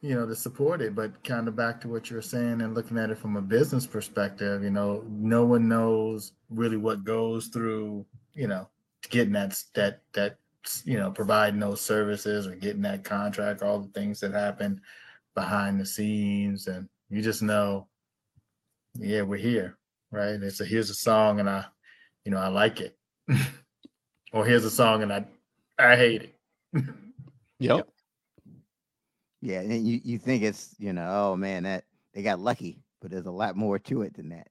you 0.00 0.14
know, 0.14 0.26
to 0.26 0.34
support 0.34 0.80
it. 0.80 0.94
But 0.94 1.22
kind 1.22 1.46
of 1.48 1.54
back 1.54 1.80
to 1.82 1.88
what 1.88 2.10
you 2.10 2.16
were 2.16 2.22
saying 2.22 2.60
and 2.62 2.74
looking 2.74 2.98
at 2.98 3.10
it 3.10 3.18
from 3.18 3.36
a 3.36 3.42
business 3.42 3.86
perspective, 3.86 4.64
you 4.64 4.70
know, 4.70 5.04
no 5.08 5.44
one 5.44 5.68
knows 5.68 6.32
really 6.48 6.76
what 6.76 7.04
goes 7.04 7.46
through, 7.48 8.04
you 8.34 8.48
know, 8.48 8.68
getting 9.10 9.34
that 9.34 9.62
that 9.74 10.00
that 10.14 10.38
you 10.84 10.98
know, 10.98 11.10
providing 11.10 11.60
those 11.60 11.80
services 11.80 12.46
or 12.46 12.54
getting 12.54 12.82
that 12.82 13.04
contract, 13.04 13.62
all 13.62 13.78
the 13.78 13.88
things 13.88 14.20
that 14.20 14.32
happen 14.32 14.80
behind 15.34 15.80
the 15.80 15.86
scenes, 15.86 16.66
and 16.66 16.88
you 17.10 17.20
just 17.22 17.42
know, 17.42 17.88
yeah, 18.98 19.22
we're 19.22 19.36
here, 19.38 19.76
right? 20.10 20.40
It's 20.42 20.60
a 20.60 20.64
here's 20.64 20.90
a 20.90 20.94
song, 20.94 21.40
and 21.40 21.48
I, 21.48 21.64
you 22.24 22.30
know, 22.30 22.38
I 22.38 22.48
like 22.48 22.80
it, 22.80 22.96
or 24.32 24.44
here's 24.46 24.64
a 24.64 24.70
song, 24.70 25.02
and 25.02 25.12
I, 25.12 25.24
I 25.78 25.96
hate 25.96 26.22
it. 26.74 26.84
Yep. 27.62 27.88
Yeah, 29.42 29.60
and 29.60 29.86
you, 29.86 30.00
you 30.02 30.18
think 30.18 30.42
it's, 30.42 30.74
you 30.78 30.94
know, 30.94 31.06
oh 31.10 31.36
man, 31.36 31.64
that 31.64 31.84
they 32.14 32.22
got 32.22 32.40
lucky, 32.40 32.82
but 33.02 33.10
there's 33.10 33.26
a 33.26 33.30
lot 33.30 33.54
more 33.54 33.78
to 33.78 34.00
it 34.00 34.14
than 34.14 34.30
that. 34.30 34.48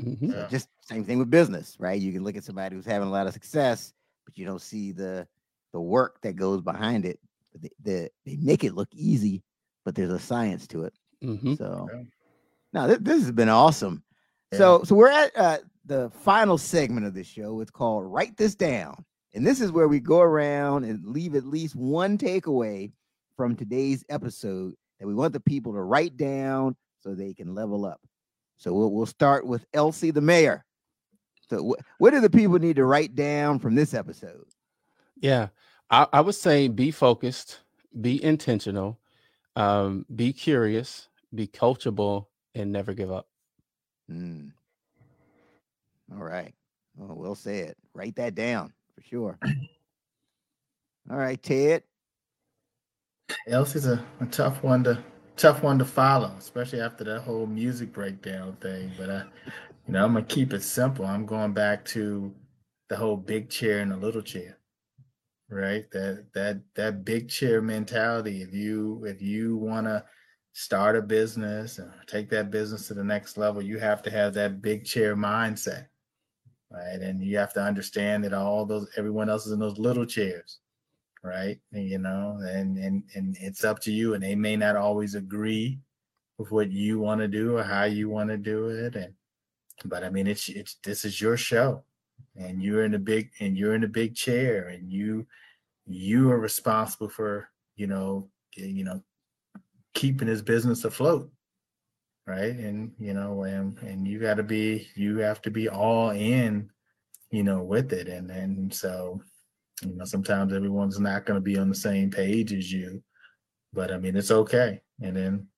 Mhm. 0.00 0.32
So 0.32 0.46
just 0.50 0.68
same 0.80 1.04
thing 1.04 1.18
with 1.20 1.30
business, 1.30 1.76
right? 1.78 2.00
You 2.00 2.12
can 2.12 2.24
look 2.24 2.36
at 2.36 2.42
somebody 2.42 2.74
who's 2.74 2.84
having 2.86 3.06
a 3.06 3.12
lot 3.12 3.28
of 3.28 3.32
success, 3.32 3.92
but 4.24 4.36
you 4.36 4.44
don't 4.44 4.60
see 4.60 4.90
the 4.90 5.28
the 5.72 5.80
work 5.80 6.20
that 6.22 6.34
goes 6.34 6.60
behind 6.60 7.04
it. 7.04 7.20
But 7.52 7.62
They, 7.62 7.70
they, 7.80 8.08
they 8.26 8.36
make 8.36 8.64
it 8.64 8.74
look 8.74 8.88
easy, 8.92 9.44
but 9.84 9.94
there's 9.94 10.10
a 10.10 10.18
science 10.18 10.66
to 10.68 10.84
it. 10.84 10.94
Mhm. 11.22 11.56
So 11.58 11.88
Yeah. 11.92 12.02
now 12.72 12.86
th- 12.86 13.00
this 13.00 13.22
has 13.22 13.32
been 13.32 13.48
awesome. 13.48 14.02
Yeah. 14.52 14.58
So 14.58 14.82
so 14.84 14.94
we're 14.94 15.08
at 15.10 15.36
uh, 15.36 15.58
the 15.86 16.10
final 16.10 16.58
segment 16.58 17.06
of 17.06 17.14
this 17.14 17.26
show. 17.26 17.60
It's 17.60 17.70
called 17.70 18.04
Write 18.06 18.36
This 18.36 18.54
Down. 18.54 19.04
And 19.34 19.44
this 19.46 19.60
is 19.60 19.72
where 19.72 19.88
we 19.88 19.98
go 20.00 20.20
around 20.20 20.84
and 20.84 21.04
leave 21.04 21.34
at 21.34 21.44
least 21.44 21.74
one 21.74 22.16
takeaway 22.16 22.92
from 23.36 23.56
today's 23.56 24.04
episode 24.08 24.74
that 25.00 25.06
we 25.08 25.14
want 25.14 25.32
the 25.32 25.40
people 25.40 25.72
to 25.72 25.80
write 25.82 26.16
down 26.16 26.76
so 27.00 27.14
they 27.14 27.34
can 27.34 27.52
level 27.54 27.84
up. 27.84 28.00
So 28.58 28.72
we'll, 28.72 28.92
we'll 28.92 29.06
start 29.06 29.44
with 29.44 29.68
Elzie, 29.72 30.14
the 30.14 30.20
mayor. 30.20 30.64
So 31.50 31.72
wh- 31.74 32.00
what 32.00 32.10
do 32.12 32.20
the 32.20 32.30
people 32.30 32.58
need 32.60 32.76
to 32.76 32.84
write 32.84 33.16
down 33.16 33.58
from 33.58 33.74
this 33.74 33.92
episode? 33.92 34.44
Yeah, 35.16 35.48
I, 35.90 36.06
I 36.12 36.20
would 36.20 36.36
say 36.36 36.68
be 36.68 36.92
focused, 36.92 37.58
be 38.00 38.22
intentional, 38.22 39.00
um, 39.56 40.06
be 40.14 40.32
curious, 40.32 41.08
be 41.34 41.46
coachable, 41.46 42.26
and 42.54 42.72
never 42.72 42.94
give 42.94 43.10
up. 43.10 43.28
Hmm. 44.08 44.48
All 46.12 46.24
right. 46.24 46.54
Well, 46.96 47.16
we'll 47.16 47.34
say 47.34 47.60
it. 47.60 47.76
Write 47.94 48.16
that 48.16 48.34
down 48.34 48.72
for 48.94 49.02
sure. 49.02 49.38
All 51.10 51.16
right, 51.16 51.42
Ted. 51.42 51.82
Elzie's 53.48 53.86
a, 53.86 54.04
a 54.20 54.26
tough 54.26 54.62
one 54.62 54.84
to 54.84 55.02
tough 55.36 55.62
one 55.62 55.78
to 55.78 55.84
follow, 55.84 56.34
especially 56.38 56.80
after 56.80 57.04
that 57.04 57.20
whole 57.20 57.46
music 57.46 57.92
breakdown 57.92 58.56
thing. 58.60 58.92
But 58.96 59.10
I, 59.10 59.22
you 59.86 59.92
know, 59.92 60.04
I'm 60.04 60.14
gonna 60.14 60.24
keep 60.24 60.52
it 60.52 60.62
simple. 60.62 61.04
I'm 61.04 61.26
going 61.26 61.52
back 61.52 61.84
to 61.86 62.32
the 62.88 62.96
whole 62.96 63.16
big 63.16 63.50
chair 63.50 63.80
and 63.80 63.90
the 63.90 63.96
little 63.96 64.22
chair, 64.22 64.58
right? 65.48 65.90
That 65.92 66.26
that 66.34 66.60
that 66.74 67.04
big 67.04 67.28
chair 67.28 67.62
mentality. 67.62 68.42
If 68.42 68.52
you 68.54 69.04
if 69.04 69.22
you 69.22 69.56
want 69.56 69.86
to 69.86 70.04
start 70.52 70.96
a 70.96 71.02
business 71.02 71.78
and 71.78 71.90
take 72.06 72.30
that 72.30 72.50
business 72.50 72.88
to 72.88 72.94
the 72.94 73.04
next 73.04 73.36
level, 73.36 73.62
you 73.62 73.78
have 73.78 74.02
to 74.02 74.10
have 74.10 74.34
that 74.34 74.62
big 74.62 74.84
chair 74.84 75.16
mindset, 75.16 75.86
right? 76.70 77.00
And 77.00 77.22
you 77.22 77.38
have 77.38 77.52
to 77.54 77.62
understand 77.62 78.24
that 78.24 78.32
all 78.32 78.66
those 78.66 78.88
everyone 78.96 79.28
else 79.28 79.46
is 79.46 79.52
in 79.52 79.58
those 79.58 79.78
little 79.78 80.06
chairs 80.06 80.60
right 81.24 81.58
and, 81.72 81.88
you 81.88 81.98
know 81.98 82.38
and 82.42 82.76
and 82.76 83.02
and 83.14 83.36
it's 83.40 83.64
up 83.64 83.80
to 83.80 83.90
you 83.90 84.12
and 84.12 84.22
they 84.22 84.34
may 84.34 84.56
not 84.56 84.76
always 84.76 85.14
agree 85.14 85.80
with 86.36 86.52
what 86.52 86.70
you 86.70 87.00
want 87.00 87.20
to 87.20 87.26
do 87.26 87.56
or 87.56 87.62
how 87.62 87.84
you 87.84 88.10
want 88.10 88.28
to 88.28 88.36
do 88.36 88.68
it 88.68 88.94
and 88.94 89.14
but 89.86 90.04
i 90.04 90.10
mean 90.10 90.26
it's 90.26 90.48
it's 90.50 90.76
this 90.84 91.04
is 91.04 91.20
your 91.20 91.36
show 91.36 91.82
and 92.36 92.62
you're 92.62 92.84
in 92.84 92.94
a 92.94 92.98
big 92.98 93.30
and 93.40 93.56
you're 93.56 93.74
in 93.74 93.84
a 93.84 93.88
big 93.88 94.14
chair 94.14 94.68
and 94.68 94.90
you 94.90 95.26
you 95.86 96.30
are 96.30 96.38
responsible 96.38 97.08
for 97.08 97.48
you 97.76 97.86
know 97.86 98.28
eh, 98.58 98.66
you 98.66 98.84
know 98.84 99.02
keeping 99.94 100.28
his 100.28 100.42
business 100.42 100.84
afloat 100.84 101.30
right 102.26 102.56
and 102.56 102.92
you 102.98 103.14
know 103.14 103.44
and 103.44 103.78
and 103.78 104.08
you 104.08 104.18
got 104.18 104.34
to 104.34 104.42
be 104.42 104.88
you 104.96 105.18
have 105.18 105.40
to 105.42 105.50
be 105.50 105.68
all 105.68 106.10
in 106.10 106.68
you 107.30 107.42
know 107.42 107.62
with 107.62 107.92
it 107.92 108.08
and 108.08 108.30
and 108.30 108.72
so 108.72 109.20
you 109.82 109.96
know, 109.96 110.04
sometimes 110.04 110.52
everyone's 110.52 111.00
not 111.00 111.26
going 111.26 111.36
to 111.36 111.40
be 111.40 111.58
on 111.58 111.68
the 111.68 111.74
same 111.74 112.10
page 112.10 112.52
as 112.52 112.72
you, 112.72 113.02
but 113.72 113.90
I 113.90 113.98
mean, 113.98 114.16
it's 114.16 114.30
okay. 114.30 114.80
And 115.02 115.16
then, 115.16 115.48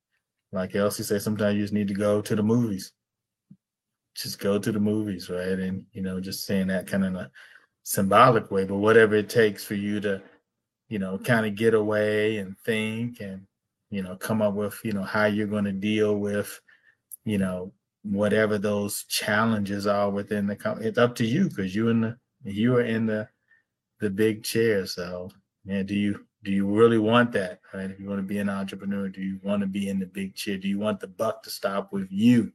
like 0.52 0.72
Elzie 0.72 1.04
said, 1.04 1.22
sometimes 1.22 1.56
you 1.56 1.62
just 1.62 1.74
need 1.74 1.88
to 1.88 1.94
go 1.94 2.22
to 2.22 2.34
the 2.34 2.42
movies. 2.42 2.92
Just 4.16 4.38
go 4.38 4.58
to 4.58 4.72
the 4.72 4.80
movies, 4.80 5.28
right? 5.28 5.58
And 5.58 5.84
you 5.92 6.02
know, 6.02 6.20
just 6.20 6.46
saying 6.46 6.68
that 6.68 6.86
kind 6.86 7.04
of 7.04 7.10
in 7.10 7.16
a 7.16 7.30
symbolic 7.82 8.50
way, 8.50 8.64
but 8.64 8.76
whatever 8.76 9.14
it 9.14 9.28
takes 9.28 9.64
for 9.64 9.74
you 9.74 10.00
to, 10.00 10.22
you 10.88 10.98
know, 10.98 11.18
kind 11.18 11.46
of 11.46 11.54
get 11.54 11.74
away 11.74 12.38
and 12.38 12.56
think 12.64 13.20
and 13.20 13.46
you 13.90 14.02
know, 14.02 14.16
come 14.16 14.42
up 14.42 14.54
with 14.54 14.78
you 14.84 14.92
know 14.92 15.04
how 15.04 15.26
you're 15.26 15.46
going 15.46 15.64
to 15.64 15.72
deal 15.72 16.16
with, 16.16 16.60
you 17.24 17.38
know, 17.38 17.72
whatever 18.02 18.58
those 18.58 19.04
challenges 19.04 19.86
are 19.86 20.10
within 20.10 20.46
the 20.46 20.56
company. 20.56 20.86
It's 20.86 20.98
up 20.98 21.14
to 21.16 21.24
you 21.24 21.48
because 21.48 21.74
you 21.74 21.88
in 21.88 22.00
the 22.00 22.16
you 22.44 22.76
are 22.76 22.82
in 22.82 23.06
the 23.06 23.28
the 24.00 24.10
big 24.10 24.44
chair. 24.44 24.86
So, 24.86 25.30
yeah, 25.64 25.82
do 25.82 25.94
you 25.94 26.26
do 26.42 26.50
you 26.52 26.66
really 26.66 26.98
want 26.98 27.32
that? 27.32 27.60
Right? 27.74 27.90
If 27.90 27.98
you 27.98 28.08
want 28.08 28.20
to 28.20 28.26
be 28.26 28.38
an 28.38 28.48
entrepreneur, 28.48 29.08
do 29.08 29.20
you 29.20 29.40
want 29.42 29.62
to 29.62 29.66
be 29.66 29.88
in 29.88 29.98
the 29.98 30.06
big 30.06 30.34
chair? 30.34 30.58
Do 30.58 30.68
you 30.68 30.78
want 30.78 31.00
the 31.00 31.08
buck 31.08 31.42
to 31.42 31.50
stop 31.50 31.92
with 31.92 32.08
you? 32.10 32.52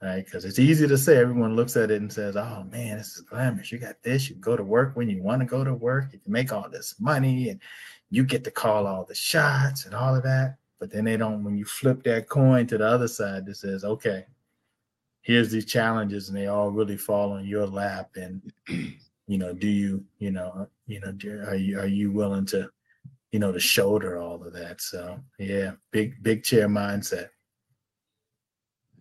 Right? 0.00 0.24
Because 0.24 0.44
it's 0.44 0.60
easy 0.60 0.86
to 0.86 0.96
say. 0.96 1.16
Everyone 1.16 1.56
looks 1.56 1.76
at 1.76 1.90
it 1.90 2.00
and 2.00 2.12
says, 2.12 2.36
"Oh 2.36 2.64
man, 2.70 2.98
this 2.98 3.16
is 3.16 3.22
glamorous. 3.22 3.72
You 3.72 3.78
got 3.78 4.00
this. 4.02 4.30
You 4.30 4.36
go 4.36 4.56
to 4.56 4.62
work 4.62 4.94
when 4.94 5.10
you 5.10 5.22
want 5.22 5.40
to 5.40 5.46
go 5.46 5.64
to 5.64 5.74
work. 5.74 6.12
You 6.12 6.20
can 6.20 6.32
make 6.32 6.52
all 6.52 6.68
this 6.70 6.94
money, 7.00 7.48
and 7.48 7.60
you 8.10 8.24
get 8.24 8.44
to 8.44 8.50
call 8.52 8.86
all 8.86 9.04
the 9.04 9.14
shots 9.14 9.86
and 9.86 9.94
all 9.94 10.14
of 10.14 10.22
that." 10.22 10.58
But 10.78 10.92
then 10.92 11.04
they 11.04 11.16
don't. 11.16 11.42
When 11.42 11.56
you 11.56 11.64
flip 11.64 12.04
that 12.04 12.28
coin 12.28 12.68
to 12.68 12.78
the 12.78 12.86
other 12.86 13.08
side, 13.08 13.44
that 13.46 13.56
says, 13.56 13.84
"Okay, 13.84 14.24
here's 15.22 15.50
these 15.50 15.66
challenges, 15.66 16.28
and 16.28 16.38
they 16.38 16.46
all 16.46 16.70
really 16.70 16.96
fall 16.96 17.32
on 17.32 17.44
your 17.44 17.66
lap." 17.66 18.10
And 18.16 18.52
you 19.28 19.38
know 19.38 19.52
do 19.52 19.68
you 19.68 20.04
you 20.18 20.32
know 20.32 20.66
you 20.86 20.98
know 21.00 21.12
are 21.46 21.54
you 21.54 21.78
are 21.78 21.86
you 21.86 22.10
willing 22.10 22.46
to 22.46 22.68
you 23.30 23.38
know 23.38 23.52
to 23.52 23.60
shoulder 23.60 24.18
all 24.18 24.42
of 24.42 24.52
that 24.54 24.80
so 24.80 25.20
yeah 25.38 25.72
big 25.92 26.20
big 26.22 26.42
chair 26.42 26.66
mindset 26.66 27.28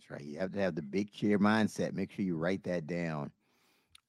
Right. 0.10 0.24
You 0.24 0.39
have 0.39 0.53
to 0.53 0.60
have 0.60 0.76
the 0.76 0.82
big 0.82 1.12
chair 1.12 1.38
mindset. 1.38 1.93
Make 1.93 2.12
sure 2.12 2.24
you 2.24 2.38
write 2.38 2.64
that 2.64 2.88
down. 2.88 3.32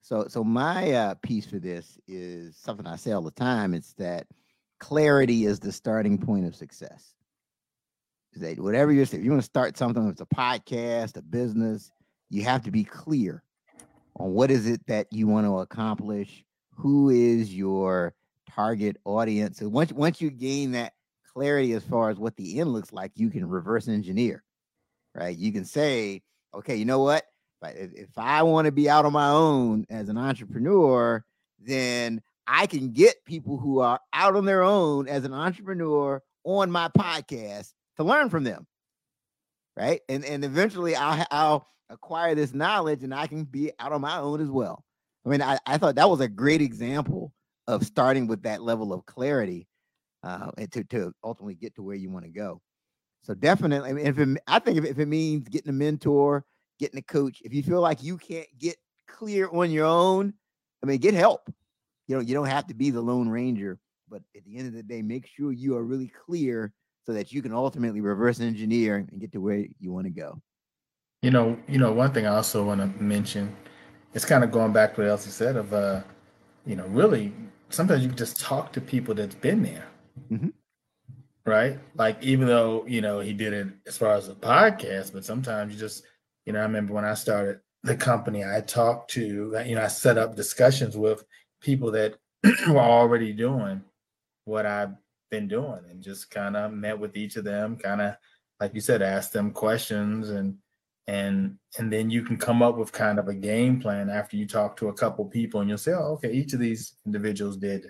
So, 0.00 0.26
so 0.28 0.44
my 0.44 0.92
uh, 0.92 1.14
piece 1.22 1.46
for 1.46 1.58
this 1.58 1.98
is 2.06 2.56
something 2.56 2.86
I 2.86 2.96
say 2.96 3.12
all 3.12 3.22
the 3.22 3.30
time. 3.32 3.74
It's 3.74 3.94
that 3.94 4.26
clarity 4.78 5.44
is 5.44 5.58
the 5.58 5.72
starting 5.72 6.18
point 6.18 6.46
of 6.46 6.54
success. 6.54 7.14
Is 8.32 8.42
that 8.42 8.60
whatever 8.60 8.92
you're, 8.92 9.02
if 9.02 9.12
you 9.12 9.30
want 9.30 9.42
to 9.42 9.46
start 9.46 9.76
something, 9.76 10.06
if 10.06 10.12
it's 10.12 10.20
a 10.20 10.26
podcast, 10.26 11.16
a 11.16 11.22
business, 11.22 11.90
you 12.30 12.44
have 12.44 12.62
to 12.62 12.70
be 12.70 12.84
clear 12.84 13.42
on 14.16 14.32
what 14.32 14.50
is 14.50 14.66
it 14.68 14.86
that 14.86 15.08
you 15.10 15.26
want 15.26 15.46
to 15.46 15.58
accomplish, 15.58 16.44
who 16.74 17.10
is 17.10 17.54
your 17.54 18.14
target 18.48 18.96
audience. 19.04 19.58
So 19.58 19.68
once 19.68 19.92
once 19.92 20.20
you 20.20 20.30
gain 20.30 20.72
that 20.72 20.92
clarity 21.32 21.72
as 21.72 21.84
far 21.84 22.10
as 22.10 22.18
what 22.18 22.36
the 22.36 22.60
end 22.60 22.72
looks 22.72 22.92
like, 22.92 23.12
you 23.14 23.30
can 23.30 23.48
reverse 23.48 23.88
engineer, 23.88 24.42
right? 25.14 25.36
You 25.36 25.52
can 25.52 25.64
say, 25.64 26.22
okay, 26.54 26.76
you 26.76 26.84
know 26.84 27.00
what? 27.00 27.24
If, 27.62 27.92
if 27.94 28.10
I 28.16 28.42
want 28.42 28.66
to 28.66 28.72
be 28.72 28.88
out 28.88 29.04
on 29.04 29.12
my 29.12 29.28
own 29.28 29.84
as 29.90 30.08
an 30.08 30.16
entrepreneur, 30.16 31.24
then 31.58 32.22
I 32.46 32.66
can 32.66 32.92
get 32.92 33.24
people 33.24 33.58
who 33.58 33.80
are 33.80 34.00
out 34.12 34.36
on 34.36 34.44
their 34.44 34.62
own 34.62 35.08
as 35.08 35.24
an 35.24 35.34
entrepreneur 35.34 36.22
on 36.44 36.70
my 36.70 36.88
podcast 36.88 37.72
to 37.96 38.04
learn 38.04 38.30
from 38.30 38.44
them. 38.44 38.66
Right. 39.76 40.00
And, 40.08 40.24
and 40.24 40.44
eventually 40.44 40.96
I'll, 40.96 41.26
I'll 41.30 41.68
acquire 41.90 42.34
this 42.34 42.54
knowledge 42.54 43.02
and 43.02 43.14
I 43.14 43.26
can 43.26 43.44
be 43.44 43.72
out 43.78 43.92
on 43.92 44.00
my 44.00 44.18
own 44.18 44.40
as 44.40 44.50
well. 44.50 44.84
I 45.24 45.28
mean, 45.28 45.42
I, 45.42 45.58
I 45.66 45.78
thought 45.78 45.96
that 45.96 46.08
was 46.08 46.20
a 46.20 46.28
great 46.28 46.62
example 46.62 47.32
of 47.66 47.84
starting 47.84 48.26
with 48.26 48.42
that 48.42 48.62
level 48.62 48.92
of 48.92 49.04
clarity 49.06 49.68
uh, 50.22 50.50
and 50.56 50.72
to, 50.72 50.84
to 50.84 51.12
ultimately 51.22 51.54
get 51.54 51.74
to 51.76 51.82
where 51.82 51.96
you 51.96 52.10
want 52.10 52.24
to 52.24 52.30
go. 52.30 52.60
So 53.22 53.34
definitely, 53.34 53.90
I 53.90 54.08
if 54.08 54.18
it, 54.18 54.38
I 54.46 54.58
think 54.58 54.78
if, 54.78 54.84
if 54.84 54.98
it 54.98 55.06
means 55.06 55.48
getting 55.48 55.70
a 55.70 55.72
mentor, 55.72 56.44
getting 56.78 56.98
a 56.98 57.02
coach, 57.02 57.42
if 57.44 57.52
you 57.52 57.62
feel 57.62 57.80
like 57.80 58.02
you 58.02 58.16
can't 58.16 58.48
get 58.58 58.76
clear 59.06 59.48
on 59.52 59.70
your 59.70 59.86
own, 59.86 60.32
I 60.82 60.86
mean, 60.86 60.98
get 60.98 61.14
help. 61.14 61.52
You 62.06 62.16
know, 62.16 62.22
you 62.22 62.34
don't 62.34 62.46
have 62.46 62.66
to 62.68 62.74
be 62.74 62.90
the 62.90 63.00
lone 63.00 63.28
ranger, 63.28 63.78
but 64.08 64.22
at 64.36 64.44
the 64.44 64.56
end 64.56 64.68
of 64.68 64.74
the 64.74 64.82
day, 64.82 65.02
make 65.02 65.26
sure 65.26 65.52
you 65.52 65.76
are 65.76 65.84
really 65.84 66.10
clear 66.26 66.72
so 67.04 67.12
that 67.12 67.32
you 67.32 67.42
can 67.42 67.52
ultimately 67.52 68.00
reverse 68.00 68.40
engineer 68.40 68.96
and 68.96 69.20
get 69.20 69.32
to 69.32 69.40
where 69.40 69.64
you 69.78 69.92
want 69.92 70.06
to 70.06 70.10
go. 70.10 70.40
You 71.22 71.30
know, 71.30 71.58
you 71.66 71.78
know, 71.78 71.92
one 71.92 72.12
thing 72.12 72.26
I 72.26 72.36
also 72.36 72.64
want 72.64 72.80
to 72.80 73.02
mention, 73.02 73.54
it's 74.14 74.24
kind 74.24 74.44
of 74.44 74.52
going 74.52 74.72
back 74.72 74.94
to 74.94 75.02
what 75.02 75.10
Elzie 75.10 75.30
said 75.30 75.56
of, 75.56 75.74
uh, 75.74 76.02
you 76.64 76.76
know, 76.76 76.86
really 76.86 77.32
sometimes 77.70 78.02
you 78.02 78.10
just 78.10 78.40
talk 78.40 78.72
to 78.72 78.80
people 78.80 79.14
that's 79.14 79.34
been 79.34 79.62
there. 79.62 79.86
Mm-hmm. 80.30 80.48
Right. 81.48 81.78
Like, 81.94 82.22
even 82.22 82.46
though, 82.46 82.84
you 82.86 83.00
know, 83.00 83.20
he 83.20 83.32
did 83.32 83.54
it 83.54 83.68
as 83.86 83.96
far 83.96 84.12
as 84.12 84.28
a 84.28 84.34
podcast, 84.34 85.14
but 85.14 85.24
sometimes 85.24 85.72
you 85.72 85.80
just, 85.80 86.04
you 86.44 86.52
know, 86.52 86.58
I 86.58 86.64
remember 86.64 86.92
when 86.92 87.06
I 87.06 87.14
started 87.14 87.60
the 87.84 87.96
company, 87.96 88.44
I 88.44 88.60
talked 88.60 89.10
to, 89.12 89.54
you 89.64 89.74
know, 89.74 89.82
I 89.82 89.86
set 89.86 90.18
up 90.18 90.36
discussions 90.36 90.94
with 90.94 91.24
people 91.62 91.90
that 91.92 92.16
were 92.68 92.78
already 92.78 93.32
doing 93.32 93.82
what 94.44 94.66
I've 94.66 94.92
been 95.30 95.48
doing 95.48 95.80
and 95.88 96.02
just 96.02 96.30
kind 96.30 96.54
of 96.54 96.70
met 96.70 96.98
with 96.98 97.16
each 97.16 97.36
of 97.36 97.44
them, 97.44 97.78
kind 97.78 98.02
of, 98.02 98.16
like 98.60 98.74
you 98.74 98.82
said, 98.82 99.00
ask 99.00 99.32
them 99.32 99.50
questions 99.50 100.28
and, 100.28 100.54
and 101.06 101.56
and 101.78 101.90
then 101.90 102.10
you 102.10 102.22
can 102.22 102.36
come 102.36 102.60
up 102.60 102.76
with 102.76 102.92
kind 102.92 103.18
of 103.18 103.28
a 103.28 103.34
game 103.34 103.80
plan 103.80 104.10
after 104.10 104.36
you 104.36 104.46
talk 104.46 104.76
to 104.76 104.88
a 104.88 104.92
couple 104.92 105.24
people 105.24 105.60
and 105.60 105.68
you'll 105.70 105.78
say 105.78 105.92
oh 105.92 106.12
okay 106.12 106.30
each 106.30 106.52
of 106.52 106.60
these 106.60 106.96
individuals 107.06 107.56
did 107.56 107.86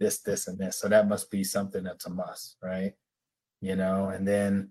this 0.00 0.18
this 0.20 0.48
and 0.48 0.58
this. 0.58 0.76
So 0.76 0.88
that 0.88 1.08
must 1.08 1.30
be 1.30 1.44
something 1.44 1.84
that's 1.84 2.06
a 2.06 2.10
must 2.10 2.56
right? 2.62 2.94
You 3.60 3.76
know 3.76 4.08
and 4.08 4.26
then 4.26 4.70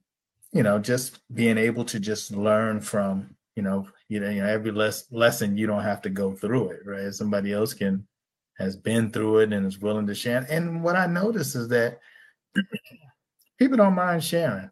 you 0.52 0.64
know 0.64 0.80
just 0.80 1.20
being 1.34 1.58
able 1.58 1.86
to 1.86 2.00
just 2.00 2.32
learn 2.32 2.82
from 2.82 3.36
you 3.56 3.64
know 3.64 3.88
you 4.10 4.20
know, 4.20 4.28
every 4.28 4.72
less 4.72 5.06
lesson 5.12 5.56
you 5.56 5.68
don't 5.68 5.84
have 5.84 6.02
to 6.02 6.10
go 6.10 6.34
through 6.34 6.72
it 6.72 6.82
right? 6.86 7.14
Somebody 7.14 7.54
else 7.54 7.74
can 7.74 8.06
has 8.60 8.76
been 8.76 9.10
through 9.10 9.40
it 9.40 9.54
and 9.54 9.66
is 9.66 9.80
willing 9.80 10.06
to 10.08 10.14
share. 10.14 10.46
And 10.50 10.84
what 10.84 10.98
i 10.98 11.06
notice 11.06 11.56
is 11.56 11.70
that 11.70 12.00
people 13.58 13.78
don't 13.78 13.96
mind 13.96 14.24
sharing. 14.24 14.70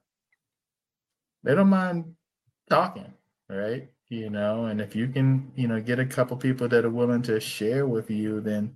They 1.44 1.56
don't 1.56 1.70
mind 1.70 2.14
talking, 2.70 3.14
right? 3.50 3.90
You 4.10 4.30
know, 4.30 4.66
and 4.66 4.82
if 4.82 4.96
you 4.96 5.08
can, 5.08 5.52
you 5.56 5.68
know, 5.68 5.82
get 5.82 6.00
a 6.00 6.06
couple 6.06 6.36
people 6.36 6.68
that 6.68 6.84
are 6.84 6.90
willing 6.90 7.22
to 7.24 7.40
share 7.40 7.88
with 7.88 8.10
you, 8.10 8.42
then 8.42 8.76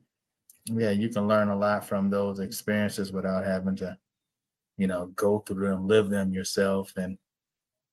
yeah, 0.66 0.91
you 0.91 1.09
can 1.09 1.28
learn 1.28 1.49
a 1.49 1.57
lot 1.57 1.88
from 1.88 2.09
those 2.09 2.39
experiences 2.39 3.12
without 3.12 3.45
having 3.45 3.76
to, 3.78 3.97
you 4.78 4.88
know, 4.88 5.07
go 5.16 5.39
through 5.39 5.70
them, 5.70 5.88
live 5.88 6.09
them 6.09 6.34
yourself. 6.34 6.93
And, 6.97 7.18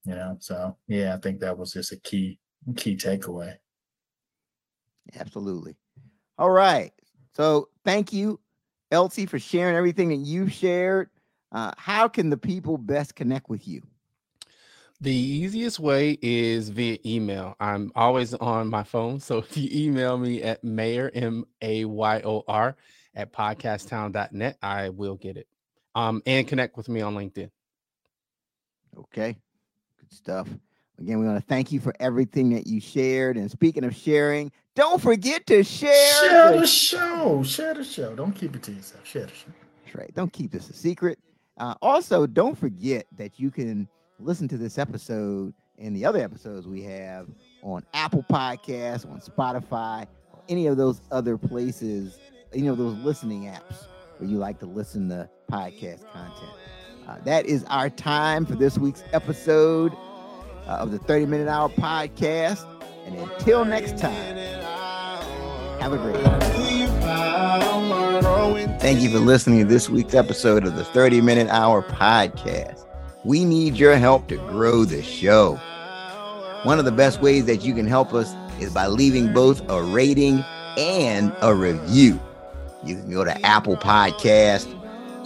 you 0.05 0.14
know, 0.14 0.37
so 0.41 0.77
yeah, 0.87 1.14
I 1.14 1.19
think 1.19 1.41
that 1.41 1.57
was 1.57 1.73
just 1.73 1.93
a 1.93 1.97
key, 2.01 2.39
key 2.77 2.97
takeaway. 2.97 3.55
Absolutely. 5.19 5.77
All 6.37 6.51
right. 6.51 6.93
So 7.35 7.69
thank 7.85 8.12
you, 8.12 8.41
Elzie, 8.93 9.29
for 9.29 9.39
sharing 9.39 9.77
everything 9.77 10.09
that 10.11 10.16
you've 10.16 10.53
shared. 10.53 11.11
Uh, 11.51 11.73
how 11.79 12.09
can 12.09 12.29
the 12.29 12.37
people 12.37 12.77
best 12.77 13.14
connect 13.14 13.49
with 13.49 13.66
you? 13.66 13.83
The 15.01 15.14
easiest 15.14 15.78
way 15.78 16.18
is 16.22 16.70
via 16.70 16.99
email. 17.07 17.55
I'm 17.61 17.92
always 17.94 18.34
on 18.34 18.68
my 18.68 18.82
phone. 18.82 19.20
So 19.20 19.38
if 19.49 19.57
you 19.57 19.68
email 19.72 20.18
me 20.18 20.42
at 20.42 20.64
mayor, 20.64 21.11
M 21.14 21.44
A 21.62 21.84
Y 21.84 22.20
O 22.24 22.44
R, 22.49 22.76
at 23.14 23.32
podcasttown.net, 23.32 24.59
I 24.62 24.88
will 24.88 25.16
get 25.16 25.36
it. 25.36 25.46
Um, 25.94 26.22
and 26.26 26.46
connect 26.46 26.76
with 26.76 26.88
me 26.88 27.01
on 27.01 27.14
LinkedIn. 27.14 27.51
Okay. 28.96 29.36
Good 30.01 30.12
stuff. 30.12 30.49
Again, 30.99 31.20
we 31.20 31.26
want 31.26 31.38
to 31.38 31.46
thank 31.46 31.70
you 31.70 31.78
for 31.78 31.94
everything 32.01 32.51
that 32.51 32.66
you 32.66 32.80
shared. 32.80 33.36
And 33.36 33.49
speaking 33.49 33.84
of 33.84 33.94
sharing, 33.94 34.51
don't 34.74 35.01
forget 35.01 35.46
to 35.46 35.62
share, 35.62 36.12
share 36.20 36.53
the, 36.53 36.61
the 36.61 36.66
show. 36.66 37.42
Share 37.44 37.74
the 37.74 37.84
show. 37.84 38.16
Don't 38.16 38.32
keep 38.32 38.57
it 38.57 38.64
to 38.64 38.72
yourself. 38.72 39.07
Share 39.07 39.26
the 39.26 39.32
show. 39.32 39.51
That's 39.84 39.94
right. 39.94 40.12
Don't 40.14 40.32
keep 40.32 40.51
this 40.51 40.68
a 40.68 40.72
secret. 40.72 41.20
Uh, 41.57 41.74
also, 41.82 42.26
don't 42.26 42.59
forget 42.59 43.07
that 43.16 43.38
you 43.38 43.53
can 43.53 43.88
listen 44.19 44.49
to 44.49 44.57
this 44.57 44.79
episode 44.79 45.55
and 45.79 45.95
the 45.95 46.05
other 46.05 46.21
episodes 46.21 46.66
we 46.66 46.83
have 46.83 47.29
on 47.62 47.85
Apple 47.95 48.25
Podcasts, 48.31 49.09
on 49.09 49.21
Spotify, 49.21 50.07
or 50.33 50.41
any 50.49 50.66
of 50.66 50.77
those 50.77 51.01
other 51.11 51.39
places, 51.39 52.19
any 52.53 52.66
of 52.66 52.79
those 52.79 52.97
listening 52.99 53.45
apps 53.45 53.87
where 54.19 54.29
you 54.29 54.39
like 54.39 54.59
to 54.59 54.66
listen 54.66 55.09
to 55.09 55.29
podcast 55.51 56.11
content. 56.12 56.51
Uh, 57.07 57.16
that 57.25 57.47
is 57.47 57.64
our 57.64 57.89
time 57.89 58.45
for 58.45 58.55
this 58.55 58.77
week's 58.77 59.05
episode 59.12 59.95
uh, 60.66 60.73
of 60.73 60.91
the 60.91 60.99
30 60.99 61.27
Minute 61.27 61.49
Hour 61.49 61.69
podcast. 61.69 62.66
And 63.07 63.16
until 63.16 63.64
next 63.64 63.97
time, 63.99 64.37
have 65.81 65.93
a 65.93 65.97
great 65.97 66.23
one. 66.27 66.41
Thank 68.79 69.01
you 69.01 69.11
for 69.11 69.19
listening 69.19 69.61
to 69.61 69.64
this 69.64 69.89
week's 69.89 70.14
episode 70.14 70.66
of 70.66 70.75
the 70.75 70.85
30 70.85 71.21
Minute 71.21 71.49
Hour 71.49 71.83
podcast. 71.83 72.88
We 73.25 73.45
need 73.45 73.75
your 73.75 73.97
help 73.97 74.29
to 74.29 74.37
grow 74.37 74.85
the 74.85 75.03
show. 75.03 75.57
One 76.62 76.79
of 76.79 76.85
the 76.85 76.93
best 76.93 77.21
ways 77.21 77.47
that 77.47 77.64
you 77.64 77.75
can 77.75 77.87
help 77.87 78.14
us 78.14 78.33
is 78.61 78.73
by 78.73 78.87
leaving 78.87 79.33
both 79.33 79.69
a 79.69 79.83
rating 79.83 80.45
and 80.79 81.35
a 81.43 81.53
review. 81.53 82.21
You 82.85 82.95
can 82.95 83.11
go 83.11 83.25
to 83.25 83.45
Apple 83.45 83.77
Podcast, 83.77 84.73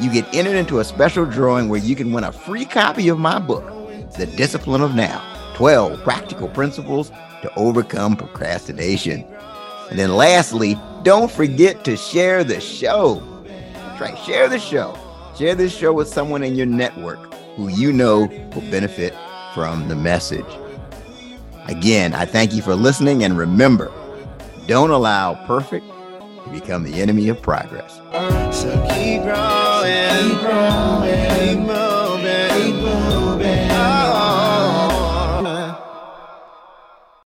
You 0.00 0.12
get 0.12 0.34
entered 0.34 0.56
into 0.56 0.80
a 0.80 0.84
special 0.84 1.24
drawing 1.24 1.68
where 1.68 1.80
you 1.80 1.94
can 1.94 2.12
win 2.12 2.24
a 2.24 2.32
free 2.32 2.64
copy 2.64 3.08
of 3.08 3.18
my 3.18 3.38
book, 3.38 3.64
The 4.16 4.26
Discipline 4.26 4.80
of 4.80 4.94
Now 4.94 5.22
12 5.54 6.02
Practical 6.02 6.48
Principles 6.48 7.10
to 7.42 7.54
Overcome 7.56 8.16
Procrastination. 8.16 9.24
And 9.90 9.98
then 9.98 10.16
lastly, 10.16 10.76
don't 11.02 11.30
forget 11.30 11.84
to 11.84 11.96
share 11.96 12.42
the 12.42 12.60
show. 12.60 13.22
That's 13.44 14.00
right, 14.00 14.18
share 14.18 14.48
the 14.48 14.58
show. 14.58 14.98
Share 15.36 15.54
this 15.54 15.76
show 15.76 15.92
with 15.92 16.08
someone 16.08 16.42
in 16.42 16.56
your 16.56 16.66
network 16.66 17.32
who 17.56 17.68
you 17.68 17.92
know 17.92 18.26
will 18.54 18.70
benefit 18.70 19.14
from 19.54 19.88
the 19.88 19.94
message. 19.94 20.44
Again, 21.66 22.14
I 22.14 22.26
thank 22.26 22.52
you 22.52 22.62
for 22.62 22.74
listening 22.74 23.24
and 23.24 23.38
remember, 23.38 23.90
don't 24.66 24.90
allow 24.90 25.34
perfect 25.46 25.86
to 26.44 26.50
become 26.50 26.82
the 26.82 27.00
enemy 27.00 27.28
of 27.28 27.40
progress. 27.40 27.96
So 28.54 28.70
keep 28.94 29.22
growing, 29.22 30.30
keep 30.30 30.40
growing. 30.40 31.93